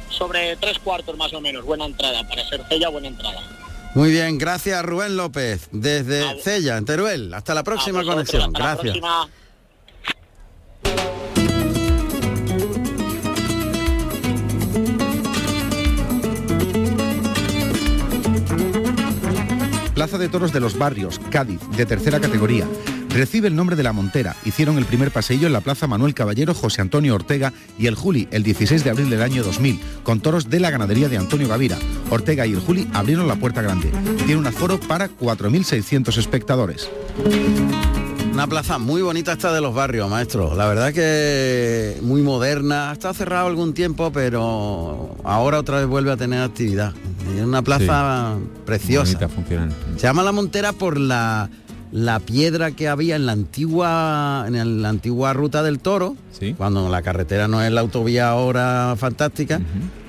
Sobre 0.10 0.56
tres 0.58 0.80
cuartos 0.80 1.16
más 1.18 1.34
o 1.34 1.42
menos, 1.42 1.64
buena 1.66 1.86
entrada, 1.86 2.28
para 2.28 2.48
ser 2.50 2.64
Cella, 2.70 2.90
buena 2.90 3.08
entrada. 3.10 3.42
Muy 3.96 4.12
bien, 4.12 4.38
gracias 4.38 4.84
Rubén 4.86 5.18
López, 5.18 5.68
desde 5.72 6.40
Cella, 6.42 6.78
en 6.78 6.86
Teruel. 6.86 7.34
Hasta 7.34 7.54
la 7.54 7.64
próxima 7.64 8.00
vosotros, 8.00 8.16
conexión. 8.30 8.42
hasta 8.56 8.60
la 8.60 8.66
Gracias. 8.76 8.98
próxima. 10.84 11.19
Plaza 20.00 20.18
de 20.18 20.30
Toros 20.30 20.54
de 20.54 20.62
los 20.62 20.78
Barrios, 20.78 21.20
Cádiz, 21.30 21.60
de 21.76 21.86
tercera 21.86 22.22
categoría. 22.22 22.66
Recibe 23.10 23.50
el 23.50 23.56
nombre 23.58 23.76
de 23.76 23.84
la 23.84 23.92
Montera. 23.92 24.34
Hicieron 24.46 24.78
el 24.78 24.86
primer 24.86 25.12
paseillo 25.12 25.46
en 25.46 25.52
la 25.52 25.60
Plaza 25.60 25.88
Manuel 25.88 26.14
Caballero, 26.14 26.54
José 26.54 26.80
Antonio 26.80 27.16
Ortega 27.16 27.52
y 27.78 27.88
el 27.88 27.96
Juli 27.96 28.30
el 28.32 28.44
16 28.44 28.86
de 28.86 28.92
abril 28.92 29.10
del 29.10 29.22
año 29.22 29.44
2000, 29.44 29.78
con 30.04 30.22
toros 30.22 30.50
de 30.50 30.62
la 30.62 30.72
ganadería 30.72 31.10
de 31.10 31.18
Antonio 31.18 31.50
Gavira. 31.50 31.78
Ortega 32.12 32.48
y 32.48 32.54
el 32.54 32.62
Juli 32.62 32.88
abrieron 32.94 33.28
la 33.28 33.36
puerta 33.36 33.62
grande. 33.62 33.92
Tiene 34.26 34.38
un 34.38 34.48
aforo 34.48 34.80
para 34.80 35.10
4.600 35.10 36.18
espectadores. 36.18 36.90
Una 38.40 38.48
plaza 38.48 38.78
muy 38.78 39.02
bonita 39.02 39.34
esta 39.34 39.52
de 39.52 39.60
los 39.60 39.76
barrios, 39.76 40.10
maestro. 40.10 40.56
La 40.56 40.66
verdad 40.66 40.94
que 40.94 41.98
muy 42.02 42.22
moderna. 42.22 42.94
Estado 42.94 43.14
cerrado 43.14 43.48
algún 43.48 43.74
tiempo, 43.74 44.14
pero 44.14 45.18
ahora 45.26 45.60
otra 45.60 45.80
vez 45.80 45.88
vuelve 45.88 46.14
a 46.14 46.16
tener 46.16 46.42
actividad. 46.42 46.94
Es 47.36 47.44
una 47.44 47.62
plaza 47.62 48.38
preciosa. 48.66 49.12
Bonita, 49.12 49.28
funcional. 49.28 49.74
Se 49.98 50.04
llama 50.04 50.24
La 50.24 50.32
Montera 50.32 50.72
por 50.72 50.98
la, 50.98 51.50
la 51.92 52.22
piedra 52.22 52.72
que 52.72 52.88
había 52.88 53.18
en 53.18 53.26
la 53.26 53.34
antigua 53.34 54.46
en 54.48 54.82
la 54.82 54.88
antigua 54.88 55.34
ruta 55.34 55.62
del 55.62 55.80
Toro, 55.80 56.16
cuando 56.56 56.88
la 56.88 57.02
carretera 57.02 57.50
no 57.50 57.62
es 57.62 57.70
la 57.74 57.82
autovía 57.82 58.30
ahora 58.30 58.96
fantástica. 58.98 59.60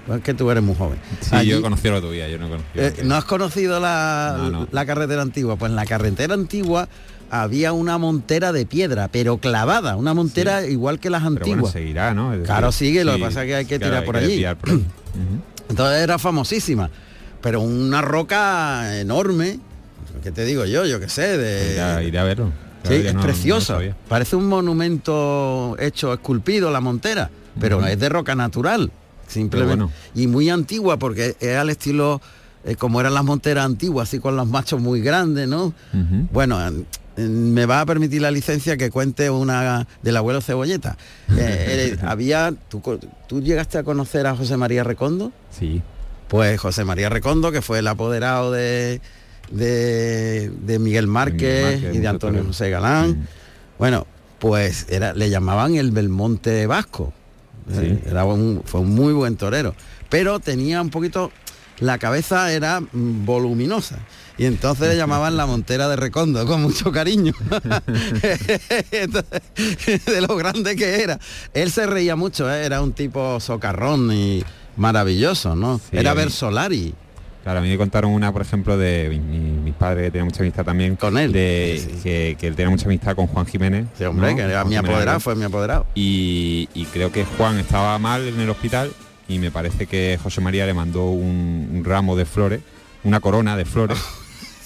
es 0.09 0.21
que 0.23 0.35
tú 0.35 0.53
eres 0.53 0.63
muy 0.63 0.77
joven. 0.77 1.01
Sí, 1.21 1.31
Allí- 1.33 1.51
yo 1.51 1.59
he 1.59 1.63
conocido 1.63 1.95
la 1.95 2.01
tuya, 2.01 2.29
yo 2.29 2.39
no 2.39 2.47
he 2.47 2.51
conocido. 2.51 2.85
eh, 2.85 2.95
¿No 3.03 3.17
has 3.17 3.25
conocido 3.25 3.81
la, 3.81 4.37
No, 4.39 4.51
no. 4.51 4.69
la 4.71 4.87
carretera 4.87 5.21
antigua? 5.23 5.57
Pues 5.57 5.71
en 5.71 5.75
la 5.75 5.85
carretera 5.85 6.35
antigua 6.35 6.89
había 7.31 7.73
una 7.73 7.97
montera 7.99 8.53
de 8.53 8.67
piedra, 8.67 9.09
pero 9.09 9.39
clavada, 9.39 9.97
una 9.97 10.15
montera 10.15 10.67
igual 10.67 10.99
que 10.99 11.11
las 11.11 11.23
Pero 11.23 11.37
antiguas. 11.37 11.61
bueno, 11.61 11.73
seguirá, 11.73 12.13
¿no? 12.15 12.31
Decir, 12.33 12.47
Claro, 12.47 12.73
sigue, 12.73 13.05
lo 13.05 13.15
que 13.15 13.21
pasa 13.21 13.43
es 13.43 13.47
que 13.49 13.55
hay 13.55 13.65
que 13.67 13.79
claro, 13.79 13.93
tirar 13.93 14.05
por 14.05 14.19
que 14.19 14.25
allí. 14.25 14.45
Entonces 15.69 16.03
era 16.03 16.19
famosísima, 16.19 16.91
pero 17.41 17.61
una 17.61 18.03
roca 18.03 18.99
enorme, 18.99 19.59
¿qué 20.23 20.33
te 20.33 20.45
digo 20.45 20.65
yo? 20.65 20.85
Yo 20.87 20.99
qué 21.01 21.09
sé, 21.09 21.39
de... 21.39 22.03
Iré 22.05 22.19
a- 22.19 22.25
verlo. 22.25 22.53
Sí, 22.83 22.89
Claro, 22.89 23.09
es 23.09 23.15
no- 23.15 23.21
preciosa. 23.21 23.79
Parece 24.09 24.37
un 24.37 24.47
monumento 24.49 25.77
hecho, 25.79 26.13
esculpido, 26.15 26.71
la 26.71 26.81
montera, 26.81 27.31
pero 27.61 27.85
es 27.87 27.99
de 28.01 28.09
roca 28.09 28.35
natural. 28.35 28.91
simplemente. 29.29 29.77
bueno. 29.77 29.93
Y 30.15 30.27
muy 30.27 30.49
antigua 30.51 30.99
porque 30.99 31.37
es 31.39 31.57
al 31.57 31.71
estilo 31.71 32.21
eh, 32.65 32.75
como 32.77 33.01
eran 33.01 33.15
las 33.15 33.23
monteras 33.25 33.65
antiguas, 33.65 34.09
así 34.09 34.19
con 34.19 34.35
los 34.37 34.47
machos 34.49 34.81
muy 34.81 35.01
grandes, 35.03 35.47
¿no? 35.47 35.73
Bueno, 36.33 36.61
en- 36.67 36.75
en- 36.77 36.87
me 37.17 37.67
va 37.67 37.81
a 37.81 37.87
permitir 37.87 38.23
la 38.23 38.31
licencia 38.31 38.77
que 38.77 38.91
cuente 38.91 39.31
una 39.31 39.87
del 40.03 40.17
abuelo 40.17 40.41
Cebolleta. 40.41 40.97
Eh, 41.41 41.95
eh, 41.95 41.99
había, 42.03 42.53
¿tú, 42.69 42.83
¿tú 43.27 43.41
llegaste 43.41 43.79
a 43.79 43.83
conocer 43.83 44.27
a 44.27 44.37
José 44.37 44.57
María 44.57 44.85
Recondo? 44.85 45.33
Sí. 45.51 45.81
Pues 46.29 46.61
José 46.61 46.85
María 46.85 47.09
Recondo, 47.09 47.51
que 47.51 47.63
fue 47.63 47.79
el 47.79 47.87
apoderado 47.87 48.53
de, 48.53 49.01
de, 49.51 50.51
de 50.51 50.79
Miguel 50.79 51.07
Márquez, 51.07 51.81
Márquez, 51.81 51.95
y 51.95 51.99
de 51.99 52.09
Antonio. 52.09 52.45
José 52.45 52.69
Galán. 52.71 53.27
Bueno, 53.79 54.07
pues 54.39 54.87
era, 54.91 55.15
le 55.15 55.31
llamaban 55.31 55.75
el 55.77 55.91
Belmonte 55.93 56.67
Vasco. 56.67 57.13
Eh, 57.73 58.03
Era 58.07 58.25
un, 58.25 58.63
fue 58.65 58.81
un 58.81 58.95
muy 58.95 59.13
buen 59.13 59.37
torero. 59.37 59.75
Pero 60.09 60.41
tenía 60.41 60.83
un 60.83 60.91
poquito, 60.91 61.31
la 61.79 61.99
cabeza 61.99 62.53
era 62.53 62.81
mm, 62.81 63.25
voluminosa. 63.25 63.99
Y 64.41 64.47
entonces 64.47 64.89
le 64.89 64.97
llamaban 64.97 65.37
la 65.37 65.45
montera 65.45 65.87
de 65.89 65.97
Recondo, 65.97 66.47
con 66.47 66.63
mucho 66.63 66.91
cariño. 66.91 67.35
Entonces, 68.91 69.43
de 70.07 70.21
lo 70.23 70.35
grande 70.37 70.77
que 70.77 71.03
era. 71.03 71.19
Él 71.53 71.71
se 71.71 71.87
reía 71.87 72.17
mucho, 72.17 72.51
¿eh? 72.51 72.65
era 72.65 72.81
un 72.81 72.93
tipo 72.93 73.39
socarrón 73.41 74.11
y 74.13 74.43
maravilloso, 74.77 75.55
¿no? 75.55 75.79
Sí, 75.79 75.97
era 75.99 76.13
a 76.13 76.15
mí- 76.15 76.21
ver 76.23 76.31
Solari. 76.31 76.95
Claro, 77.43 77.59
a 77.59 77.63
mí 77.63 77.69
me 77.69 77.77
contaron 77.79 78.13
una, 78.13 78.33
por 78.33 78.43
ejemplo, 78.43 78.77
de 78.79 79.09
mi, 79.11 79.19
mi- 79.19 79.61
mis 79.61 79.75
padres 79.75 80.05
que 80.07 80.11
tenían 80.11 80.27
mucha 80.27 80.41
amistad 80.41 80.65
también 80.65 80.97
con 80.97 81.17
él, 81.19 81.33
de, 81.33 81.99
Que, 82.03 82.37
que 82.39 82.47
él 82.47 82.55
tenía 82.57 82.71
mucha 82.71 82.85
amistad 82.87 83.15
con 83.17 83.27
Juan 83.27 83.45
Jiménez. 83.47 83.87
Sí, 83.99 84.05
hombre, 84.05 84.31
¿no? 84.31 84.37
que 84.37 84.43
era 84.43 84.65
mi 84.65 84.77
apoderado, 84.77 85.21
fue 85.21 85.35
mi 85.37 85.45
apoderado. 85.45 85.87
Y, 85.95 86.69
y 86.75 86.85
creo 86.87 87.13
que 87.13 87.25
Juan 87.27 87.59
estaba 87.59 87.99
mal 87.99 88.27
en 88.29 88.41
el 88.41 88.49
hospital 88.51 88.91
y 89.29 89.39
me 89.39 89.51
parece 89.51 89.87
que 89.87 90.19
José 90.23 90.41
María 90.41 90.65
le 90.67 90.75
mandó 90.75 91.07
un, 91.11 91.69
un 91.75 91.85
ramo 91.85 92.17
de 92.17 92.25
flores, 92.25 92.61
una 93.05 93.21
corona 93.21 93.55
de 93.57 93.65
flores. 93.67 93.99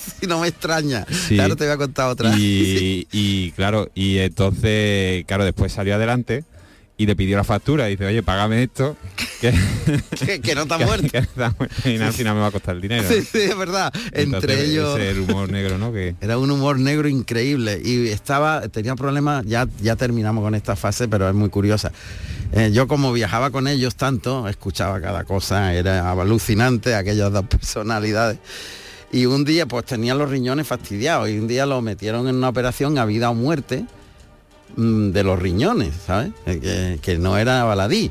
Si 0.21 0.27
no 0.27 0.41
me 0.41 0.49
extraña. 0.49 1.07
Sí. 1.11 1.35
Claro, 1.35 1.57
te 1.57 1.65
voy 1.65 1.75
a 1.75 1.77
contar 1.77 2.09
otra. 2.11 2.37
Y, 2.37 3.07
y, 3.13 3.53
claro, 3.53 3.91
y 3.95 4.19
entonces, 4.19 5.25
claro, 5.27 5.45
después 5.45 5.73
salió 5.73 5.95
adelante 5.95 6.45
y 6.97 7.07
le 7.07 7.17
pidió 7.17 7.37
la 7.37 7.45
factura 7.45 7.89
y 7.89 7.93
dice, 7.93 8.07
oye, 8.07 8.23
págame 8.23 8.63
esto, 8.63 8.97
que, 9.41 9.53
que, 10.25 10.41
que 10.41 10.55
no 10.55 10.63
está 10.63 10.79
muerto. 10.79 11.09
que 11.09 11.91
y 11.91 11.99
al 12.01 12.13
final 12.13 12.35
me 12.37 12.41
va 12.41 12.47
a 12.49 12.51
costar 12.53 12.81
dinero. 12.81 13.09
Sí, 13.09 13.23
sí, 13.23 13.39
es 13.41 13.57
verdad. 13.59 13.93
Entonces, 14.13 14.51
Entre 14.51 14.65
ellos. 14.65 14.99
el 14.99 15.21
humor 15.21 15.51
negro, 15.51 15.77
¿no? 15.77 15.93
Que 15.93 16.15
Era 16.21 16.39
un 16.39 16.51
humor 16.51 16.79
negro 16.79 17.09
increíble 17.09 17.81
y 17.85 18.09
estaba, 18.09 18.69
tenía 18.69 18.95
problemas, 18.95 19.45
ya, 19.45 19.67
ya 19.83 19.97
terminamos 19.97 20.45
con 20.45 20.55
esta 20.55 20.77
fase, 20.77 21.09
pero 21.09 21.29
es 21.29 21.35
muy 21.35 21.49
curiosa. 21.49 21.91
Eh, 22.53 22.71
yo 22.73 22.87
como 22.87 23.13
viajaba 23.13 23.51
con 23.51 23.67
ellos 23.67 23.97
tanto, 23.97 24.47
escuchaba 24.49 25.01
cada 25.01 25.25
cosa, 25.25 25.75
era 25.75 26.09
alucinante 26.13 26.95
aquellas 26.95 27.33
dos 27.33 27.47
personalidades. 27.47 28.39
Y 29.15 29.27
un 29.27 29.45
día 29.45 29.65
pues 29.67 29.85
tenían 29.85 30.19
los 30.19 30.29
riñones 30.29 30.67
fastidiados 30.67 31.29
y 31.29 31.39
un 31.39 31.47
día 31.47 31.67
lo 31.67 31.81
metieron 31.81 32.27
en 32.27 32.35
una 32.35 32.49
operación 32.49 32.99
a 32.99 33.05
vida 33.05 33.31
o 33.31 33.35
muerte 33.35 33.85
mm, 34.75 35.11
de 35.11 35.23
los 35.23 35.39
riñones, 35.39 35.95
¿sabes? 36.05 36.33
Eh, 36.47 36.99
que 37.01 37.17
no 37.17 37.39
era 37.39 37.63
baladí. 37.63 38.11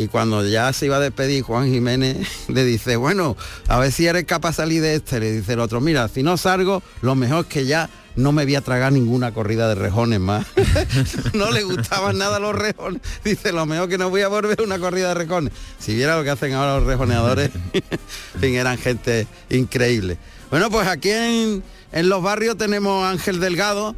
Y 0.00 0.08
cuando 0.08 0.46
ya 0.46 0.72
se 0.72 0.86
iba 0.86 0.96
a 0.96 1.00
despedir, 1.00 1.42
Juan 1.42 1.70
Jiménez 1.70 2.26
le 2.48 2.64
dice, 2.64 2.96
bueno, 2.96 3.36
a 3.68 3.78
ver 3.78 3.92
si 3.92 4.06
eres 4.06 4.24
capaz 4.24 4.52
de 4.52 4.54
salir 4.54 4.80
de 4.80 4.94
este. 4.94 5.20
Le 5.20 5.30
dice 5.30 5.52
el 5.52 5.60
otro, 5.60 5.82
mira, 5.82 6.08
si 6.08 6.22
no 6.22 6.38
salgo, 6.38 6.82
lo 7.02 7.14
mejor 7.14 7.40
es 7.40 7.52
que 7.52 7.66
ya 7.66 7.90
no 8.16 8.32
me 8.32 8.44
voy 8.44 8.54
a 8.54 8.62
tragar 8.62 8.94
ninguna 8.94 9.34
corrida 9.34 9.68
de 9.68 9.74
rejones 9.74 10.18
más. 10.18 10.46
no 11.34 11.50
le 11.50 11.64
gustaban 11.64 12.16
nada 12.16 12.40
los 12.40 12.54
rejones. 12.56 13.02
Dice, 13.22 13.52
lo 13.52 13.66
mejor 13.66 13.90
que 13.90 13.98
no 13.98 14.08
voy 14.08 14.22
a 14.22 14.28
volver 14.28 14.62
una 14.62 14.78
corrida 14.78 15.08
de 15.08 15.14
rejones. 15.14 15.52
Si 15.78 15.94
viera 15.94 16.16
lo 16.16 16.24
que 16.24 16.30
hacen 16.30 16.54
ahora 16.54 16.78
los 16.78 16.86
rejoneadores, 16.86 17.50
eran 18.40 18.78
gente 18.78 19.26
increíble. 19.50 20.16
Bueno, 20.48 20.70
pues 20.70 20.88
aquí 20.88 21.10
en, 21.10 21.62
en 21.92 22.08
los 22.08 22.22
barrios 22.22 22.56
tenemos 22.56 23.04
a 23.04 23.10
Ángel 23.10 23.38
Delgado, 23.38 23.94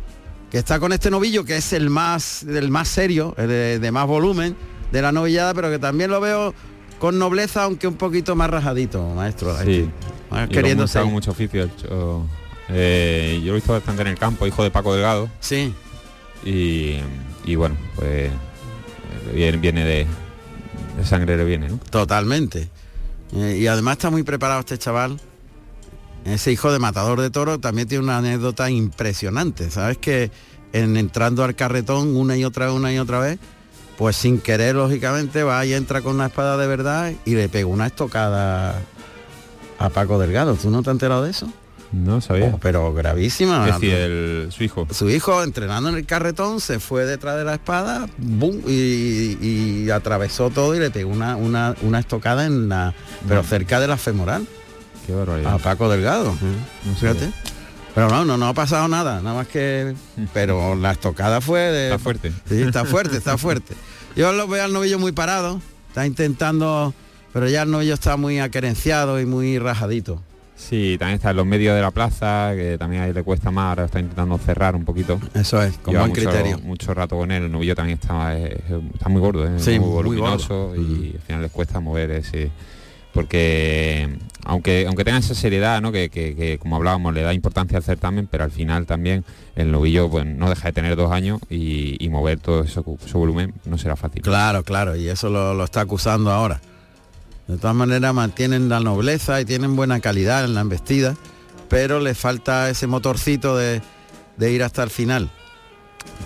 que 0.50 0.58
está 0.58 0.80
con 0.80 0.92
este 0.92 1.12
novillo, 1.12 1.44
que 1.44 1.58
es 1.58 1.72
el 1.72 1.90
más, 1.90 2.42
el 2.42 2.70
más 2.70 2.88
serio, 2.88 3.36
el 3.38 3.80
de 3.80 3.90
más 3.92 4.08
volumen 4.08 4.56
de 4.92 5.02
la 5.02 5.10
novillada, 5.10 5.54
pero 5.54 5.70
que 5.70 5.78
también 5.78 6.10
lo 6.10 6.20
veo 6.20 6.54
con 6.98 7.18
nobleza, 7.18 7.64
aunque 7.64 7.88
un 7.88 7.96
poquito 7.96 8.36
más 8.36 8.48
rajadito, 8.50 9.02
maestro. 9.14 9.56
Sí. 9.64 9.90
Queriendo 10.50 10.86
ser. 10.86 11.04
mucho 11.06 11.32
oficio. 11.32 11.68
eh, 12.68 13.40
yo 13.40 13.46
lo 13.46 13.52
he 13.52 13.54
visto 13.56 13.72
bastante 13.72 14.02
en 14.02 14.08
el 14.08 14.18
campo, 14.18 14.46
hijo 14.46 14.62
de 14.62 14.70
Paco 14.70 14.94
Delgado. 14.94 15.28
Sí. 15.40 15.74
Y, 16.44 16.98
y 17.44 17.54
bueno, 17.56 17.76
pues 17.96 18.30
viene, 19.34 19.56
viene 19.58 19.84
de, 19.84 20.06
de 20.96 21.04
sangre 21.04 21.36
le 21.36 21.44
viene, 21.44 21.68
¿no? 21.68 21.78
Totalmente. 21.90 22.68
Eh, 23.34 23.58
y 23.60 23.66
además 23.66 23.94
está 23.94 24.10
muy 24.10 24.22
preparado 24.22 24.60
este 24.60 24.78
chaval. 24.78 25.18
Ese 26.24 26.52
hijo 26.52 26.70
de 26.70 26.78
matador 26.78 27.20
de 27.20 27.30
toro 27.30 27.58
también 27.58 27.88
tiene 27.88 28.04
una 28.04 28.18
anécdota 28.18 28.70
impresionante. 28.70 29.70
Sabes 29.70 29.98
que 29.98 30.30
en 30.72 30.96
entrando 30.96 31.42
al 31.42 31.56
carretón 31.56 32.14
una 32.16 32.36
y 32.36 32.44
otra 32.44 32.66
vez, 32.66 32.74
una 32.74 32.92
y 32.92 32.98
otra 32.98 33.18
vez, 33.18 33.38
pues 33.96 34.16
sin 34.16 34.38
querer, 34.40 34.74
lógicamente, 34.74 35.42
va 35.42 35.64
y 35.66 35.74
entra 35.74 36.00
con 36.02 36.14
una 36.14 36.26
espada 36.26 36.56
de 36.56 36.66
verdad 36.66 37.12
y 37.24 37.34
le 37.34 37.48
pega 37.48 37.66
una 37.66 37.86
estocada 37.86 38.80
a 39.78 39.88
Paco 39.90 40.18
Delgado. 40.18 40.54
¿Tú 40.54 40.70
no 40.70 40.82
te 40.82 40.90
has 40.90 40.94
enterado 40.94 41.24
de 41.24 41.30
eso? 41.30 41.50
No 41.92 42.22
sabía. 42.22 42.46
Oh, 42.54 42.58
pero 42.58 42.94
gravísima. 42.94 43.68
Es 43.68 43.74
decir, 43.74 43.92
el- 43.94 44.48
su 44.50 44.64
hijo. 44.64 44.86
Su 44.90 45.10
hijo 45.10 45.42
entrenando 45.42 45.90
en 45.90 45.96
el 45.96 46.06
carretón 46.06 46.60
se 46.60 46.80
fue 46.80 47.04
detrás 47.04 47.36
de 47.36 47.44
la 47.44 47.52
espada 47.54 48.08
¡bum! 48.16 48.60
y, 48.66 49.36
y 49.40 49.90
atravesó 49.90 50.48
todo 50.48 50.74
y 50.74 50.78
le 50.78 50.90
pegó 50.90 51.10
una, 51.10 51.36
una, 51.36 51.74
una 51.82 51.98
estocada 51.98 52.46
en 52.46 52.70
la. 52.70 52.94
pero 53.28 53.42
cerca 53.44 53.78
de 53.78 53.88
la 53.88 53.98
femoral. 53.98 54.46
Qué 55.06 55.12
barbaridad. 55.12 55.52
A 55.52 55.58
Paco 55.58 55.90
Delgado. 55.90 56.32
No 56.86 56.94
Fíjate. 56.94 57.30
Pero 57.94 58.08
no, 58.08 58.24
no, 58.24 58.38
no 58.38 58.48
ha 58.48 58.54
pasado 58.54 58.88
nada, 58.88 59.20
nada 59.20 59.36
más 59.36 59.48
que. 59.48 59.94
Pero 60.32 60.74
la 60.74 60.92
estocada 60.92 61.40
fue 61.40 61.60
de. 61.60 61.84
Está 61.86 61.98
fuerte. 61.98 62.32
Sí, 62.48 62.62
está 62.62 62.84
fuerte, 62.84 63.16
está 63.16 63.36
fuerte. 63.38 63.74
Yo 64.16 64.32
lo 64.32 64.48
veo 64.48 64.64
al 64.64 64.72
novillo 64.72 64.98
muy 64.98 65.12
parado, 65.12 65.60
está 65.88 66.06
intentando. 66.06 66.94
Pero 67.32 67.48
ya 67.48 67.62
el 67.62 67.70
novillo 67.70 67.94
está 67.94 68.16
muy 68.16 68.40
aquerenciado 68.40 69.18
y 69.20 69.26
muy 69.26 69.58
rajadito. 69.58 70.22
Sí, 70.54 70.96
también 70.98 71.16
está 71.16 71.30
en 71.30 71.36
los 71.36 71.46
medios 71.46 71.74
de 71.74 71.80
la 71.82 71.90
plaza, 71.90 72.52
que 72.54 72.76
también 72.78 73.02
ahí 73.02 73.12
le 73.12 73.22
cuesta 73.24 73.50
más, 73.50 73.70
ahora 73.70 73.84
está 73.86 73.98
intentando 74.00 74.38
cerrar 74.38 74.76
un 74.76 74.84
poquito. 74.84 75.18
Eso 75.34 75.60
es, 75.62 75.76
con 75.78 75.92
Lleva 75.92 76.04
buen 76.06 76.10
mucho, 76.12 76.30
criterio. 76.30 76.58
mucho 76.58 76.94
rato 76.94 77.16
con 77.16 77.30
él, 77.32 77.44
el 77.44 77.50
novillo 77.52 77.74
también 77.74 77.98
está, 78.00 78.38
eh, 78.38 78.62
está 78.94 79.08
muy 79.08 79.20
gordo, 79.20 79.44
¿eh? 79.46 79.58
Sí, 79.58 79.70
muy 79.80 79.88
muy 79.88 79.88
voluminoso 79.88 80.68
gordo. 80.68 80.76
y 80.80 81.12
al 81.16 81.20
final 81.22 81.42
les 81.42 81.50
cuesta 81.50 81.80
mover 81.80 82.12
ese 82.12 82.50
porque 83.12 84.08
aunque 84.44 84.86
aunque 84.86 85.04
tenga 85.04 85.18
esa 85.18 85.34
seriedad 85.34 85.80
¿no? 85.80 85.92
que, 85.92 86.08
que- 86.08 86.34
que, 86.34 86.58
como 86.58 86.76
hablábamos 86.76 87.14
le 87.14 87.22
da 87.22 87.32
importancia 87.34 87.78
al 87.78 87.84
certamen 87.84 88.26
pero 88.30 88.44
al 88.44 88.50
final 88.50 88.86
también 88.86 89.24
el 89.54 89.70
novillo 89.70 90.10
pues 90.10 90.26
no 90.26 90.48
deja 90.48 90.68
de 90.68 90.72
tener 90.72 90.96
dos 90.96 91.12
años 91.12 91.40
y, 91.50 91.96
y 92.04 92.08
mover 92.08 92.38
todo 92.40 92.62
eso, 92.64 92.84
su 93.06 93.18
volumen 93.18 93.54
no 93.66 93.78
será 93.78 93.96
fácil 93.96 94.22
Claro, 94.22 94.62
claro, 94.64 94.96
y 94.96 95.08
eso 95.08 95.28
lo, 95.30 95.54
lo 95.54 95.64
está 95.64 95.82
acusando 95.82 96.30
ahora. 96.32 96.60
De 97.48 97.58
todas 97.58 97.74
maneras 97.76 98.14
mantienen 98.14 98.68
la 98.68 98.80
nobleza 98.80 99.40
y 99.40 99.44
tienen 99.44 99.76
buena 99.76 100.00
calidad 100.00 100.44
en 100.44 100.54
la 100.54 100.60
embestida, 100.62 101.16
pero 101.68 102.00
les 102.00 102.16
falta 102.16 102.70
ese 102.70 102.86
motorcito 102.86 103.56
de, 103.56 103.82
de 104.36 104.52
ir 104.52 104.62
hasta 104.62 104.82
el 104.82 104.90
final. 104.90 105.28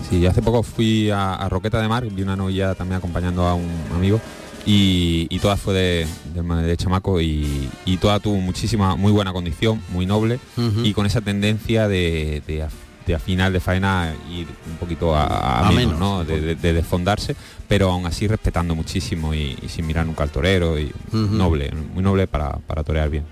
Sí, 0.09 0.25
hace 0.27 0.43
poco 0.43 0.63
fui 0.63 1.11
a, 1.11 1.35
a 1.35 1.49
Roqueta 1.49 1.81
de 1.81 1.89
Mar, 1.89 2.07
vi 2.07 2.23
una 2.23 2.37
novilla 2.37 2.75
también 2.75 2.99
acompañando 2.99 3.47
a 3.47 3.55
un 3.55 3.69
amigo 3.95 4.21
y, 4.67 5.27
y 5.31 5.39
toda 5.39 5.57
fue 5.57 5.75
de, 5.75 6.07
de, 6.35 6.43
de 6.63 6.77
chamaco 6.77 7.21
y, 7.21 7.69
y 7.85 7.97
toda 7.99 8.19
tuvo 8.21 8.37
muchísima, 8.41 8.97
muy 8.97 9.13
buena 9.13 9.33
condición, 9.33 9.81
muy 9.91 10.07
noble 10.07 10.41
y 10.83 10.93
con 10.93 11.07
esa 11.07 11.21
tendencia 11.21 11.87
de, 11.89 12.43
de 12.47 12.65
a, 12.65 12.69
de 13.07 13.15
a 13.15 13.19
final 13.21 13.53
de 13.53 13.61
faena 13.61 14.13
ir 14.29 14.49
un 14.69 14.77
poquito 14.79 15.15
a, 15.15 15.25
a 15.25 15.69
A 15.69 15.71
menos, 15.71 15.95
menos. 15.95 15.99
¿no? 16.01 16.25
De, 16.25 16.41
de- 16.41 16.55
de 16.57 16.73
desfondarse, 16.73 17.37
pero 17.69 17.93
aún 17.93 18.07
así 18.07 18.27
respetando 18.27 18.75
muchísimo 18.75 19.33
y, 19.35 19.57
y 19.63 19.69
sin 19.69 19.87
mirar 19.87 20.05
nunca 20.05 20.25
al 20.25 20.31
torero 20.31 20.79
y 20.79 20.93
noble, 21.13 21.71
muy 21.95 22.03
noble 22.03 22.27
para, 22.27 22.51
para 22.67 22.83
torear 22.83 23.09
bien. 23.09 23.25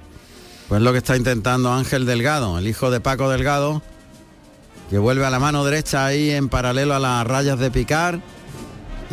Pues 0.69 0.81
lo 0.83 0.93
que 0.93 0.99
está 0.99 1.17
intentando 1.17 1.73
Ángel 1.73 2.07
Delgado, 2.07 2.57
el 2.59 2.69
hijo 2.69 2.91
de 2.93 3.01
Paco 3.01 3.29
Delgado, 3.29 3.83
que 4.89 4.99
vuelve 4.99 5.27
a 5.27 5.31
la 5.31 5.39
mano 5.41 5.65
derecha 5.65 6.07
ahí 6.07 6.31
en 6.31 6.49
paralelo 6.49 6.95
a 6.95 6.99
las 7.01 7.27
rayas 7.27 7.59
de 7.59 7.71
picar. 7.71 8.21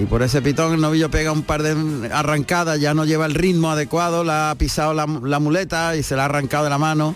Y 0.01 0.05
por 0.05 0.23
ese 0.23 0.41
pitón 0.41 0.73
el 0.73 0.81
novillo 0.81 1.11
pega 1.11 1.31
un 1.31 1.43
par 1.43 1.61
de 1.63 2.09
arrancadas, 2.11 2.79
ya 2.79 2.93
no 2.93 3.05
lleva 3.05 3.25
el 3.25 3.33
ritmo 3.35 3.69
adecuado, 3.71 4.23
la 4.23 4.49
ha 4.51 4.55
pisado 4.55 4.93
la, 4.93 5.05
la 5.05 5.39
muleta 5.39 5.95
y 5.95 6.03
se 6.03 6.15
la 6.15 6.23
ha 6.23 6.25
arrancado 6.25 6.63
de 6.63 6.69
la 6.69 6.77
mano. 6.77 7.13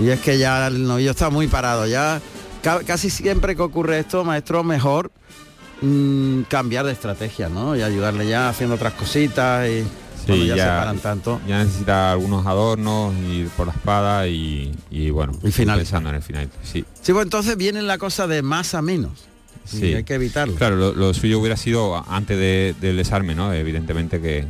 Y 0.00 0.08
es 0.08 0.20
que 0.20 0.38
ya 0.38 0.66
el 0.68 0.86
novillo 0.86 1.10
está 1.10 1.30
muy 1.30 1.46
parado. 1.46 1.86
Ya 1.86 2.20
ca- 2.62 2.80
casi 2.84 3.10
siempre 3.10 3.54
que 3.54 3.62
ocurre 3.62 3.98
esto, 3.98 4.24
maestro, 4.24 4.64
mejor 4.64 5.12
mm, 5.82 6.42
cambiar 6.48 6.86
de 6.86 6.92
estrategia, 6.92 7.48
¿no? 7.48 7.76
Y 7.76 7.82
ayudarle 7.82 8.26
ya 8.26 8.48
haciendo 8.48 8.76
otras 8.76 8.94
cositas 8.94 9.68
y 9.68 9.84
cuando 10.26 10.44
ya, 10.46 10.54
se 10.56 10.62
paran 10.70 10.98
tanto. 11.00 11.40
ya 11.46 11.58
necesita 11.62 12.12
algunos 12.12 12.46
adornos, 12.46 13.14
ir 13.30 13.48
por 13.50 13.66
la 13.66 13.74
espada 13.74 14.26
y, 14.26 14.74
y 14.90 15.10
bueno, 15.10 15.32
Y 15.42 15.50
finalizar. 15.52 15.76
pensando 16.00 16.08
en 16.08 16.14
el 16.16 16.22
final. 16.22 16.48
Sí, 16.62 16.82
Sí, 17.02 17.12
pues 17.12 17.24
entonces 17.24 17.56
viene 17.58 17.82
la 17.82 17.98
cosa 17.98 18.26
de 18.26 18.40
más 18.42 18.74
a 18.74 18.80
menos. 18.80 19.26
Sí. 19.64 19.86
Y 19.86 19.94
hay 19.94 20.04
que 20.04 20.14
evitarlo. 20.14 20.54
Claro, 20.54 20.76
lo, 20.76 20.92
lo 20.92 21.14
suyo 21.14 21.38
hubiera 21.38 21.56
sido 21.56 22.02
antes 22.08 22.38
de- 22.38 22.74
del 22.80 22.96
desarme, 22.96 23.34
¿no? 23.34 23.52
Evidentemente 23.52 24.20
que, 24.20 24.44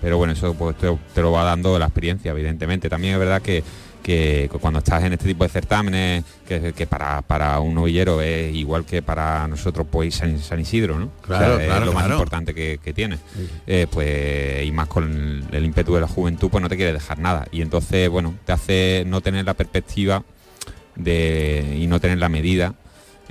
pero 0.00 0.16
bueno, 0.16 0.32
eso 0.32 0.54
pues, 0.54 0.76
te, 0.76 0.96
te 1.14 1.22
lo 1.22 1.32
va 1.32 1.44
dando 1.44 1.78
la 1.78 1.86
experiencia, 1.86 2.30
evidentemente. 2.30 2.88
También 2.88 3.14
es 3.14 3.18
verdad 3.18 3.42
que 3.42 3.62
que 4.02 4.50
cuando 4.60 4.80
estás 4.80 5.04
en 5.04 5.12
este 5.12 5.26
tipo 5.26 5.44
de 5.44 5.50
certámenes, 5.50 6.24
que, 6.46 6.72
que 6.72 6.86
para, 6.86 7.22
para, 7.22 7.60
un 7.60 7.74
novillero 7.74 8.20
es 8.20 8.54
igual 8.54 8.84
que 8.84 9.00
para 9.00 9.46
nosotros 9.46 9.86
pues 9.90 10.16
San, 10.16 10.38
San 10.38 10.60
Isidro, 10.60 10.98
¿no? 10.98 11.10
Claro, 11.22 11.54
o 11.54 11.58
sea, 11.58 11.66
claro, 11.66 11.80
es 11.82 11.86
lo 11.86 11.92
más 11.92 12.02
claro. 12.04 12.14
importante 12.16 12.54
que, 12.54 12.78
que 12.82 12.92
tiene. 12.92 13.18
Eh, 13.66 13.86
pues, 13.90 14.66
y 14.66 14.72
más 14.72 14.88
con 14.88 15.46
el, 15.52 15.64
ímpetu 15.64 15.94
de 15.94 16.00
la 16.00 16.08
juventud, 16.08 16.50
pues 16.50 16.60
no 16.60 16.68
te 16.68 16.76
quiere 16.76 16.92
dejar 16.92 17.18
nada. 17.18 17.46
Y 17.52 17.62
entonces, 17.62 18.08
bueno, 18.08 18.34
te 18.44 18.52
hace 18.52 19.04
no 19.06 19.20
tener 19.20 19.44
la 19.44 19.54
perspectiva 19.54 20.24
de, 20.96 21.78
y 21.78 21.86
no 21.86 22.00
tener 22.00 22.18
la 22.18 22.28
medida 22.28 22.74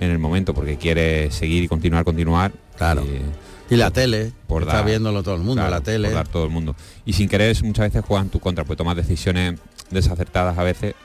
en 0.01 0.11
el 0.11 0.19
momento, 0.19 0.53
porque 0.53 0.75
quiere 0.77 1.31
seguir 1.31 1.63
y 1.63 1.67
continuar, 1.69 2.03
continuar. 2.03 2.51
Claro. 2.77 3.03
Y, 3.05 3.73
Y 3.73 3.77
la 3.77 3.91
tele, 3.91 4.33
por 4.47 4.63
está 4.63 4.75
dar- 4.77 4.85
viéndolo 4.85 5.23
todo 5.23 5.35
el 5.35 5.41
mundo, 5.41 5.61
claro, 5.61 5.69
la 5.71 5.81
tele. 5.81 6.09
por 6.09 6.15
dar 6.15 6.27
todo 6.27 6.43
el 6.43 6.49
mundo. 6.49 6.75
Y 7.05 7.13
sin 7.13 7.29
querer 7.29 7.55
muchas 7.63 7.85
veces 7.85 8.03
juegan 8.05 8.27
tu 8.29 8.39
contra, 8.41 8.65
pues 8.65 8.75
tomas 8.77 8.97
decisiones 8.97 9.59
desacertadas 9.89 10.57
a 10.57 10.63
veces 10.63 10.95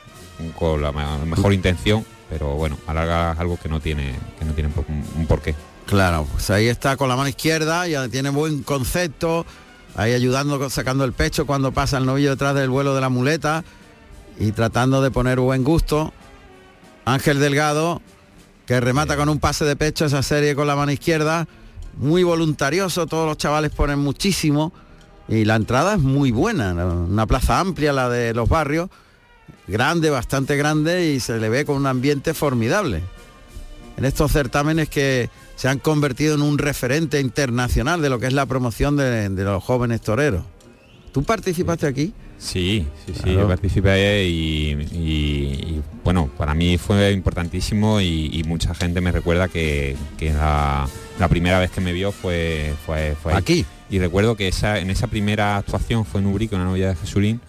con 0.59 0.83
la 0.83 0.91
mejor 0.93 1.53
intención, 1.53 2.05
pero 2.29 2.55
bueno, 2.57 2.77
alargas 2.87 3.39
algo 3.39 3.57
que 3.59 3.69
no 3.69 3.79
tiene, 3.81 4.15
que 4.39 4.45
no 4.45 4.53
tiene 4.53 4.71
un, 4.89 5.05
un 5.21 5.27
porqué. 5.27 5.55
Claro, 5.87 6.27
pues 6.33 6.51
ahí 6.51 6.67
está 6.67 6.97
con 6.97 7.09
la 7.09 7.15
mano 7.17 7.29
izquierda, 7.29 7.87
ya 7.87 8.09
tiene 8.09 8.31
buen 8.31 8.63
concepto, 8.65 9.47
ahí 9.95 10.13
ayudando, 10.13 10.69
sacando 10.69 11.05
el 11.05 11.13
pecho 11.13 11.47
cuando 11.47 11.71
pasa 11.73 11.99
el 11.99 12.07
novillo 12.07 12.31
detrás 12.31 12.55
del 12.57 12.69
vuelo 12.71 12.95
de 12.95 13.01
la 13.01 13.09
muleta 13.09 13.63
y 14.41 14.51
tratando 14.53 15.01
de 15.03 15.11
poner 15.13 15.39
buen 15.39 15.63
gusto. 15.63 16.13
Ángel 17.05 17.39
Delgado, 17.39 18.03
que 18.67 18.81
remata 18.81 19.17
con 19.17 19.29
un 19.29 19.39
pase 19.39 19.65
de 19.65 19.77
pecho 19.77 20.05
esa 20.05 20.23
serie 20.23 20.55
con 20.55 20.67
la 20.67 20.77
mano 20.77 20.93
izquierda, 20.93 21.47
muy 21.97 22.25
voluntarioso, 22.25 23.07
todos 23.07 23.27
los 23.27 23.39
chavales 23.39 23.71
ponen 23.71 23.99
muchísimo. 23.99 24.73
Y 25.29 25.45
la 25.45 25.57
entrada 25.57 25.95
es 25.95 26.01
muy 26.01 26.31
buena, 26.31 26.73
una 26.73 27.27
plaza 27.27 27.59
amplia 27.59 27.93
la 27.93 28.09
de 28.09 28.33
los 28.33 28.49
barrios, 28.49 28.91
grande, 29.67 30.11
bastante 30.11 30.57
grande 30.57 31.07
y 31.07 31.21
se 31.21 31.39
le 31.39 31.49
ve 31.49 31.65
con 31.65 31.77
un 31.77 31.87
ambiente 31.87 32.33
formidable. 32.35 33.03
En 33.97 34.05
estos 34.05 34.31
certámenes 34.31 34.89
que 34.89 35.31
se 35.57 35.69
han 35.69 35.79
convertido 35.79 36.35
en 36.35 36.43
un 36.43 36.59
referente 36.59 37.21
internacional 37.21 38.03
de 38.03 38.11
lo 38.11 38.21
que 38.21 38.27
es 38.27 38.35
la 38.35 38.47
promoción 38.47 38.97
de, 38.97 39.29
de 39.29 39.45
los 39.45 39.65
jóvenes 39.65 40.01
toreros. 40.03 40.45
¿Tú 41.13 41.25
participaste 41.25 41.87
aquí? 41.87 42.13
Sí, 42.39 42.87
sí, 43.07 43.13
sí, 43.25 43.33
yo 43.33 43.49
participé 43.49 44.25
y, 44.27 44.71
y- 44.93 45.03
y, 45.77 45.83
bueno, 46.05 46.31
para 46.37 46.55
mí 46.55 46.77
fue 46.79 47.11
importantísimo 47.13 48.01
y, 48.01 48.31
y 48.33 48.45
mucha 48.45 48.75
gente 48.75 49.01
me 49.01 49.11
recuerda 49.11 49.49
que, 49.49 49.97
que 50.19 50.33
la, 50.33 50.87
la 51.19 51.29
primera 51.29 51.59
vez 51.59 51.71
que 51.71 51.81
me 51.81 51.93
vio 51.93 52.13
fue, 52.13 52.75
fue, 52.85 53.17
fue 53.23 53.33
ahí. 53.33 53.39
Aquí. 53.39 53.65
Y 53.89 53.99
recuerdo 54.01 54.37
que 54.37 54.49
esa, 54.49 54.79
en 54.79 54.91
esa 54.91 55.07
primera 55.07 55.57
actuación 55.57 56.05
fue 56.05 56.21
en 56.21 56.27
Ubrique, 56.27 56.55
una 56.55 56.65
novia 56.65 56.89
de 56.89 56.97
Jesulín, 56.97 57.41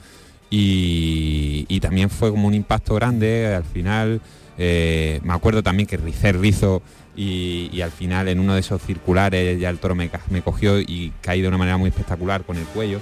y, 0.49 1.79
también 1.81 2.09
fue 2.09 2.31
como 2.31 2.47
un 2.47 2.53
impacto 2.53 2.95
grande 2.95 3.53
al 3.53 3.63
final. 3.63 4.21
eh, 4.57 5.19
me 5.23 5.33
acuerdo 5.33 5.61
también 5.63 5.85
que 5.87 5.97
ricé 5.97 6.29
el 6.29 6.39
rizo 6.39 6.81
y, 7.17 7.69
y 7.73 7.81
al 7.81 7.91
final 7.91 8.27
en 8.29 8.39
uno 8.39 8.53
de 8.53 8.59
esos 8.61 8.81
circulares 8.81 9.59
ya 9.59 9.69
el 9.69 9.79
toro 9.79 9.95
me, 9.95 10.09
cogió 10.45 10.79
y 10.79 11.11
caí 11.21 11.41
de 11.41 11.47
una 11.47 11.57
manera 11.57 11.75
muy 11.77 11.89
espectacular 11.89 12.43
con 12.43 12.55
el 12.57 12.63
cuello 12.65 13.01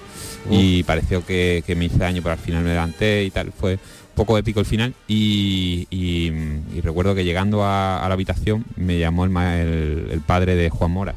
y 0.49 0.83
pareció 0.83 1.25
que, 1.25 1.63
que 1.67 1.75
me 1.75 1.85
hice 1.85 1.97
daño, 1.97 2.21
pero 2.23 2.33
al 2.33 2.39
final 2.39 2.63
me 2.63 2.69
levanté 2.69 3.23
y 3.25 3.29
tal. 3.31 3.51
Fue 3.51 3.73
un 3.73 3.79
poco 4.15 4.37
épico 4.37 4.59
el 4.61 4.65
final 4.65 4.93
y, 5.07 5.85
y- 5.91 6.31
y 6.75 6.81
recuerdo 6.81 7.13
que 7.13 7.25
llegando 7.25 7.63
a, 7.63 8.03
a 8.03 8.07
la 8.07 8.13
habitación 8.13 8.63
me 8.77 8.97
llamó 8.97 9.25
el, 9.25 9.29
ma- 9.31 9.59
el- 9.59 10.07
el 10.11 10.21
padre 10.21 10.55
de 10.55 10.69
Juan 10.69 10.91
Mora. 10.91 11.13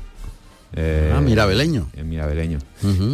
eh, 0.75 1.13
Ah, 1.15 1.21
mirabeleño. 1.21 1.89
El 1.97 2.05
mirabeleño. 2.07 2.59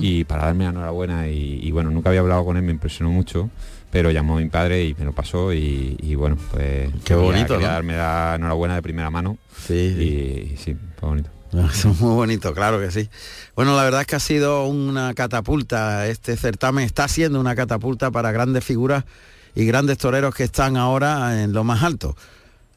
Y 0.03 0.25
para 0.25 0.47
darme 0.47 0.65
la 0.65 0.71
enhorabuena 0.71 1.29
y, 1.29 1.61
y 1.63 1.71
bueno, 1.73 1.91
nunca 1.91 2.09
había 2.09 2.21
hablado 2.21 2.45
con 2.45 2.57
él, 2.57 2.63
me 2.63 2.73
impresionó 2.73 3.11
mucho, 3.11 3.51
pero 3.95 4.11
llamó 4.11 4.39
a 4.39 4.41
mi 4.41 4.49
padre 4.49 4.87
y 4.87 4.95
me 4.99 5.05
lo 5.05 5.13
pasó 5.13 5.53
y, 5.53 5.97
y 6.03 6.17
bueno, 6.17 6.37
pues 6.51 6.91
Qué 7.05 7.15
bonito, 7.15 7.55
quería 7.55 7.69
¿no? 7.69 7.73
darme 7.75 7.97
la 7.97 8.33
enhorabuena 8.35 8.75
de 8.75 8.83
primera 8.83 9.09
mano. 9.09 9.39
Sí, 9.65 9.73
Y, 9.73 10.53
y 10.53 10.57
sí, 10.57 10.77
fue 10.99 11.11
bonito. 11.11 11.31
Eso 11.73 11.91
es 11.93 12.01
muy 12.01 12.13
bonito, 12.17 12.53
claro 12.55 12.81
que 12.81 12.91
sí. 12.91 13.09
Bueno, 13.55 13.77
la 13.77 13.85
verdad 13.85 14.01
es 14.01 14.09
que 14.09 14.17
ha 14.17 14.21
sido 14.21 14.67
una 14.67 15.15
catapulta. 15.15 16.09
Este 16.09 16.37
certamen 16.37 16.85
está 16.85 17.07
siendo 17.07 17.39
una 17.39 17.55
catapulta 17.55 18.11
para 18.11 18.33
grandes 18.33 18.65
figuras 18.65 19.05
y 19.55 19.65
grandes 19.65 19.97
toreros 19.99 20.35
que 20.35 20.43
están 20.43 20.77
ahora 20.77 21.41
en 21.45 21.53
lo 21.53 21.63
más 21.63 21.85
alto. 21.85 22.17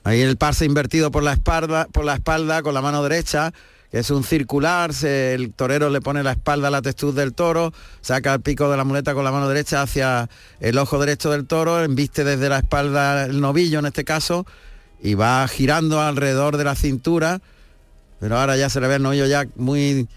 Ahí 0.03 0.22
el 0.22 0.38
parse 0.38 0.65
invertido 0.65 1.09
por 1.09 1.24
la 1.24 1.34
espalda, 1.34 1.88
por 1.91 2.05
la 2.05 2.13
espalda 2.13 2.61
con 2.61 2.76
la 2.76 2.84
mano 2.84 3.01
derecha, 3.01 3.53
es 3.91 4.09
un 4.11 4.23
circular, 4.23 4.91
el 5.03 5.53
torero 5.53 5.89
le 5.89 6.01
pone 6.01 6.23
la 6.23 6.31
espalda 6.31 6.67
a 6.67 6.71
la 6.71 6.81
textura 6.81 7.21
del 7.21 7.33
toro, 7.33 7.73
saca 8.01 8.33
el 8.33 8.41
pico 8.41 8.69
de 8.69 8.77
la 8.77 8.83
muleta 8.83 9.13
con 9.13 9.23
la 9.23 9.31
mano 9.31 9.47
derecha 9.47 9.81
hacia 9.81 10.29
el 10.59 10.77
ojo 10.77 10.99
derecho 10.99 11.31
del 11.31 11.47
toro, 11.47 11.83
embiste 11.83 12.23
desde 12.23 12.49
la 12.49 12.59
espalda 12.59 13.25
el 13.25 13.39
novillo 13.39 13.79
en 13.79 13.85
este 13.85 14.03
caso, 14.03 14.45
y 15.01 15.13
va 15.13 15.47
girando 15.47 16.01
alrededor 16.01 16.57
de 16.57 16.63
la 16.63 16.75
cintura 16.75 17.41
pero 18.19 18.38
ahora 18.38 18.57
ya 18.57 18.69
se 18.69 18.81
le 18.81 18.88
ve 18.88 18.95
el 18.95 19.03
novillo 19.03 19.25
ya 19.25 19.47
muy, 19.55 20.07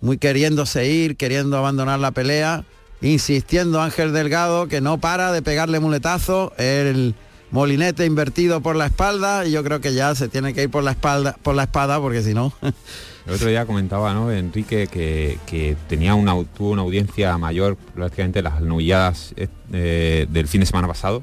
muy 0.00 0.18
queriéndose 0.18 0.88
ir, 0.88 1.16
queriendo 1.16 1.56
abandonar 1.56 1.98
la 1.98 2.12
pelea, 2.12 2.64
insistiendo 3.00 3.80
Ángel 3.80 4.12
Delgado 4.12 4.68
que 4.68 4.80
no 4.80 4.98
para 4.98 5.32
de 5.32 5.42
pegarle 5.42 5.80
muletazo, 5.80 6.52
el 6.58 7.14
molinete 7.50 8.06
invertido 8.06 8.60
por 8.60 8.76
la 8.76 8.86
espalda 8.86 9.46
y 9.46 9.52
yo 9.52 9.64
creo 9.64 9.80
que 9.80 9.94
ya 9.94 10.14
se 10.14 10.28
tiene 10.28 10.54
que 10.54 10.64
ir 10.64 10.70
por 10.70 10.84
la 10.84 10.92
espalda, 10.92 11.36
por 11.42 11.54
la 11.54 11.64
espada 11.64 11.98
porque 12.00 12.22
si 12.22 12.34
no. 12.34 12.52
El 13.26 13.34
otro 13.34 13.48
día 13.48 13.66
comentaba, 13.66 14.14
¿no? 14.14 14.30
Enrique 14.32 14.86
que, 14.86 15.38
que 15.46 15.76
tenía 15.88 16.14
una, 16.14 16.32
tuvo 16.56 16.70
una 16.70 16.82
audiencia 16.82 17.36
mayor 17.38 17.76
prácticamente 17.76 18.42
las 18.42 18.60
novilladas 18.60 19.34
eh, 19.72 20.26
del 20.30 20.48
fin 20.48 20.60
de 20.60 20.66
semana 20.66 20.88
pasado 20.88 21.22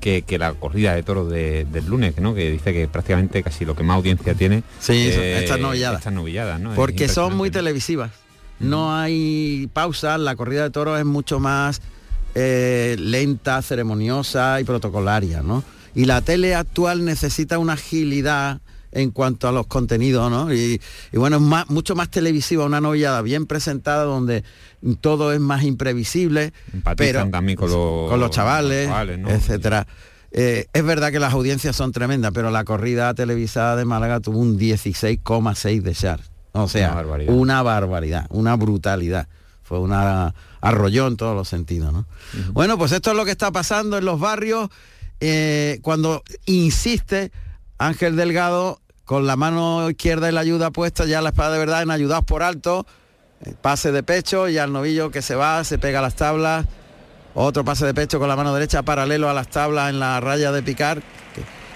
que, 0.00 0.22
que 0.22 0.38
la 0.38 0.52
corrida 0.52 0.94
de 0.94 1.02
toros 1.02 1.30
de- 1.30 1.64
del 1.64 1.86
lunes, 1.86 2.16
¿no? 2.18 2.34
Que 2.34 2.50
dice 2.52 2.72
que 2.72 2.86
prácticamente 2.86 3.42
casi 3.42 3.64
lo 3.64 3.74
que 3.74 3.82
más 3.82 3.96
audiencia 3.96 4.34
tiene. 4.34 4.62
Sí, 4.78 4.92
eh, 4.92 5.38
estas 5.42 5.58
novilladas. 5.58 5.98
Estas 6.00 6.12
novilladas, 6.12 6.60
¿no? 6.60 6.70
Es 6.72 6.76
porque 6.76 7.08
son 7.08 7.36
muy 7.36 7.50
televisivas. 7.50 8.10
No 8.60 8.94
hay 8.96 9.68
pausas, 9.72 10.20
la 10.20 10.36
corrida 10.36 10.64
de 10.64 10.70
toros 10.70 10.98
es 10.98 11.04
mucho 11.04 11.40
más 11.40 11.80
eh, 12.34 12.94
lenta, 12.98 13.60
ceremoniosa 13.62 14.60
y 14.60 14.64
protocolaria, 14.64 15.42
¿no? 15.42 15.64
Y 15.94 16.04
la 16.04 16.20
tele 16.20 16.54
actual 16.54 17.04
necesita 17.04 17.58
una 17.58 17.72
agilidad 17.72 18.60
en 18.92 19.10
cuanto 19.10 19.48
a 19.48 19.52
los 19.52 19.66
contenidos, 19.66 20.30
¿no? 20.30 20.52
Y, 20.52 20.80
y 21.12 21.16
bueno, 21.18 21.36
es 21.36 21.42
más- 21.42 21.68
mucho 21.70 21.94
más 21.94 22.10
televisiva, 22.10 22.64
una 22.64 22.80
novillada 22.80 23.20
bien 23.22 23.46
presentada 23.46 24.04
donde 24.04 24.44
todo 25.00 25.32
es 25.32 25.40
más 25.40 25.62
imprevisible, 25.64 26.52
Empatizan 26.72 26.96
pero 26.96 27.30
también 27.30 27.56
con 27.58 27.70
los, 27.70 28.08
con 28.10 28.18
los 28.20 28.30
chavales, 28.30 28.86
chavales, 28.88 29.18
¿no? 29.18 29.28
etcétera. 29.30 29.86
Eh, 30.30 30.66
es 30.72 30.84
verdad 30.84 31.10
que 31.10 31.18
las 31.18 31.32
audiencias 31.32 31.74
son 31.74 31.90
tremendas, 31.92 32.32
pero 32.34 32.50
la 32.50 32.64
corrida 32.64 33.12
televisada 33.14 33.76
de 33.76 33.84
Málaga 33.86 34.20
tuvo 34.20 34.38
un 34.38 34.58
16,6 34.58 35.82
de 35.82 35.92
share. 35.94 36.20
O 36.52 36.68
sea, 36.68 36.88
Una 36.92 36.94
barbaridad. 37.02 37.34
una 37.34 37.62
barbaridad, 37.62 38.26
una 38.30 38.56
brutalidad. 38.56 39.28
Fue 39.62 39.78
una 39.78 40.34
arrolló 40.60 41.06
en 41.06 41.16
todos 41.16 41.36
los 41.36 41.46
sentidos, 41.48 41.92
¿no? 41.92 42.06
Bueno, 42.52 42.78
pues 42.78 42.90
esto 42.92 43.10
es 43.10 43.16
lo 43.16 43.24
que 43.24 43.30
está 43.32 43.52
pasando 43.52 43.98
en 43.98 44.04
los 44.04 44.18
barrios. 44.18 44.68
eh, 45.20 45.78
cuando 45.82 46.22
insiste 46.46 47.32
Ángel 47.78 48.16
Delgado 48.16 48.80
con 49.04 49.26
la 49.26 49.36
mano 49.36 49.88
izquierda 49.88 50.28
y 50.28 50.32
la 50.32 50.40
ayuda 50.40 50.70
puesta, 50.70 51.06
ya 51.06 51.22
la 51.22 51.30
espada 51.30 51.52
de 51.52 51.58
verdad 51.58 51.82
en 51.82 51.90
ayudados 51.90 52.24
por 52.24 52.42
alto, 52.42 52.84
eh, 53.44 53.54
pase 53.60 53.92
de 53.92 54.02
pecho 54.02 54.48
y 54.48 54.58
al 54.58 54.72
novillo 54.72 55.10
que 55.10 55.22
se 55.22 55.34
va, 55.34 55.64
se 55.64 55.78
pega 55.78 56.00
a 56.00 56.02
las 56.02 56.14
tablas, 56.14 56.66
otro 57.34 57.64
pase 57.64 57.86
de 57.86 57.94
pecho 57.94 58.18
con 58.18 58.28
la 58.28 58.36
mano 58.36 58.52
derecha 58.52 58.82
paralelo 58.82 59.30
a 59.30 59.32
las 59.32 59.48
tablas 59.48 59.90
en 59.90 60.00
la 60.00 60.20
raya 60.20 60.52
de 60.52 60.62
picar, 60.62 61.02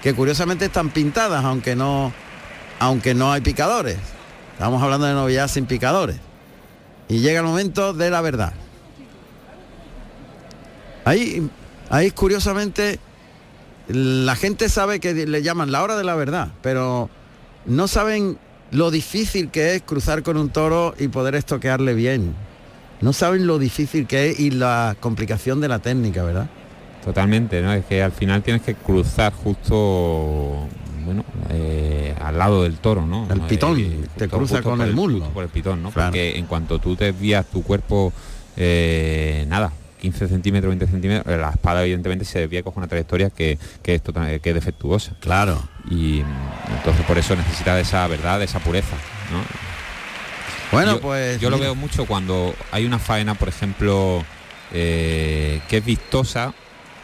que, 0.01 0.13
curiosamente 0.13 0.65
están 0.65 0.89
pintadas, 0.89 1.43
aunque 1.45 1.75
no, 1.75 2.13
aunque 2.79 3.15
no 3.15 3.31
hay 3.31 3.41
picadores. 3.41 3.97
Estamos 4.51 4.83
hablando 4.83 5.07
de 5.07 5.13
novedad 5.13 5.47
sin 5.47 5.65
picadores. 5.65 6.17
Y 7.07 7.19
llega 7.19 7.39
el 7.39 7.45
momento 7.45 7.93
de 7.93 8.09
la 8.09 8.21
verdad. 8.21 8.53
Ahí, 11.05 11.49
ahí 11.89 12.11
curiosamente 12.11 12.99
la 13.87 14.35
gente 14.35 14.69
sabe 14.69 14.99
que 14.99 15.13
le 15.13 15.41
llaman 15.43 15.71
la 15.71 15.83
hora 15.83 15.95
de 15.97 16.03
la 16.03 16.15
verdad, 16.15 16.49
pero 16.61 17.09
no 17.65 17.87
saben 17.87 18.37
lo 18.71 18.91
difícil 18.91 19.49
que 19.49 19.75
es 19.75 19.81
cruzar 19.83 20.23
con 20.23 20.37
un 20.37 20.49
toro 20.49 20.95
y 20.97 21.07
poder 21.07 21.35
estoquearle 21.35 21.93
bien. 21.93 22.33
No 23.01 23.13
saben 23.13 23.45
lo 23.45 23.59
difícil 23.59 24.07
que 24.07 24.29
es 24.29 24.39
y 24.39 24.51
la 24.51 24.95
complicación 24.99 25.59
de 25.61 25.67
la 25.67 25.79
técnica, 25.79 26.23
¿verdad? 26.23 26.49
Totalmente, 27.03 27.61
¿no? 27.61 27.73
Es 27.73 27.85
que 27.85 28.01
al 28.01 28.13
final 28.13 28.41
tienes 28.41 28.61
que 28.61 28.75
cruzar 28.75 29.33
justo, 29.33 30.67
bueno, 31.05 31.25
eh, 31.49 32.15
al 32.21 32.37
lado 32.37 32.63
del 32.63 32.77
toro, 32.77 33.05
¿no? 33.05 33.27
El 33.29 33.41
pitón, 33.41 33.77
Eh, 33.77 34.07
te 34.15 34.29
cruza 34.29 34.61
con 34.61 34.77
por 34.79 34.87
el 34.87 34.95
muslo. 34.95 35.25
Por 35.31 35.43
el 35.43 35.49
pitón, 35.49 35.83
¿no? 35.83 35.91
Claro. 35.91 36.11
Porque 36.11 36.37
en 36.37 36.45
cuanto 36.45 36.79
tú 36.79 36.95
te 36.95 37.05
desvías 37.05 37.45
tu 37.47 37.61
cuerpo, 37.61 38.13
eh, 38.55 39.45
nada, 39.49 39.73
15 40.03 40.27
centímetros, 40.27 40.69
20 40.69 40.85
centímetros, 40.87 41.33
eh, 41.33 41.37
la 41.39 41.49
espada 41.49 41.81
evidentemente 41.83 42.25
se 42.25 42.39
desvía 42.39 42.61
con 42.61 42.73
una 42.75 42.87
trayectoria 42.87 43.29
que, 43.29 43.57
que 43.81 43.95
es, 43.95 44.01
que 44.41 44.49
es 44.49 44.53
defectuosa. 44.55 45.13
Claro. 45.21 45.61
Y 45.89 46.21
mm, 46.23 46.73
entonces 46.77 47.05
por 47.05 47.17
eso 47.17 47.35
necesita 47.35 47.73
de 47.75 47.81
esa 47.81 48.05
verdad, 48.07 48.37
de 48.39 48.45
esa 48.45 48.59
pureza, 48.59 48.95
¿no? 49.31 49.39
Bueno, 50.71 50.93
Yo- 50.95 51.01
pues, 51.01 51.39
Yo 51.39 51.49
lo 51.49 51.57
veo 51.57 51.73
mucho 51.75 52.05
cuando 52.05 52.53
hay 52.71 52.85
una 52.85 52.99
faena, 52.99 53.33
por 53.35 53.47
ejemplo, 53.47 54.23
eh, 54.73 55.61
que 55.69 55.77
es 55.77 55.85
vistosa, 55.85 56.53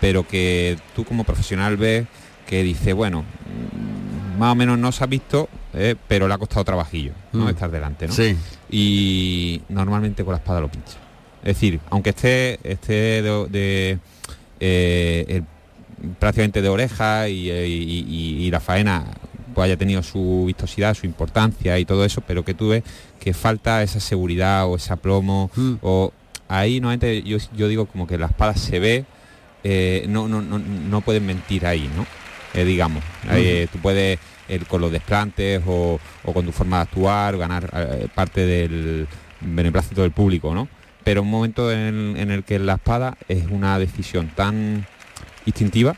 pero 0.01 0.27
que 0.27 0.77
tú 0.95 1.05
como 1.05 1.23
profesional 1.23 1.77
ves 1.77 2.05
que 2.47 2.63
dice, 2.63 2.93
bueno, 2.93 3.21
mm, 3.23 4.39
más 4.39 4.51
o 4.51 4.55
menos 4.55 4.77
no 4.79 4.91
se 4.91 5.03
ha 5.03 5.07
visto, 5.07 5.47
eh, 5.73 5.95
pero 6.07 6.27
le 6.27 6.33
ha 6.33 6.37
costado 6.37 6.65
trabajillo, 6.65 7.13
¿no? 7.31 7.45
Mm. 7.45 7.49
Estar 7.49 7.71
delante, 7.71 8.07
¿no? 8.07 8.13
Sí. 8.13 8.35
Y 8.71 9.61
normalmente 9.69 10.23
con 10.25 10.31
la 10.33 10.37
espada 10.39 10.59
lo 10.61 10.67
pincha. 10.69 10.97
Es 11.43 11.55
decir, 11.55 11.79
aunque 11.89 12.09
esté, 12.11 12.59
esté 12.63 13.21
de, 13.21 13.47
de, 13.49 13.99
eh, 14.59 15.25
el- 15.29 15.43
prácticamente 16.17 16.61
de 16.61 16.69
oreja 16.69 17.27
y, 17.29 17.49
eh, 17.49 17.67
y- 17.67 18.05
y- 18.07 18.45
y 18.45 18.51
la 18.51 18.59
faena 18.59 19.05
pues 19.53 19.65
haya 19.65 19.77
tenido 19.77 20.03
su 20.03 20.43
vistosidad, 20.45 20.93
su 20.93 21.05
importancia 21.05 21.77
y 21.79 21.85
todo 21.85 22.05
eso, 22.05 22.21
pero 22.21 22.45
que 22.45 22.53
tú 22.53 22.69
ves 22.69 22.83
que 23.19 23.33
falta 23.33 23.81
esa 23.83 23.99
seguridad 23.99 24.67
o 24.67 24.75
ese 24.75 24.93
aplomo 24.93 25.49
o 25.81 26.13
ahí 26.47 26.79
normalmente 26.79 27.23
yo, 27.23 27.37
yo 27.57 27.67
digo 27.67 27.85
como 27.87 28.05
que 28.07 28.17
la 28.17 28.27
espada 28.27 28.55
se 28.55 28.79
ve, 28.79 29.05
eh, 29.63 30.05
no, 30.07 30.27
no, 30.27 30.41
no, 30.41 30.59
no 30.59 31.01
pueden 31.01 31.25
mentir 31.25 31.65
ahí, 31.65 31.89
¿no? 31.95 32.05
Eh, 32.53 32.63
digamos, 32.63 33.03
Ahí, 33.27 33.45
eh, 33.45 33.67
tú 33.71 33.79
puedes 33.79 34.19
con 34.67 34.81
los 34.81 34.91
desplantes 34.91 35.61
o, 35.67 35.99
o 36.23 36.33
con 36.33 36.43
tu 36.45 36.51
forma 36.51 36.77
de 36.77 36.83
actuar 36.83 37.37
ganar 37.37 38.09
parte 38.15 38.45
del 38.47 39.07
beneplácito 39.41 40.01
del 40.01 40.11
público, 40.11 40.53
¿no? 40.55 40.67
Pero 41.03 41.21
un 41.21 41.29
momento 41.29 41.71
en, 41.71 42.15
en 42.17 42.31
el 42.31 42.43
que 42.43 42.59
la 42.59 42.73
espada 42.75 43.17
es 43.27 43.45
una 43.49 43.79
decisión 43.79 44.27
tan 44.35 44.85
instintiva 45.45 45.95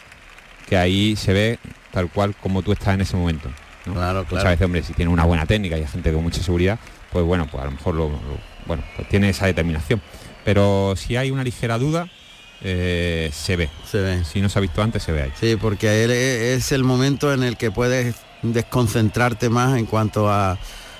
que 0.69 0.77
ahí 0.77 1.15
se 1.15 1.33
ve 1.33 1.59
tal 1.91 2.09
cual 2.09 2.35
como 2.35 2.61
tú 2.61 2.71
estás 2.71 2.93
en 2.93 3.01
ese 3.01 3.17
momento. 3.17 3.49
¿no? 3.85 3.93
Claro, 3.93 4.25
Muchas 4.29 4.45
veces, 4.45 4.61
hombre, 4.65 4.83
si 4.83 4.93
tiene 4.93 5.11
una 5.11 5.25
buena 5.25 5.45
técnica 5.45 5.77
y 5.77 5.81
hay 5.81 5.87
gente 5.87 6.13
con 6.13 6.23
mucha 6.23 6.41
seguridad, 6.41 6.79
pues 7.11 7.25
bueno, 7.25 7.47
pues 7.51 7.61
a 7.61 7.65
lo 7.65 7.71
mejor 7.71 7.95
lo, 7.95 8.09
lo- 8.09 8.51
bueno, 8.67 8.83
pues 8.95 9.09
tiene 9.09 9.29
esa 9.29 9.47
determinación. 9.47 10.01
Pero 10.45 10.93
si 10.95 11.17
hay 11.17 11.31
una 11.31 11.43
ligera 11.43 11.77
duda, 11.77 12.07
eh, 12.61 13.29
se 13.33 13.55
ve. 13.57 13.69
Se 13.89 13.99
ve. 13.99 14.23
Si 14.23 14.39
no 14.39 14.49
se 14.49 14.59
ha 14.59 14.61
visto 14.61 14.81
antes, 14.83 15.01
se 15.03 15.11
ve 15.11 15.23
ahí. 15.23 15.31
Sí, 15.39 15.57
porque 15.59 16.03
él 16.03 16.11
es 16.11 16.71
el 16.71 16.83
momento 16.83 17.33
en 17.33 17.41
el 17.43 17.57
que 17.57 17.71
puedes 17.71 18.15
desconcentrarte 18.43 19.49
más 19.49 19.77
en 19.77 19.85
cuanto 19.87 20.29
a, 20.31 20.57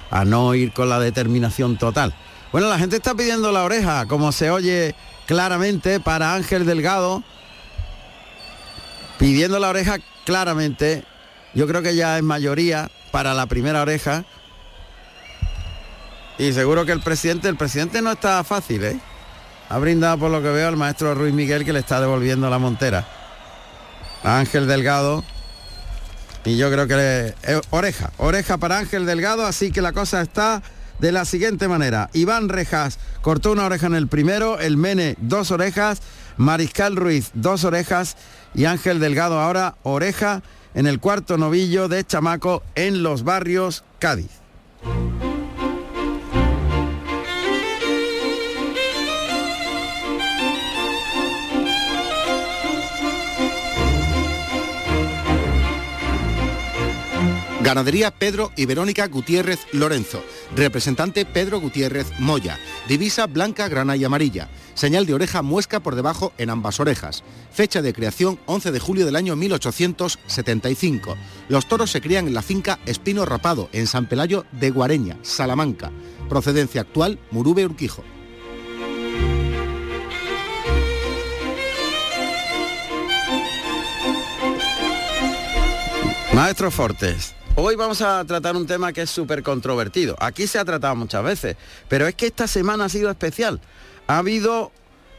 a 0.09 0.25
no 0.25 0.53
ir 0.55 0.73
con 0.73 0.89
la 0.89 0.99
determinación 0.99 1.77
total. 1.77 2.13
Bueno, 2.51 2.67
la 2.67 2.77
gente 2.77 2.97
está 2.97 3.15
pidiendo 3.15 3.51
la 3.53 3.63
oreja, 3.63 4.07
como 4.07 4.33
se 4.33 4.51
oye 4.51 4.93
claramente 5.25 6.01
para 6.01 6.33
Ángel 6.33 6.65
Delgado, 6.65 7.23
pidiendo 9.17 9.57
la 9.57 9.69
oreja 9.69 9.99
claramente. 10.25 11.05
Yo 11.53 11.65
creo 11.65 11.81
que 11.81 11.95
ya 11.95 12.17
es 12.17 12.23
mayoría 12.23 12.91
para 13.11 13.33
la 13.33 13.45
primera 13.45 13.81
oreja. 13.81 14.25
Y 16.37 16.51
seguro 16.51 16.85
que 16.85 16.91
el 16.91 17.01
presidente, 17.01 17.47
el 17.47 17.55
presidente 17.55 18.01
no 18.01 18.11
está 18.11 18.43
fácil, 18.43 18.83
¿eh? 18.83 18.99
Ha 19.69 19.77
brindado 19.77 20.17
por 20.17 20.31
lo 20.31 20.41
que 20.41 20.49
veo 20.49 20.67
al 20.67 20.75
maestro 20.75 21.15
Ruiz 21.15 21.33
Miguel 21.33 21.63
que 21.63 21.71
le 21.71 21.79
está 21.79 22.01
devolviendo 22.01 22.49
la 22.49 22.59
montera. 22.59 23.07
A 24.23 24.39
Ángel 24.39 24.67
Delgado. 24.67 25.23
Y 26.43 26.57
yo 26.57 26.69
creo 26.69 26.85
que 26.87 27.33
eh, 27.43 27.61
oreja, 27.69 28.11
oreja 28.17 28.57
para 28.57 28.79
Ángel 28.79 29.05
Delgado, 29.05 29.45
así 29.45 29.71
que 29.71 29.81
la 29.81 29.93
cosa 29.93 30.21
está 30.21 30.61
de 31.01 31.11
la 31.11 31.25
siguiente 31.25 31.67
manera. 31.67 32.09
Iván 32.13 32.47
Rejas 32.47 32.99
cortó 33.21 33.51
una 33.51 33.65
oreja 33.65 33.87
en 33.87 33.95
el 33.95 34.07
primero, 34.07 34.59
el 34.59 34.77
Mene 34.77 35.15
dos 35.19 35.51
orejas, 35.51 36.01
Mariscal 36.37 36.95
Ruiz 36.95 37.31
dos 37.33 37.65
orejas 37.65 38.15
y 38.53 38.65
Ángel 38.65 38.99
Delgado 38.99 39.39
ahora 39.39 39.75
oreja 39.83 40.43
en 40.73 40.87
el 40.87 40.99
cuarto 40.99 41.37
novillo 41.37 41.89
de 41.89 42.05
Chamaco 42.05 42.63
en 42.75 43.03
los 43.03 43.23
barrios 43.23 43.83
Cádiz. 43.99 44.29
Ganadería 57.63 58.09
Pedro 58.09 58.51
y 58.55 58.65
Verónica 58.65 59.07
Gutiérrez 59.07 59.67
Lorenzo. 59.71 60.23
Representante 60.55 61.25
Pedro 61.25 61.59
Gutiérrez 61.59 62.07
Moya. 62.17 62.57
Divisa 62.87 63.27
blanca, 63.27 63.67
grana 63.67 63.95
y 63.95 64.03
amarilla. 64.03 64.49
Señal 64.73 65.05
de 65.05 65.13
oreja 65.13 65.43
muesca 65.43 65.79
por 65.79 65.93
debajo 65.93 66.33
en 66.39 66.49
ambas 66.49 66.79
orejas. 66.79 67.23
Fecha 67.51 67.83
de 67.83 67.93
creación 67.93 68.39
11 68.47 68.71
de 68.71 68.79
julio 68.79 69.05
del 69.05 69.15
año 69.15 69.35
1875. 69.35 71.15
Los 71.49 71.67
toros 71.67 71.91
se 71.91 72.01
crían 72.01 72.25
en 72.25 72.33
la 72.33 72.41
finca 72.41 72.79
Espino 72.87 73.25
Rapado, 73.25 73.69
en 73.73 73.85
San 73.85 74.07
Pelayo 74.07 74.45
de 74.53 74.71
Guareña, 74.71 75.19
Salamanca. 75.21 75.91
Procedencia 76.29 76.81
actual, 76.81 77.19
Murube 77.29 77.63
Urquijo. 77.63 78.03
Maestro 86.33 86.71
Fortes, 86.71 87.35
hoy 87.55 87.75
vamos 87.75 88.01
a 88.01 88.23
tratar 88.25 88.55
un 88.55 88.65
tema 88.65 88.93
que 88.93 89.01
es 89.01 89.09
súper 89.09 89.43
controvertido. 89.43 90.15
Aquí 90.19 90.47
se 90.47 90.59
ha 90.59 90.65
tratado 90.65 90.95
muchas 90.95 91.23
veces, 91.23 91.57
pero 91.87 92.07
es 92.07 92.15
que 92.15 92.27
esta 92.27 92.47
semana 92.47 92.85
ha 92.85 92.89
sido 92.89 93.09
especial. 93.09 93.59
Ha 94.07 94.17
habido 94.17 94.71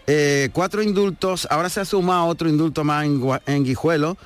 eh, 0.07 0.51
cuatro 0.53 0.83
indultos, 0.83 1.47
ahora 1.51 1.69
se 1.69 1.81
ha 1.81 1.85
sumado 1.85 2.27
otro 2.27 2.49
indulto 2.49 2.85
más 2.85 3.07
en, 3.47 3.65
Guijuelo. 3.65 4.17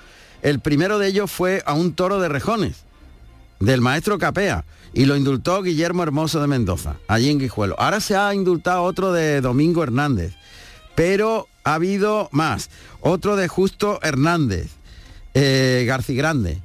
El 0.42 0.60
primero 0.60 0.98
de 0.98 1.08
ellos 1.08 1.30
fue 1.30 1.62
a 1.66 1.74
un 1.74 1.94
toro 1.94 2.20
de 2.20 2.28
rejones, 2.28 2.84
del 3.60 3.80
maestro 3.80 4.18
Capea, 4.18 4.64
y 4.92 5.04
lo 5.04 5.16
indultó 5.16 5.62
Guillermo 5.62 6.02
Hermoso 6.02 6.40
de 6.40 6.46
Mendoza, 6.46 6.96
allí 7.08 7.30
en 7.30 7.38
Guijuelo. 7.38 7.74
Ahora 7.78 8.00
se 8.00 8.16
ha 8.16 8.34
indultado 8.34 8.82
otro 8.82 9.12
de 9.12 9.40
Domingo 9.40 9.82
Hernández, 9.82 10.34
pero 10.94 11.48
ha 11.64 11.74
habido 11.74 12.28
más. 12.32 12.70
Otro 13.00 13.36
de 13.36 13.48
Justo 13.48 13.98
Hernández, 14.02 14.70
eh, 15.34 15.84
Garcigrande, 15.86 16.62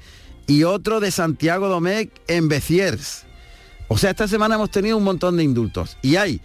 y 0.52 0.66
otro 0.66 1.00
de 1.00 1.12
Santiago 1.12 1.70
Domecq 1.70 2.12
en 2.28 2.50
Beciers. 2.50 3.24
O 3.88 3.98
sea, 3.98 4.10
esta 4.10 4.28
semana 4.28 4.56
hemos 4.56 4.70
tenido 4.70 4.98
un 4.98 5.04
montón 5.06 5.38
de 5.38 5.44
indultos. 5.44 5.98
Y 6.02 6.18
hay 6.18 6.42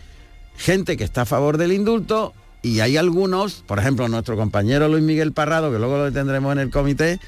gente 0.57 0.97
que 0.97 1.03
está 1.03 1.23
a 1.23 1.27
favor 1.27 1.59
del 1.59 1.73
indulto 1.73 2.33
y 2.63 2.79
hay 2.79 2.97
algunos, 2.97 3.65
por 3.67 3.81
ejemplo, 3.81 4.07
nuestro 4.09 4.37
compañero 4.37 4.87
Luis 4.87 5.03
Miguel 5.03 5.33
Parrado, 5.33 5.73
que 5.73 5.81
luego 5.81 5.99
lo 5.99 6.13
tendremos 6.13 6.53
en 6.53 6.61
el 6.61 6.71
comité, 6.71 7.19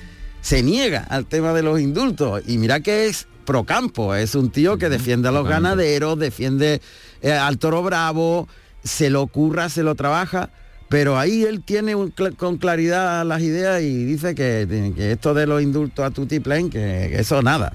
se 0.40 0.62
niega 0.62 1.04
al 1.10 1.26
tema 1.26 1.52
de 1.52 1.64
los 1.64 1.80
indultos. 1.80 2.42
Y 2.46 2.58
mira 2.58 2.78
que 2.78 3.06
es 3.06 3.26
pro 3.44 3.64
campo, 3.64 4.14
es 4.14 4.36
un 4.36 4.50
tío 4.50 4.78
que 4.78 4.88
defiende 4.88 5.30
a 5.30 5.32
los 5.32 5.48
ganaderos, 5.48 6.16
defiende 6.16 6.80
eh, 7.22 7.32
al 7.32 7.58
toro 7.58 7.82
bravo, 7.82 8.46
se 8.84 9.10
lo 9.10 9.26
curra, 9.26 9.68
se 9.68 9.82
lo 9.82 9.96
trabaja. 9.96 10.50
Pero 10.88 11.18
ahí 11.18 11.44
él 11.44 11.62
tiene 11.62 11.94
un 11.94 12.14
cl- 12.14 12.34
con 12.36 12.56
claridad 12.56 13.24
las 13.26 13.42
ideas 13.42 13.82
y 13.82 14.04
dice 14.04 14.34
que, 14.34 14.92
que 14.96 15.12
esto 15.12 15.34
de 15.34 15.46
los 15.46 15.60
indultos 15.62 16.04
a 16.04 16.10
Tutiplén, 16.10 16.70
que, 16.70 17.08
que 17.10 17.20
eso 17.20 17.42
nada. 17.42 17.74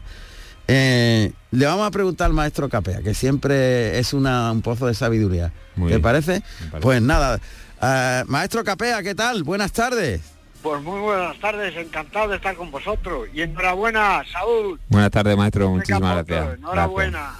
Eh, 0.67 1.31
le 1.51 1.65
vamos 1.65 1.85
a 1.85 1.91
preguntar 1.91 2.27
al 2.27 2.33
maestro 2.33 2.69
Capea, 2.69 3.01
que 3.01 3.13
siempre 3.13 3.99
es 3.99 4.13
una- 4.13 4.51
un 4.51 4.61
pozo 4.61 4.87
de 4.87 4.93
sabiduría. 4.93 5.51
Muy 5.75 5.91
¿Te 5.91 5.99
parece? 5.99 6.41
Pues 6.81 7.01
nada. 7.01 7.39
eh, 7.81 8.23
maestro 8.27 8.63
Capea, 8.63 9.03
¿qué 9.03 9.13
tal? 9.13 9.43
Buenas 9.43 9.71
tardes. 9.73 10.21
Pues 10.63 10.81
muy 10.81 10.99
buenas 11.01 11.37
tardes, 11.39 11.75
encantado 11.75 12.29
de 12.29 12.37
estar 12.37 12.55
con 12.55 12.71
vosotros. 12.71 13.27
Y 13.33 13.41
enhorabuena, 13.41 14.23
Saúl. 14.31 14.79
Buenas 14.87 15.11
tardes, 15.11 15.35
maestro. 15.35 15.69
Muchísimas 15.69 16.01
Capoto, 16.25 16.33
gracias. 16.33 16.57
Enhorabuena. 16.59 17.31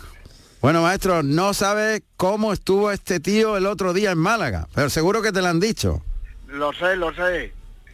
Bueno, 0.64 0.82
maestro, 0.82 1.24
no 1.24 1.54
sabe 1.54 2.04
cómo 2.16 2.54
estuvo 2.54 2.90
este 2.94 3.20
tío 3.20 3.58
el 3.58 3.66
otro 3.66 3.92
día 3.92 4.12
en 4.12 4.18
Málaga, 4.18 4.70
pero 4.74 4.90
seguro 4.90 5.22
que 5.22 5.34
te 5.34 5.42
lo 5.42 5.48
han 5.50 5.60
dicho. 5.60 6.02
Lo 6.48 6.72
sé, 6.72 6.96
lo 6.96 7.14
sé. 7.14 7.52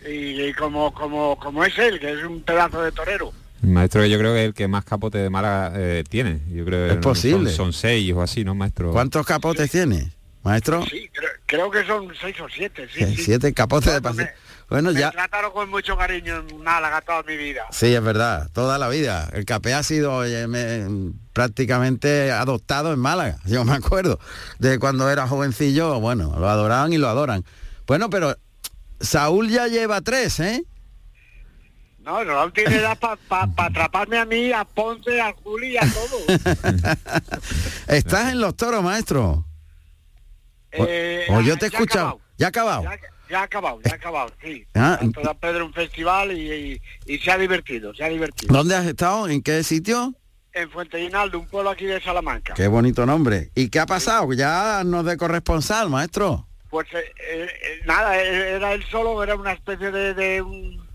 Y, 0.08 0.40
y 0.40 0.54
como, 0.54 0.94
como, 0.94 1.36
como 1.40 1.66
es 1.66 1.76
él, 1.80 2.00
que 2.00 2.12
es 2.12 2.24
un 2.24 2.44
pedazo 2.44 2.84
de 2.84 2.92
torero. 2.92 3.34
Maestro 3.64 4.06
yo 4.06 4.20
creo 4.20 4.34
que 4.36 4.42
es 4.42 4.46
el 4.50 4.54
que 4.54 4.68
más 4.68 4.86
capote 4.86 5.18
de 5.18 5.32
Málaga 5.32 5.72
eh, 5.78 6.04
tiene. 6.08 6.42
Yo 6.52 6.64
creo 6.64 6.86
que 6.86 6.90
Es 6.92 6.96
no, 6.98 7.02
posible. 7.02 7.50
Son, 7.50 7.74
son 7.74 7.74
seis 7.74 8.14
o 8.14 8.22
así, 8.22 8.44
¿no, 8.46 8.54
maestro? 8.54 8.92
¿Cuántos 8.92 9.26
capotes 9.26 9.72
tiene, 9.72 10.12
maestro? 10.44 10.86
Sí, 10.86 11.10
creo, 11.12 11.30
creo 11.48 11.72
que 11.72 11.84
son 11.88 12.08
seis 12.22 12.40
o 12.40 12.48
siete. 12.50 12.88
Sí, 12.94 13.02
Eh, 13.02 13.14
sí. 13.18 13.24
Siete 13.24 13.52
capotes 13.52 13.92
de 13.94 14.00
Bueno, 14.00 14.16
paseo. 14.16 14.34
Bueno, 14.70 14.92
Me 14.92 15.00
ya. 15.00 15.10
trataron 15.10 15.52
con 15.52 15.68
mucho 15.72 15.98
cariño 15.98 16.44
en 16.48 16.64
Málaga 16.64 17.02
toda 17.02 17.24
mi 17.24 17.36
vida. 17.36 17.64
Sí, 17.72 17.88
es 17.96 18.04
verdad, 18.04 18.48
toda 18.54 18.78
la 18.78 18.88
vida. 18.90 19.28
El 19.34 19.44
Capea 19.46 19.80
ha 19.80 19.84
sido 19.84 20.14
oye, 20.14 20.46
me- 20.46 21.12
prácticamente 21.44 22.34
adoptado 22.34 22.92
en 22.92 23.00
Málaga. 23.00 23.38
Yo 23.46 23.64
me 23.64 23.72
acuerdo 23.72 24.20
de 24.60 24.78
cuando 24.78 25.10
era 25.10 25.26
jovencillo, 25.26 25.98
bueno, 26.02 26.36
lo 26.38 26.50
adoraban 26.50 26.92
y 26.92 26.98
lo 26.98 27.08
adoran. 27.08 27.46
Bueno, 27.88 28.10
pero 28.10 28.36
Saúl 29.00 29.48
ya 29.48 29.68
lleva 29.68 30.02
tres, 30.02 30.42
¿eh? 30.42 30.66
No, 32.00 32.26
no 32.26 32.52
tiene 32.52 32.76
edad 32.76 32.98
para 33.00 33.18
atraparme 33.56 34.18
a 34.18 34.26
mí, 34.26 34.52
a 34.52 34.66
Ponce, 34.66 35.22
a 35.22 35.32
Juli, 35.32 35.78
a 35.78 35.82
todo. 35.82 36.18
Estás 37.88 38.34
en 38.34 38.42
los 38.42 38.56
toros, 38.58 38.84
maestro. 38.84 39.46
O, 40.78 40.86
Eh, 40.88 41.26
o 41.30 41.40
yo 41.42 41.58
te 41.58 41.66
he 41.66 41.70
escuchado. 41.70 42.00
acabado. 42.08 42.22
¿Ya 42.38 42.48
ha 42.48 42.50
acabado? 42.50 42.84
Ya, 42.84 43.00
ya 43.30 43.40
ha 43.40 43.44
acabado, 43.44 43.82
ya 43.82 43.92
ha 43.92 43.96
acabado, 43.96 44.32
sí. 44.44 44.66
Ah, 44.76 45.00
Pedro 45.40 45.66
un 45.68 45.74
festival 45.74 46.32
y, 46.34 46.52
y- 46.52 46.82
y 47.06 47.18
se 47.20 47.32
ha 47.32 47.38
divertido, 47.38 47.94
se 47.94 48.04
ha 48.04 48.10
divertido. 48.10 48.54
¿Dónde 48.54 48.76
has 48.76 48.86
estado? 48.86 49.30
¿En 49.30 49.42
qué 49.42 49.64
sitio? 49.64 50.14
En 50.54 50.70
Fuente 50.70 51.10
un 51.34 51.48
pueblo 51.48 51.70
aquí 51.70 51.86
de 51.86 52.02
Salamanca. 52.02 52.54
Qué 52.54 52.68
bonito 52.68 53.06
nombre. 53.06 53.50
¿Y 53.56 53.70
qué 53.70 53.80
ha 53.80 53.86
pasado? 53.86 54.32
Ya 54.34 54.84
nos 54.84 55.06
de 55.06 55.18
corresponsal, 55.18 55.90
maestro. 55.90 56.46
Pues 56.70 56.88
eh, 56.94 57.14
eh, 57.32 57.50
nada, 57.86 58.22
eh, 58.22 58.56
era 58.56 58.74
él 58.74 58.84
solo, 58.92 59.24
era 59.24 59.36
una 59.36 59.54
especie 59.54 59.90
de, 59.92 60.14
de 60.14 60.42
un, 60.42 60.88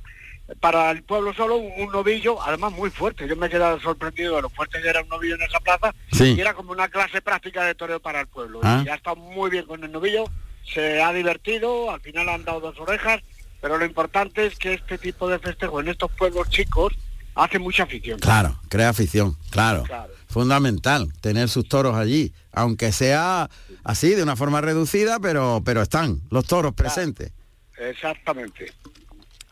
para 0.61 0.91
el 0.91 1.03
pueblo 1.03 1.35
solo, 1.35 1.57
un, 1.57 1.73
un 1.79 1.93
novillo, 1.93 2.41
además 2.43 2.73
muy 2.73 2.91
fuerte. 2.91 3.27
Yo 3.27 3.35
me 3.37 3.47
he 3.47 3.51
quedado 3.51 3.81
sorprendido 3.81 4.37
de 4.37 4.43
lo 4.43 4.51
fuerte 4.51 4.81
que 4.81 4.89
era 4.89 5.03
un 5.03 5.09
novillo 5.09 5.35
en 5.35 5.43
esa 5.43 5.59
plaza. 5.61 5.93
Sí. 6.13 6.35
Y 6.37 6.41
era 6.41 6.55
como 6.55 6.71
una 6.71 6.89
clase 6.89 7.21
práctica 7.23 7.65
de 7.65 7.75
toreo 7.75 8.01
para 8.01 8.21
el 8.21 8.29
pueblo. 8.29 8.61
Ah. 8.63 8.81
Y 8.83 8.87
ya 8.87 8.95
está 8.95 9.15
muy 9.15 9.51
bien 9.51 9.67
con 9.67 9.83
el 9.83 9.91
novillo, 9.91 10.27
se 10.65 11.03
ha 11.03 11.13
divertido, 11.13 11.91
al 11.91 12.01
final 12.01 12.29
han 12.29 12.45
dado 12.45 12.61
dos 12.61 12.79
orejas, 12.79 13.21
pero 13.61 13.77
lo 13.77 13.85
importante 13.85 14.47
es 14.47 14.57
que 14.57 14.75
este 14.75 14.99
tipo 14.99 15.29
de 15.29 15.39
festejo 15.39 15.81
en 15.81 15.89
estos 15.89 16.13
pueblos 16.13 16.49
chicos 16.51 16.93
hace 17.35 17.59
mucha 17.59 17.85
afición. 17.85 18.19
Claro, 18.19 18.61
crea 18.69 18.89
afición, 18.89 19.37
claro. 19.51 19.83
Claro. 19.85 20.13
Fundamental 20.29 21.13
tener 21.21 21.49
sus 21.49 21.69
toros 21.69 21.97
allí, 21.97 22.33
aunque 22.53 22.91
sea 22.91 23.49
así, 23.85 24.15
de 24.15 24.23
una 24.23 24.37
forma 24.37 24.61
reducida, 24.61 25.21
pero, 25.21 25.63
pero 25.65 25.83
están 25.83 26.23
los 26.31 26.47
toros 26.47 26.75
presentes. 26.75 27.33
Exactamente. 27.79 28.73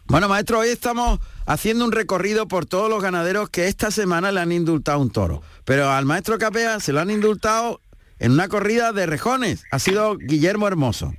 Bueno, 0.06 0.28
maestro, 0.28 0.58
hoy 0.58 0.68
estamos 0.68 1.20
haciendo 1.46 1.84
un 1.84 1.92
recorrido 1.92 2.48
por 2.48 2.66
todos 2.66 2.90
los 2.90 3.02
ganaderos 3.02 3.48
que 3.48 3.68
esta 3.68 3.90
semana 3.90 4.32
le 4.32 4.40
han 4.40 4.52
indultado 4.52 4.98
un 4.98 5.10
toro. 5.10 5.42
Pero 5.64 5.90
al 5.90 6.04
maestro 6.04 6.38
Capea 6.38 6.80
se 6.80 6.92
lo 6.92 7.00
han 7.00 7.10
indultado 7.10 7.80
en 8.18 8.32
una 8.32 8.48
corrida 8.48 8.92
de 8.92 9.06
rejones. 9.06 9.64
Ha 9.70 9.78
sido 9.78 10.16
Guillermo 10.16 10.66
Hermoso. 10.66 11.14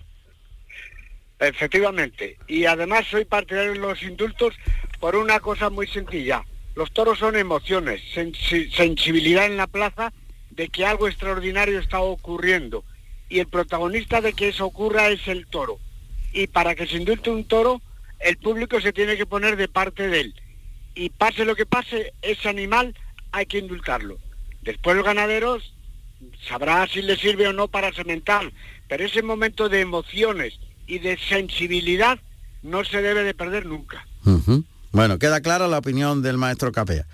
Efectivamente. 1.39 2.37
Y 2.47 2.65
además 2.65 3.05
soy 3.09 3.25
partidario 3.25 3.73
de 3.73 3.79
los 3.79 4.01
indultos 4.03 4.53
por 4.99 5.15
una 5.15 5.39
cosa 5.39 5.69
muy 5.69 5.87
sencilla. 5.87 6.43
Los 6.75 6.91
toros 6.91 7.19
son 7.19 7.35
emociones, 7.35 8.01
sensi- 8.15 8.71
sensibilidad 8.73 9.45
en 9.45 9.57
la 9.57 9.67
plaza 9.67 10.11
de 10.51 10.69
que 10.69 10.85
algo 10.85 11.07
extraordinario 11.07 11.79
está 11.79 11.99
ocurriendo. 11.99 12.83
Y 13.29 13.39
el 13.39 13.47
protagonista 13.47 14.21
de 14.21 14.33
que 14.33 14.49
eso 14.49 14.65
ocurra 14.65 15.09
es 15.09 15.27
el 15.27 15.47
toro. 15.47 15.79
Y 16.33 16.47
para 16.47 16.75
que 16.75 16.87
se 16.87 16.97
indulte 16.97 17.29
un 17.29 17.45
toro, 17.45 17.81
el 18.19 18.37
público 18.37 18.79
se 18.81 18.93
tiene 18.93 19.17
que 19.17 19.25
poner 19.25 19.55
de 19.55 19.67
parte 19.67 20.07
de 20.07 20.19
él. 20.21 20.35
Y 20.95 21.09
pase 21.09 21.45
lo 21.45 21.55
que 21.55 21.65
pase, 21.65 22.13
ese 22.21 22.49
animal 22.49 22.95
hay 23.31 23.45
que 23.45 23.57
indultarlo. 23.59 24.17
Después 24.61 24.95
los 24.95 25.05
ganaderos 25.05 25.73
sabrá 26.47 26.87
si 26.87 27.01
le 27.01 27.17
sirve 27.17 27.47
o 27.47 27.53
no 27.53 27.67
para 27.67 27.91
sementar, 27.93 28.51
pero 28.87 29.05
ese 29.05 29.21
momento 29.21 29.69
de 29.69 29.81
emociones 29.81 30.59
y 30.87 30.99
de 30.99 31.17
sensibilidad 31.17 32.19
no 32.61 32.83
se 32.85 33.01
debe 33.01 33.23
de 33.23 33.33
perder 33.33 33.65
nunca. 33.65 34.07
Bueno, 34.93 35.17
queda 35.17 35.41
clara 35.41 35.67
la 35.67 35.79
opinión 35.79 36.21
del 36.21 36.37
maestro 36.37 36.71
Capea. 36.71 37.07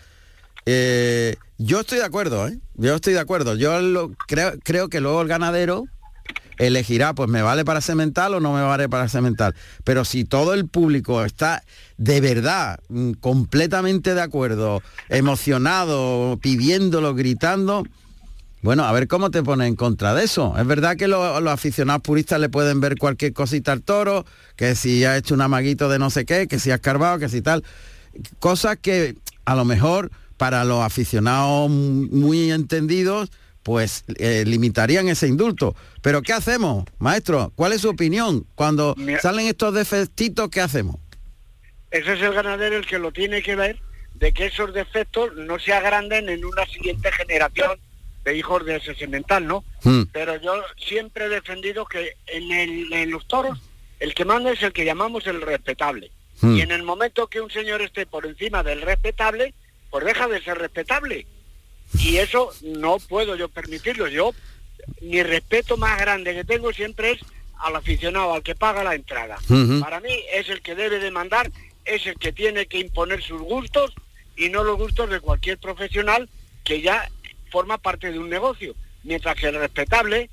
Eh, 0.66 1.38
yo 1.58 1.80
estoy 1.80 2.00
de 2.00 2.04
acuerdo, 2.04 2.46
¿eh? 2.46 2.60
Yo 2.76 2.94
estoy 2.94 3.14
de 3.14 3.22
acuerdo. 3.22 3.56
Yo 3.56 4.12
creo, 4.28 4.52
creo 4.62 4.90
que 4.90 5.00
luego 5.00 5.22
el 5.22 5.30
ganadero 5.30 5.86
elegirá, 6.58 7.14
pues 7.14 7.30
me 7.30 7.42
vale 7.42 7.64
para 7.64 7.80
cemental 7.80 8.34
o 8.34 8.42
no 8.42 8.54
me 8.54 8.64
vale 8.64 8.90
para 8.90 9.08
cemental. 9.08 9.56
Pero 9.86 10.04
si 10.04 10.26
todo 10.26 10.54
el 10.54 10.68
público 10.68 11.24
está 11.24 11.64
de 11.96 12.20
verdad 12.20 12.80
mm, 12.90 13.14
completamente 13.14 14.14
de 14.14 14.22
acuerdo, 14.24 14.84
emocionado, 15.08 16.38
pidiéndolo, 16.42 17.16
gritando, 17.16 17.86
bueno, 18.62 18.84
a 18.84 18.92
ver 18.92 19.08
cómo 19.08 19.32
te 19.32 19.42
pone 19.44 19.68
en 19.68 19.76
contra 19.76 20.14
de 20.14 20.24
eso. 20.26 20.56
Es 20.58 20.66
verdad 20.68 20.98
que 20.98 21.08
lo- 21.08 21.40
los 21.40 21.54
aficionados 21.54 22.02
puristas 22.02 22.40
le 22.40 22.50
pueden 22.50 22.80
ver 22.82 22.98
cualquier 22.98 23.34
cosita 23.34 23.72
al 23.72 23.82
toro, 23.84 24.26
que 24.56 24.76
si 24.76 25.06
ha 25.06 25.16
hecho 25.18 25.34
un 25.34 25.42
amaguito 25.42 25.88
de 25.90 26.00
no 26.00 26.10
sé 26.10 26.26
qué, 26.26 26.48
que 26.48 26.60
si 26.60 26.72
ha 26.72 26.76
escarbado, 26.76 27.20
que 27.20 27.30
si 27.30 27.42
tal. 27.42 27.64
Cosas 28.40 28.78
que 28.82 29.16
a 29.46 29.56
lo 29.56 29.66
mejor 29.66 30.12
para 30.38 30.64
los 30.66 30.82
aficionados 30.84 31.70
muy 31.70 32.52
entendidos, 32.52 33.30
pues 33.64 34.04
eh, 34.18 34.44
limitarían 34.46 35.08
ese 35.10 35.28
indulto. 35.28 35.76
Pero 36.02 36.22
¿qué 36.22 36.34
hacemos, 36.34 36.86
maestro? 36.98 37.52
¿Cuál 37.56 37.74
es 37.74 37.82
su 37.82 37.90
opinión? 37.90 38.46
Cuando 38.56 38.96
Mira- 38.98 39.22
salen 39.22 39.48
estos 39.48 39.74
defectitos, 39.74 40.50
¿qué 40.50 40.62
hacemos? 40.62 40.96
Ese 41.92 42.14
es 42.14 42.22
el 42.22 42.34
ganadero 42.34 42.78
el 42.78 42.86
que 42.86 43.00
lo 43.00 43.12
tiene 43.12 43.42
que 43.42 43.56
ver 43.56 43.80
de 44.16 44.32
que 44.34 44.48
esos 44.48 44.74
defectos 44.74 45.32
no 45.36 45.60
se 45.60 45.74
agranden 45.74 46.30
en 46.30 46.44
una 46.46 46.66
siguiente 46.68 47.12
generación 47.12 47.72
de 48.24 48.36
hijos 48.38 48.66
de 48.66 48.76
ese 48.78 48.96
semental, 48.96 49.48
¿no? 49.48 49.64
Hmm. 49.84 50.04
Pero 50.12 50.36
yo 50.42 50.54
siempre 50.78 51.26
he 51.26 51.30
defendido 51.30 51.86
que 51.86 52.16
en, 52.28 52.52
el- 52.52 52.94
en 52.94 53.12
los 53.12 53.28
toros 53.28 53.60
el 54.00 54.14
que 54.14 54.26
manda 54.26 54.52
es 54.52 54.62
el 54.64 54.72
que 54.74 54.86
llamamos 54.86 55.26
el 55.28 55.42
respetable. 55.42 56.12
Hmm. 56.42 56.56
Y 56.58 56.62
en 56.62 56.72
el 56.72 56.84
momento 56.84 57.28
que 57.28 57.42
un 57.42 57.52
señor 57.52 57.82
esté 57.82 58.06
por 58.06 58.26
encima 58.26 58.64
del 58.64 58.82
respetable, 58.82 59.54
pues 59.90 60.06
deja 60.06 60.28
de 60.28 60.42
ser 60.42 60.58
respetable. 60.58 61.26
Y 61.98 62.18
eso 62.18 62.52
no 62.62 62.98
puedo 63.00 63.36
yo 63.36 63.50
permitirlo. 63.50 64.08
Yo, 64.08 64.32
mi 65.02 65.24
respeto 65.24 65.76
más 65.78 66.00
grande 66.00 66.34
que 66.36 66.44
tengo 66.44 66.72
siempre 66.72 67.12
es 67.14 67.20
al 67.58 67.76
aficionado, 67.76 68.34
al 68.34 68.44
que 68.44 68.56
paga 68.56 68.84
la 68.84 68.96
entrada. 68.96 69.38
Para 69.82 70.00
mí 70.00 70.12
es 70.34 70.48
el 70.50 70.62
que 70.62 70.76
debe 70.76 71.00
de 71.00 71.12
mandar, 71.12 71.52
es 71.84 72.06
el 72.06 72.16
que 72.16 72.32
tiene 72.32 72.68
que 72.68 72.80
imponer 72.80 73.22
sus 73.24 73.42
gustos 73.42 73.92
y 74.38 74.50
no 74.50 74.64
los 74.64 74.78
gustos 74.78 75.10
de 75.10 75.20
cualquier 75.20 75.58
profesional 75.58 76.30
que 76.64 76.82
ya 76.82 77.10
forma 77.50 77.78
parte 77.78 78.12
de 78.12 78.20
un 78.20 78.30
negocio. 78.30 78.76
Mientras 79.04 79.36
que 79.36 79.48
el 79.48 79.56
respetable 79.56 80.30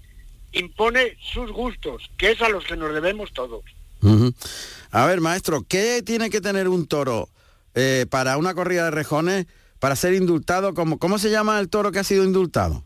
impone 0.52 1.16
sus 1.20 1.50
gustos, 1.50 2.10
que 2.16 2.32
es 2.32 2.42
a 2.42 2.48
los 2.48 2.64
que 2.64 2.76
nos 2.76 2.92
debemos 2.92 3.32
todos. 3.32 3.64
A 4.90 5.06
ver, 5.06 5.20
maestro, 5.20 5.64
¿qué 5.68 6.02
tiene 6.04 6.30
que 6.30 6.40
tener 6.40 6.68
un 6.68 6.86
toro 6.86 7.28
eh, 7.74 8.06
para 8.08 8.36
una 8.36 8.54
corrida 8.54 8.84
de 8.84 8.90
rejones 8.90 9.46
para 9.78 9.96
ser 9.96 10.14
indultado? 10.14 10.74
Como, 10.74 10.98
¿Cómo 10.98 11.18
se 11.18 11.30
llama 11.30 11.58
el 11.58 11.68
toro 11.68 11.92
que 11.92 11.98
ha 11.98 12.04
sido 12.04 12.24
indultado? 12.24 12.84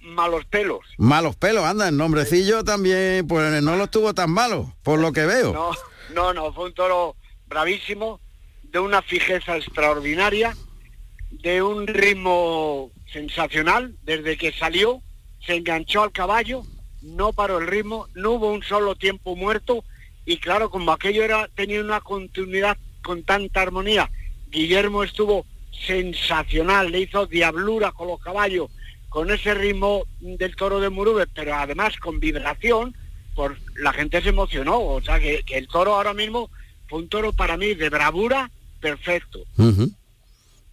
Malos 0.00 0.44
pelos. 0.46 0.80
Malos 0.96 1.36
pelos, 1.36 1.64
anda, 1.64 1.88
el 1.88 1.96
nombrecillo 1.96 2.64
también, 2.64 3.26
pues 3.26 3.62
no 3.62 3.76
lo 3.76 3.84
estuvo 3.84 4.14
tan 4.14 4.30
malo, 4.30 4.74
por 4.82 4.98
lo 4.98 5.12
que 5.12 5.26
veo. 5.26 5.52
No, 5.52 5.70
no, 6.14 6.32
no, 6.32 6.52
fue 6.52 6.66
un 6.66 6.74
toro 6.74 7.16
bravísimo, 7.46 8.20
de 8.62 8.78
una 8.78 9.02
fijeza 9.02 9.56
extraordinaria, 9.56 10.56
de 11.30 11.62
un 11.62 11.86
ritmo 11.86 12.90
sensacional, 13.12 13.94
desde 14.02 14.36
que 14.36 14.52
salió, 14.52 15.02
se 15.44 15.56
enganchó 15.56 16.02
al 16.02 16.12
caballo, 16.12 16.62
no 17.02 17.32
paró 17.32 17.58
el 17.58 17.66
ritmo, 17.66 18.06
no 18.14 18.32
hubo 18.32 18.52
un 18.52 18.62
solo 18.62 18.96
tiempo 18.96 19.36
muerto, 19.36 19.84
y 20.24 20.38
claro, 20.38 20.70
como 20.70 20.92
aquello 20.92 21.22
era, 21.22 21.48
tenía 21.54 21.80
una 21.80 22.00
continuidad 22.00 22.76
con 23.02 23.22
tanta 23.22 23.62
armonía, 23.62 24.10
Guillermo 24.50 25.04
estuvo 25.04 25.46
sensacional, 25.86 26.90
le 26.90 27.00
hizo 27.00 27.26
diablura 27.26 27.92
con 27.92 28.08
los 28.08 28.20
caballos, 28.20 28.70
con 29.08 29.30
ese 29.30 29.54
ritmo 29.54 30.04
del 30.20 30.54
toro 30.56 30.80
de 30.80 30.90
Murube, 30.90 31.26
pero 31.26 31.54
además 31.54 31.96
con 31.96 32.20
vibración, 32.20 32.94
pues 33.34 33.52
la 33.76 33.92
gente 33.92 34.20
se 34.20 34.30
emocionó. 34.30 34.80
O 34.80 35.00
sea 35.00 35.18
que, 35.18 35.44
el 35.48 35.68
toro 35.68 35.94
ahora 35.94 36.14
mismo 36.14 36.50
fue 36.88 37.00
un 37.00 37.08
toro 37.08 37.32
para 37.32 37.56
mí 37.56 37.74
de 37.74 37.88
bravura 37.88 38.50
perfecto. 38.80 39.40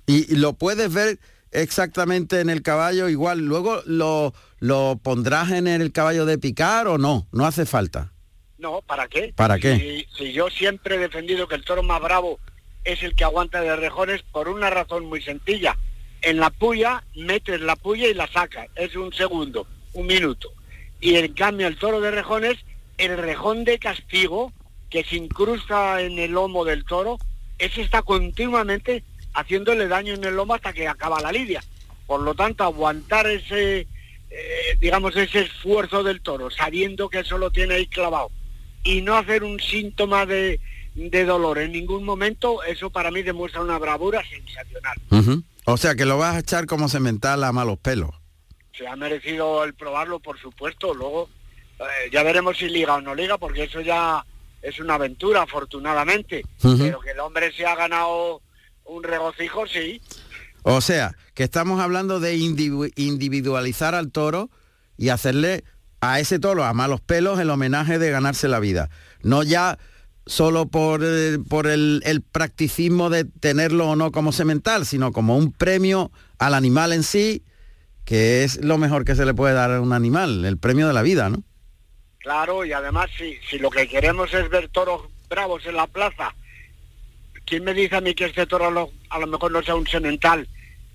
Y 0.05 0.35
lo 0.35 0.53
puedes 0.53 0.93
ver 0.93 1.19
exactamente 1.51 2.41
en 2.41 2.49
el 2.49 2.61
caballo 2.61 3.09
igual. 3.09 3.39
Luego 3.39 3.81
lo, 3.85 4.33
lo 4.59 4.99
pondrás 5.01 5.51
en 5.51 5.67
el 5.67 5.91
caballo 5.91 6.25
de 6.25 6.37
picar 6.37 6.87
o 6.87 6.97
no, 6.97 7.27
no 7.31 7.45
hace 7.45 7.65
falta. 7.65 8.13
No, 8.57 8.81
¿para 8.81 9.07
qué? 9.07 9.33
¿Para 9.35 9.59
qué? 9.59 10.07
Si, 10.17 10.25
si 10.25 10.33
yo 10.33 10.49
siempre 10.49 10.95
he 10.95 10.99
defendido 10.99 11.47
que 11.47 11.55
el 11.55 11.65
toro 11.65 11.83
más 11.83 12.01
bravo 12.01 12.39
es 12.83 13.03
el 13.03 13.15
que 13.15 13.23
aguanta 13.23 13.61
de 13.61 13.75
rejones 13.75 14.21
por 14.31 14.47
una 14.47 14.69
razón 14.69 15.05
muy 15.05 15.21
sencilla. 15.21 15.77
En 16.21 16.39
la 16.39 16.49
puya 16.49 17.03
metes 17.15 17.61
la 17.61 17.75
puya 17.75 18.07
y 18.07 18.13
la 18.13 18.27
sacas. 18.27 18.67
Es 18.75 18.95
un 18.95 19.13
segundo, 19.13 19.67
un 19.93 20.07
minuto. 20.07 20.51
Y 21.01 21.15
en 21.15 21.33
cambio 21.33 21.67
el 21.67 21.77
toro 21.77 21.99
de 21.99 22.11
rejones, 22.11 22.57
el 22.97 23.17
rejón 23.17 23.63
de 23.63 23.79
castigo 23.79 24.53
que 24.89 25.03
se 25.03 25.17
incrusta 25.17 26.01
en 26.01 26.17
el 26.17 26.31
lomo 26.31 26.63
del 26.63 26.85
toro, 26.85 27.17
ese 27.57 27.81
está 27.81 28.01
continuamente 28.01 29.03
haciéndole 29.35 29.87
daño 29.87 30.13
en 30.13 30.23
el 30.23 30.35
lomo 30.35 30.55
hasta 30.55 30.73
que 30.73 30.87
acaba 30.87 31.21
la 31.21 31.31
lidia. 31.31 31.63
Por 32.07 32.21
lo 32.21 32.33
tanto, 32.33 32.63
aguantar 32.63 33.27
ese, 33.27 33.81
eh, 34.29 34.77
digamos, 34.79 35.15
ese 35.15 35.41
esfuerzo 35.41 36.03
del 36.03 36.21
toro, 36.21 36.49
sabiendo 36.49 37.09
que 37.09 37.19
eso 37.19 37.37
lo 37.37 37.51
tiene 37.51 37.75
ahí 37.75 37.87
clavado, 37.87 38.31
y 38.83 39.01
no 39.01 39.15
hacer 39.17 39.43
un 39.43 39.59
síntoma 39.59 40.25
de, 40.25 40.59
de 40.95 41.25
dolor 41.25 41.59
en 41.59 41.71
ningún 41.71 42.03
momento, 42.03 42.63
eso 42.63 42.89
para 42.89 43.11
mí 43.11 43.21
demuestra 43.23 43.61
una 43.61 43.77
bravura 43.77 44.23
sensacional. 44.29 45.43
O 45.65 45.77
sea 45.77 45.95
que 45.95 46.05
lo 46.05 46.17
vas 46.17 46.35
a 46.35 46.39
echar 46.39 46.67
como 46.67 46.87
semental 46.87 47.43
a 47.43 47.51
malos 47.51 47.79
pelos. 47.79 48.11
Se 48.77 48.87
ha 48.87 48.95
merecido 48.95 49.63
el 49.63 49.73
probarlo, 49.73 50.19
por 50.19 50.39
supuesto, 50.39 50.93
luego 50.93 51.29
eh, 51.79 52.09
ya 52.11 52.23
veremos 52.23 52.57
si 52.57 52.69
liga 52.69 52.95
o 52.95 53.01
no 53.01 53.15
liga, 53.15 53.37
porque 53.37 53.63
eso 53.63 53.81
ya 53.81 54.23
es 54.61 54.79
una 54.79 54.95
aventura, 54.95 55.41
afortunadamente, 55.41 56.43
pero 56.61 56.99
que 56.99 57.11
el 57.11 57.19
hombre 57.19 57.51
se 57.51 57.65
ha 57.65 57.75
ganado 57.75 58.41
un 58.85 59.03
regocijo, 59.03 59.67
sí. 59.67 60.01
O 60.63 60.81
sea, 60.81 61.15
que 61.33 61.43
estamos 61.43 61.79
hablando 61.79 62.19
de 62.19 62.35
individu- 62.37 62.91
individualizar 62.95 63.93
al 63.93 64.11
toro 64.11 64.49
y 64.97 65.09
hacerle 65.09 65.63
a 66.01 66.19
ese 66.19 66.39
toro, 66.39 66.63
a 66.63 66.73
malos 66.73 67.01
pelos, 67.01 67.39
el 67.39 67.49
homenaje 67.49 67.99
de 67.99 68.11
ganarse 68.11 68.47
la 68.47 68.59
vida. 68.59 68.89
No 69.21 69.43
ya 69.43 69.77
solo 70.25 70.67
por, 70.67 71.01
eh, 71.03 71.37
por 71.47 71.67
el, 71.67 72.01
el 72.05 72.21
practicismo 72.21 73.09
de 73.09 73.25
tenerlo 73.25 73.89
o 73.89 73.95
no 73.95 74.11
como 74.11 74.31
semental, 74.31 74.85
sino 74.85 75.11
como 75.11 75.37
un 75.37 75.51
premio 75.51 76.11
al 76.39 76.53
animal 76.55 76.93
en 76.93 77.03
sí, 77.03 77.43
que 78.05 78.43
es 78.43 78.63
lo 78.63 78.77
mejor 78.77 79.05
que 79.05 79.15
se 79.15 79.25
le 79.25 79.33
puede 79.33 79.53
dar 79.53 79.71
a 79.71 79.81
un 79.81 79.93
animal, 79.93 80.45
el 80.45 80.57
premio 80.57 80.87
de 80.87 80.93
la 80.93 81.01
vida, 81.01 81.29
¿no? 81.29 81.43
Claro, 82.19 82.65
y 82.65 82.73
además 82.73 83.09
si, 83.17 83.35
si 83.49 83.59
lo 83.59 83.69
que 83.69 83.87
queremos 83.87 84.33
es 84.33 84.49
ver 84.49 84.69
toros 84.69 85.01
bravos 85.29 85.63
en 85.67 85.75
la 85.75 85.85
plaza, 85.85 86.33
¿quién 87.45 87.63
me 87.63 87.73
dice 87.73 87.95
a 87.95 88.01
mí 88.01 88.13
que 88.13 88.25
este 88.25 88.45
toro 88.45 88.65
a 89.09 89.19
lo, 89.19 89.27
mejor 89.27 89.51
no 89.51 89.63
sea 89.63 89.75
un 89.75 89.87
semental 89.87 90.47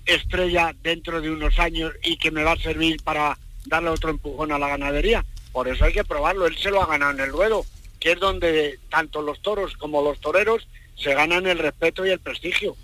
estrella 0.05 0.75
dentro 0.81 1.21
de 1.21 1.29
unos 1.29 1.57
años 1.59 1.93
y 2.03 2.17
que 2.17 2.31
me 2.31 2.43
va 2.43 2.53
a 2.53 2.57
servir 2.57 3.01
para 3.03 3.37
darle 3.65 3.89
otro 3.89 4.09
empujón 4.09 4.51
a 4.51 4.59
la 4.59 4.69
ganadería? 4.69 5.25
Por 5.51 5.67
eso 5.67 5.85
hay 5.85 5.93
que 5.93 6.03
probarlo, 6.03 6.47
él 6.47 6.57
se 6.57 6.71
lo 6.71 6.81
ha 6.81 6.87
ganado 6.87 7.11
en 7.11 7.19
el 7.19 7.31
ruedo, 7.31 7.65
que 7.99 8.13
es 8.13 8.19
donde 8.19 8.79
tanto 8.89 9.21
los 9.21 9.41
toros 9.41 9.75
como 9.77 10.01
los 10.01 10.19
toreros 10.19 10.67
se 10.95 11.13
ganan 11.13 11.47
el 11.47 11.59
respeto 11.59 12.05
y 12.05 12.09
el 12.09 12.19
prestigio. 12.19 12.75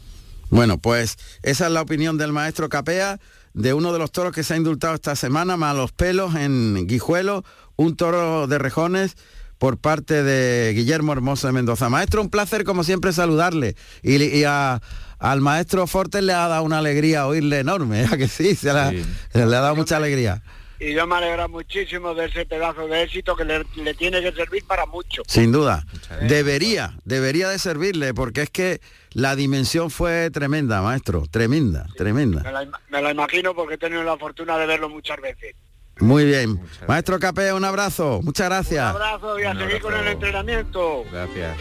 Bueno, 0.50 0.78
pues 0.78 1.18
esa 1.44 1.68
es 1.68 1.72
la 1.72 1.82
opinión 1.82 2.18
del 2.18 2.32
maestro 2.32 2.70
Capea 2.70 3.20
de 3.54 3.74
uno 3.74 3.92
de 3.92 4.00
los 4.00 4.12
toros 4.12 4.34
que 4.34 4.44
se 4.44 4.54
ha 4.54 4.58
indultado 4.58 4.96
esta 4.96 5.16
semana, 5.16 5.58
Malos 5.58 5.92
Pelos, 5.92 6.36
en 6.36 6.88
Guijuelo, 6.88 7.44
un 7.76 7.96
toro 7.96 8.48
de 8.48 8.58
rejones 8.60 9.16
por 9.58 9.78
parte 9.78 10.24
de 10.24 10.74
Guillermo 10.74 11.14
Hermoso 11.14 11.48
de 11.48 11.54
Mendoza. 11.54 11.90
Maestro, 11.90 12.22
un 12.22 12.30
placer 12.30 12.64
como 12.64 12.84
siempre 12.84 13.14
saludarle. 13.14 13.76
Y, 14.04 14.24
y 14.24 14.44
a, 14.44 14.82
al 15.20 15.42
maestro 15.42 15.88
Fortes 15.88 16.24
le 16.24 16.34
ha 16.34 16.48
dado 16.48 16.64
una 16.64 16.80
alegría 16.80 17.28
oírle 17.28 17.60
enorme, 17.60 18.06
¿a 18.06 18.18
que 18.18 18.28
sí? 18.28 18.56
Se, 18.56 18.74
la, 18.74 18.92
se 18.92 19.46
le 19.46 19.56
ha 19.56 19.62
dado 19.62 19.76
mucha 19.76 19.98
alegría. 19.98 20.44
Y 20.80 20.94
yo 20.94 21.08
me 21.08 21.16
alegra 21.16 21.48
muchísimo 21.48 22.14
de 22.14 22.26
ese 22.26 22.46
pedazo 22.46 22.88
de 22.88 23.02
éxito 23.02 23.36
que 23.36 23.44
le, 23.44 23.66
le 23.78 23.96
tiene 23.96 24.22
que 24.22 24.32
servir 24.32 24.64
para 24.64 24.86
mucho. 24.86 25.24
Sin 25.28 25.52
duda. 25.52 25.84
Debería, 26.28 26.96
debería 27.04 27.50
de 27.50 27.58
servirle, 27.58 28.14
porque 28.14 28.44
es 28.44 28.52
que 28.52 28.80
la 29.10 29.36
dimensión 29.36 29.90
fue 29.90 30.30
tremenda, 30.30 30.84
maestro. 30.84 31.24
Tremenda, 31.32 31.88
tremenda. 31.98 32.44
Me 32.44 32.52
la, 32.52 32.68
me 32.90 33.02
la 33.02 33.10
imagino 33.10 33.56
porque 33.56 33.74
he 33.74 33.78
tenido 33.80 34.04
la 34.04 34.18
fortuna 34.18 34.56
de 34.60 34.68
verlo 34.68 34.88
muchas 34.88 35.20
veces. 35.20 35.56
Muy 36.00 36.26
bien. 36.26 36.60
Maestro 36.88 37.20
Capea, 37.20 37.56
un 37.56 37.66
abrazo. 37.66 38.22
Muchas 38.24 38.48
gracias. 38.48 38.96
Un 38.96 39.02
abrazo 39.02 39.40
y 39.40 39.44
a 39.44 39.56
seguir 39.56 39.82
con 39.82 39.94
el 39.94 40.08
entrenamiento. 40.08 41.04
Gracias. 41.12 41.58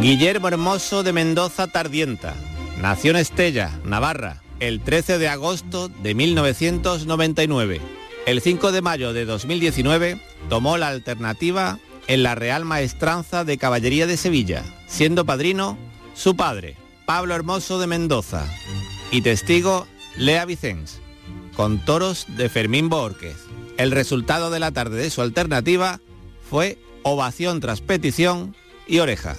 Guillermo 0.00 0.48
Hermoso 0.48 1.02
de 1.02 1.12
Mendoza 1.12 1.66
Tardienta. 1.68 2.34
Nació 2.80 3.12
en 3.12 3.18
Estella, 3.18 3.78
Navarra, 3.84 4.42
el 4.58 4.80
13 4.80 5.18
de 5.18 5.28
agosto 5.28 5.88
de 5.88 6.14
1999. 6.14 7.80
El 8.26 8.40
5 8.40 8.72
de 8.72 8.82
mayo 8.82 9.12
de 9.12 9.24
2019 9.24 10.20
tomó 10.48 10.78
la 10.78 10.88
alternativa 10.88 11.78
en 12.06 12.22
la 12.22 12.34
Real 12.34 12.64
Maestranza 12.64 13.44
de 13.44 13.58
Caballería 13.58 14.06
de 14.06 14.16
Sevilla, 14.16 14.64
siendo 14.86 15.24
padrino 15.24 15.78
su 16.14 16.36
padre, 16.36 16.76
Pablo 17.06 17.34
Hermoso 17.34 17.78
de 17.78 17.86
Mendoza, 17.86 18.46
y 19.10 19.22
testigo 19.22 19.86
Lea 20.16 20.44
Vicens, 20.44 21.00
con 21.56 21.78
toros 21.84 22.26
de 22.36 22.48
Fermín 22.48 22.88
Borquez. 22.88 23.36
El 23.78 23.90
resultado 23.90 24.50
de 24.50 24.60
la 24.60 24.70
tarde 24.70 25.00
de 25.00 25.10
su 25.10 25.22
alternativa 25.22 26.00
fue 26.48 26.78
ovación 27.02 27.60
tras 27.60 27.80
petición 27.80 28.54
y 28.86 28.98
oreja. 28.98 29.36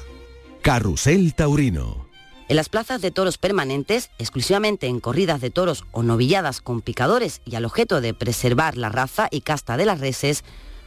Carrusel 0.62 1.36
Taurino. 1.36 2.08
En 2.50 2.56
las 2.56 2.70
plazas 2.70 3.02
de 3.02 3.12
toros 3.12 3.38
permanentes, 3.38 4.10
exclusivamente 4.18 4.88
en 4.88 5.00
corridas 5.00 5.42
de 5.42 5.50
toros 5.50 5.86
o 5.92 6.04
novilladas 6.04 6.62
con 6.62 6.82
picadores 6.82 7.42
y 7.46 7.56
al 7.56 7.66
objeto 7.66 8.02
de 8.02 8.14
preservar 8.14 8.76
la 8.76 8.90
raza 8.90 9.28
y 9.32 9.42
casta 9.42 9.78
de 9.78 9.86
las 9.86 10.00
reses, 10.00 10.44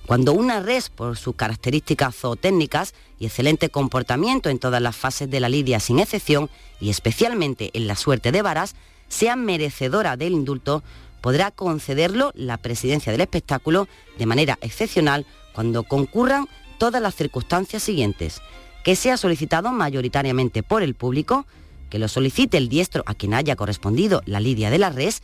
cuando 0.06 0.32
una 0.32 0.60
res, 0.60 0.90
por 0.90 1.16
sus 1.16 1.34
características 1.34 2.14
zootécnicas 2.14 2.94
y 3.18 3.26
excelente 3.26 3.70
comportamiento 3.70 4.50
en 4.50 4.58
todas 4.58 4.82
las 4.82 4.96
fases 4.96 5.30
de 5.30 5.40
la 5.40 5.48
lidia 5.48 5.80
sin 5.80 5.98
excepción, 5.98 6.50
y 6.80 6.90
especialmente 6.90 7.70
en 7.72 7.86
la 7.86 7.96
suerte 7.96 8.32
de 8.32 8.42
varas, 8.42 8.76
sea 9.08 9.36
merecedora 9.36 10.16
del 10.16 10.32
indulto, 10.32 10.82
podrá 11.20 11.50
concederlo 11.50 12.32
la 12.34 12.56
presidencia 12.56 13.12
del 13.12 13.20
espectáculo 13.20 13.88
de 14.18 14.26
manera 14.26 14.58
excepcional 14.60 15.26
cuando 15.52 15.82
concurran 15.82 16.48
todas 16.78 17.02
las 17.02 17.14
circunstancias 17.14 17.82
siguientes 17.82 18.40
que 18.84 18.94
sea 18.94 19.16
solicitado 19.16 19.72
mayoritariamente 19.72 20.62
por 20.62 20.84
el 20.84 20.94
público, 20.94 21.44
que 21.90 21.98
lo 21.98 22.06
solicite 22.06 22.56
el 22.56 22.68
diestro 22.68 23.02
a 23.06 23.14
quien 23.14 23.34
haya 23.34 23.56
correspondido 23.56 24.22
la 24.26 24.38
lidia 24.38 24.70
de 24.70 24.78
la 24.78 24.90
res, 24.90 25.22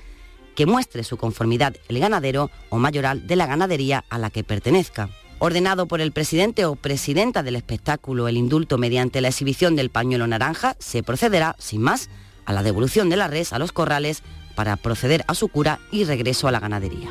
que 0.57 0.66
muestre 0.66 1.05
su 1.05 1.16
conformidad 1.16 1.76
el 1.89 2.01
ganadero 2.01 2.51
o 2.70 2.78
mayoral 2.78 3.26
de 3.28 3.37
la 3.37 3.47
ganadería 3.47 4.05
a 4.09 4.18
la 4.18 4.30
que 4.30 4.43
pertenezca. 4.43 5.11
Ordenado 5.39 5.87
por 5.87 6.01
el 6.01 6.11
presidente 6.11 6.64
o 6.64 6.74
presidenta 6.74 7.45
del 7.45 7.55
espectáculo 7.55 8.26
el 8.26 8.37
indulto 8.37 8.78
mediante 8.78 9.20
la 9.20 9.28
exhibición 9.28 9.76
del 9.76 9.91
pañuelo 9.91 10.26
naranja, 10.26 10.74
se 10.80 11.05
procederá, 11.05 11.55
sin 11.61 11.83
más, 11.83 12.11
a 12.45 12.53
la 12.53 12.62
devolución 12.62 13.09
de 13.09 13.16
la 13.16 13.28
res 13.28 13.53
a 13.53 13.59
los 13.59 13.72
corrales 13.72 14.22
para 14.55 14.76
proceder 14.76 15.24
a 15.28 15.34
su 15.34 15.49
cura 15.49 15.80
y 15.90 16.05
regreso 16.05 16.49
a 16.49 16.53
la 16.53 16.61
ganadería. 16.61 17.11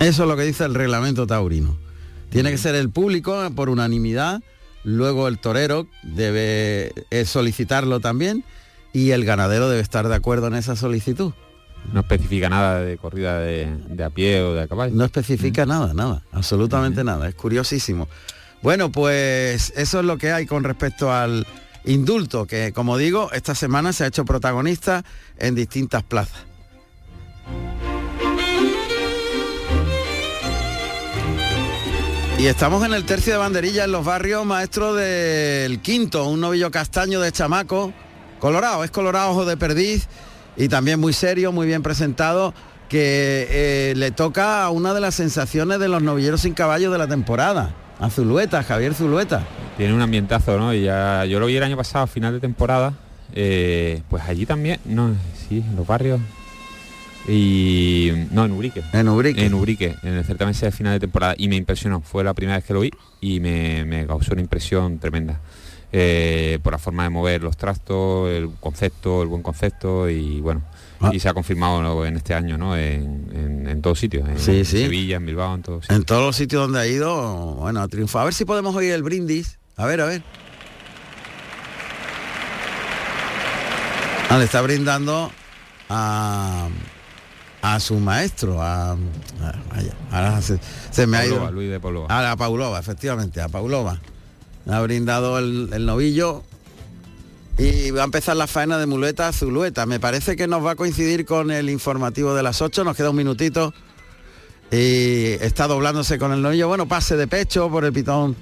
Eso 0.00 0.22
es 0.22 0.28
lo 0.28 0.36
que 0.36 0.42
dice 0.42 0.64
el 0.64 0.74
reglamento 0.74 1.26
taurino. 1.26 1.76
Tiene 2.30 2.50
que 2.50 2.58
ser 2.58 2.74
el 2.74 2.90
público 2.90 3.48
por 3.54 3.68
unanimidad, 3.68 4.42
luego 4.82 5.28
el 5.28 5.38
torero 5.38 5.86
debe 6.02 6.92
eh, 7.10 7.24
solicitarlo 7.24 8.00
también 8.00 8.44
y 8.92 9.12
el 9.12 9.24
ganadero 9.24 9.68
debe 9.68 9.80
estar 9.80 10.08
de 10.08 10.14
acuerdo 10.14 10.48
en 10.48 10.54
esa 10.54 10.74
solicitud. 10.74 11.32
No 11.92 12.00
especifica 12.00 12.48
nada 12.48 12.80
de 12.80 12.96
corrida 12.96 13.38
de, 13.38 13.68
de 13.88 14.04
a 14.04 14.10
pie 14.10 14.40
o 14.42 14.54
de 14.54 14.62
a 14.62 14.68
caballo. 14.68 14.94
No 14.94 15.04
especifica 15.04 15.66
nada, 15.66 15.94
nada, 15.94 16.22
absolutamente 16.32 17.04
nada. 17.04 17.28
Es 17.28 17.34
curiosísimo. 17.34 18.08
Bueno, 18.62 18.90
pues 18.90 19.72
eso 19.76 20.00
es 20.00 20.04
lo 20.06 20.16
que 20.16 20.32
hay 20.32 20.46
con 20.46 20.64
respecto 20.64 21.12
al 21.12 21.46
indulto, 21.84 22.46
que 22.46 22.72
como 22.72 22.96
digo, 22.96 23.30
esta 23.32 23.54
semana 23.54 23.92
se 23.92 24.04
ha 24.04 24.06
hecho 24.08 24.24
protagonista 24.24 25.04
en 25.38 25.54
distintas 25.54 26.02
plazas. 26.02 26.46
Y 32.38 32.46
estamos 32.46 32.84
en 32.84 32.92
el 32.92 33.04
tercio 33.04 33.32
de 33.32 33.38
banderilla 33.38 33.84
en 33.84 33.92
los 33.92 34.04
barrios, 34.04 34.44
maestro 34.44 34.94
del 34.94 35.80
quinto, 35.80 36.28
un 36.28 36.40
novillo 36.40 36.70
castaño 36.70 37.20
de 37.20 37.32
chamaco, 37.32 37.92
colorado, 38.40 38.84
es 38.84 38.90
colorado 38.90 39.30
ojo 39.30 39.44
de 39.44 39.56
perdiz 39.56 40.08
y 40.56 40.68
también 40.68 41.00
muy 41.00 41.12
serio, 41.12 41.52
muy 41.52 41.66
bien 41.66 41.82
presentado, 41.82 42.52
que 42.88 43.46
eh, 43.48 43.94
le 43.96 44.10
toca 44.10 44.64
a 44.64 44.70
una 44.70 44.92
de 44.94 45.00
las 45.00 45.14
sensaciones 45.14 45.78
de 45.78 45.88
los 45.88 46.02
novilleros 46.02 46.42
sin 46.42 46.54
caballo 46.54 46.90
de 46.90 46.98
la 46.98 47.06
temporada, 47.06 47.74
a 47.98 48.10
Zulueta, 48.10 48.62
Javier 48.62 48.94
Zulueta. 48.94 49.42
Tiene 49.76 49.94
un 49.94 50.02
ambientazo, 50.02 50.58
¿no? 50.58 50.72
Y 50.74 50.82
ya, 50.82 51.24
yo 51.24 51.40
lo 51.40 51.46
vi 51.46 51.56
el 51.56 51.62
año 51.62 51.76
pasado, 51.76 52.06
final 52.06 52.32
de 52.32 52.40
temporada, 52.40 52.94
eh, 53.32 54.02
pues 54.08 54.22
allí 54.24 54.46
también, 54.46 54.78
no, 54.84 55.14
sí, 55.48 55.64
en 55.66 55.76
los 55.76 55.86
barrios. 55.86 56.20
Y 57.26 58.12
no, 58.32 58.44
en 58.44 58.52
Ubrique. 58.52 58.82
En 58.92 59.08
Ubrique. 59.08 59.46
En 59.46 59.54
Ubrique, 59.54 59.96
en 60.02 60.14
el 60.14 60.24
certamen 60.24 60.54
de 60.54 60.70
final 60.70 60.92
de 60.92 61.00
temporada. 61.00 61.34
Y 61.38 61.48
me 61.48 61.56
impresionó, 61.56 62.02
fue 62.02 62.22
la 62.22 62.34
primera 62.34 62.58
vez 62.58 62.66
que 62.66 62.74
lo 62.74 62.80
vi 62.80 62.90
y 63.20 63.40
me, 63.40 63.84
me 63.84 64.06
causó 64.06 64.32
una 64.32 64.42
impresión 64.42 64.98
tremenda. 64.98 65.40
Eh, 65.96 66.58
por 66.62 66.72
la 66.72 66.78
forma 66.80 67.04
de 67.04 67.10
mover 67.10 67.42
los 67.44 67.56
trastos, 67.56 68.28
el 68.28 68.50
concepto, 68.58 69.22
el 69.22 69.28
buen 69.28 69.42
concepto 69.44 70.08
y 70.08 70.40
bueno. 70.40 70.62
Ah. 71.00 71.10
Y 71.12 71.20
se 71.20 71.28
ha 71.28 71.34
confirmado 71.34 72.04
en 72.04 72.16
este 72.16 72.34
año, 72.34 72.58
¿no? 72.58 72.76
En, 72.76 73.28
en- 73.32 73.68
en 73.68 73.80
todos 73.82 74.00
sitios. 74.00 74.28
En 74.28 74.38
Sí, 74.38 74.64
sí. 74.64 74.82
Sevilla, 74.82 75.16
en 75.18 75.26
Bilbao, 75.26 75.54
en 75.54 75.62
todos 75.62 75.84
sitios. 75.84 75.98
En 76.00 76.04
todos 76.04 76.22
los 76.22 76.34
sitios 76.34 76.62
donde 76.62 76.80
ha 76.80 76.86
ido, 76.88 77.54
bueno, 77.56 77.80
ha 77.80 77.86
triunfado. 77.86 78.22
A 78.22 78.24
ver 78.24 78.34
si 78.34 78.44
podemos 78.44 78.74
oír 78.74 78.92
el 78.92 79.04
brindis. 79.04 79.58
A 79.76 79.86
ver, 79.86 80.00
a 80.00 80.06
ver. 80.06 80.22
Ah, 84.30 84.38
le 84.38 84.44
está 84.44 84.62
brindando 84.62 85.30
a, 85.88 86.68
a 87.62 87.80
su 87.80 87.96
maestro, 88.00 88.60
a, 88.60 88.92
a- 88.92 88.96
vaya, 89.72 89.92
ahora 90.10 90.42
se, 90.42 90.58
se 90.90 91.06
me 91.06 91.18
ha 91.18 91.26
ido. 91.26 91.52
Luis 91.52 91.70
de 91.70 91.78
Paulova. 91.78 92.06
A 92.18 92.22
la 92.22 92.34
Paulova, 92.36 92.80
efectivamente, 92.80 93.40
a 93.40 93.48
Paulova. 93.48 94.00
Ha 94.66 94.80
brindado 94.80 95.38
el, 95.38 95.70
el 95.72 95.86
novillo 95.86 96.42
y 97.56 97.90
va 97.92 98.02
a 98.02 98.04
empezar 98.04 98.36
la 98.36 98.46
faena 98.46 98.78
de 98.78 98.86
muleta 98.86 99.28
a 99.28 99.32
Zulueta. 99.32 99.86
Me 99.86 100.00
parece 100.00 100.36
que 100.36 100.46
nos 100.46 100.64
va 100.64 100.72
a 100.72 100.76
coincidir 100.76 101.24
con 101.24 101.50
el 101.50 101.70
informativo 101.70 102.34
de 102.34 102.42
las 102.42 102.60
8, 102.60 102.82
nos 102.82 102.96
queda 102.96 103.10
un 103.10 103.16
minutito. 103.16 103.72
Y 104.72 105.36
está 105.40 105.68
doblándose 105.68 106.18
con 106.18 106.32
el 106.32 106.42
novillo. 106.42 106.66
Bueno, 106.66 106.88
pase 106.88 107.16
de 107.16 107.28
pecho 107.28 107.70
por 107.70 107.84
el 107.84 107.92
pitón 107.92 108.34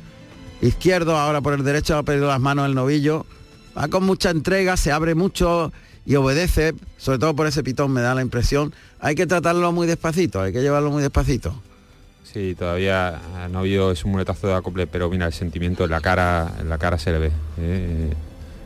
izquierdo, 0.63 1.19
ahora 1.19 1.41
por 1.43 1.53
el 1.53 1.65
derecho 1.65 1.97
ha 1.97 2.03
perdido 2.05 2.29
las 2.29 2.41
manos 2.41 2.67
el 2.67 2.75
novillo. 2.75 3.27
Va 3.77 3.89
con 3.89 4.05
mucha 4.05 4.31
entrega, 4.31 4.77
se 4.77 4.93
abre 4.93 5.15
mucho 5.15 5.73
y 6.07 6.15
obedece, 6.15 6.75
sobre 6.97 7.19
todo 7.19 7.37
por 7.37 7.47
ese 7.47 7.63
pitón 7.63 7.93
me 7.93 8.01
da 8.01 8.15
la 8.15 8.23
impresión. 8.23 8.73
Hay 8.99 9.15
que 9.15 9.27
tratarlo 9.27 9.73
muy 9.73 9.87
despacito, 9.87 10.41
hay 10.41 10.53
que 10.53 10.63
llevarlo 10.63 10.91
muy 10.91 11.03
despacito. 11.03 11.55
Sí, 12.25 12.55
todavía 12.59 13.21
no 13.51 13.59
ha 13.59 13.61
habido 13.61 13.93
ese 13.93 14.07
muletazo 14.09 14.47
de 14.47 14.55
acople, 14.55 14.87
pero 14.87 15.11
mira, 15.11 15.27
el 15.27 15.33
sentimiento 15.33 15.85
en 15.85 15.91
la 15.91 16.01
cara, 16.01 16.53
en 16.61 16.69
la 16.69 16.79
cara 16.79 16.99
se 16.99 17.13
le 17.13 17.19
ve. 17.19 17.33
¿eh? 17.59 18.13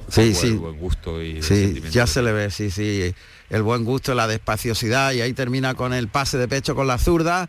Sí, 0.09 0.21
El 0.21 0.35
sí. 0.35 0.51
buen 0.53 0.79
gusto 0.79 1.21
y 1.23 1.39
el 1.39 1.43
Sí, 1.43 1.83
ya 1.91 2.07
se 2.07 2.23
le 2.23 2.33
ve, 2.33 2.51
sí, 2.51 2.71
sí. 2.71 3.13
El 3.51 3.63
buen 3.63 3.85
gusto, 3.85 4.15
la 4.15 4.27
despaciosidad 4.27 5.13
y 5.13 5.21
ahí 5.21 5.33
termina 5.33 5.75
con 5.75 5.93
el 5.93 6.09
pase 6.09 6.39
de 6.39 6.49
pecho 6.49 6.75
con 6.75 6.87
la 6.87 6.99
zurda. 6.99 7.49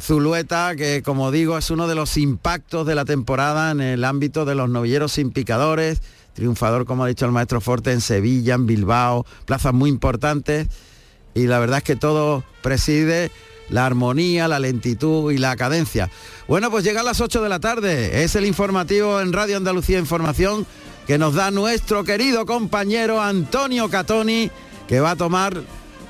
Zulueta, 0.00 0.74
que 0.74 1.02
como 1.02 1.30
digo 1.30 1.58
es 1.58 1.70
uno 1.70 1.86
de 1.86 1.94
los 1.94 2.16
impactos 2.16 2.86
de 2.86 2.94
la 2.94 3.04
temporada 3.04 3.72
en 3.72 3.80
el 3.80 4.04
ámbito 4.04 4.44
de 4.44 4.54
los 4.54 4.70
novilleros 4.70 5.12
sin 5.12 5.32
picadores, 5.32 6.00
triunfador, 6.32 6.86
como 6.86 7.04
ha 7.04 7.08
dicho 7.08 7.26
el 7.26 7.32
maestro 7.32 7.60
Forte, 7.60 7.92
en 7.92 8.00
Sevilla, 8.00 8.54
en 8.54 8.66
Bilbao, 8.66 9.26
plazas 9.44 9.74
muy 9.74 9.90
importantes. 9.90 10.68
Y 11.34 11.46
la 11.46 11.58
verdad 11.58 11.78
es 11.78 11.84
que 11.84 11.96
todo 11.96 12.42
preside 12.62 13.30
la 13.68 13.86
armonía, 13.86 14.48
la 14.48 14.58
lentitud 14.58 15.32
y 15.32 15.38
la 15.38 15.56
cadencia. 15.56 16.10
Bueno, 16.48 16.70
pues 16.70 16.84
llega 16.84 17.00
a 17.00 17.04
las 17.04 17.20
8 17.20 17.42
de 17.42 17.48
la 17.48 17.60
tarde. 17.60 18.24
Es 18.24 18.36
el 18.36 18.46
informativo 18.46 19.20
en 19.20 19.32
Radio 19.32 19.56
Andalucía 19.56 19.98
Información 19.98 20.66
que 21.06 21.18
nos 21.18 21.34
da 21.34 21.50
nuestro 21.50 22.04
querido 22.04 22.46
compañero 22.46 23.20
Antonio 23.20 23.88
Catoni, 23.88 24.50
que 24.86 25.00
va 25.00 25.12
a 25.12 25.16
tomar 25.16 25.62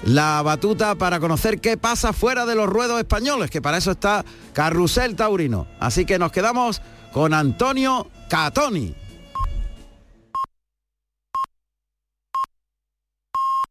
la 0.05 0.43
batuta 0.43 0.97
para 0.97 1.21
conocer 1.21 1.61
qué 1.61 1.77
pasa 1.77 2.13
fuera 2.13 2.45
de 2.45 2.55
los 2.55 2.69
ruedos 2.69 2.99
españoles, 2.99 3.51
que 3.51 3.63
para 3.63 3.79
eso 3.79 3.93
está 3.93 4.25
Carrusel 4.53 5.17
Taurino. 5.17 5.67
Así 5.79 6.05
que 6.05 6.19
nos 6.19 6.33
quedamos 6.33 6.83
con 7.13 7.35
Antonio 7.35 8.11
Catoni. 8.29 8.95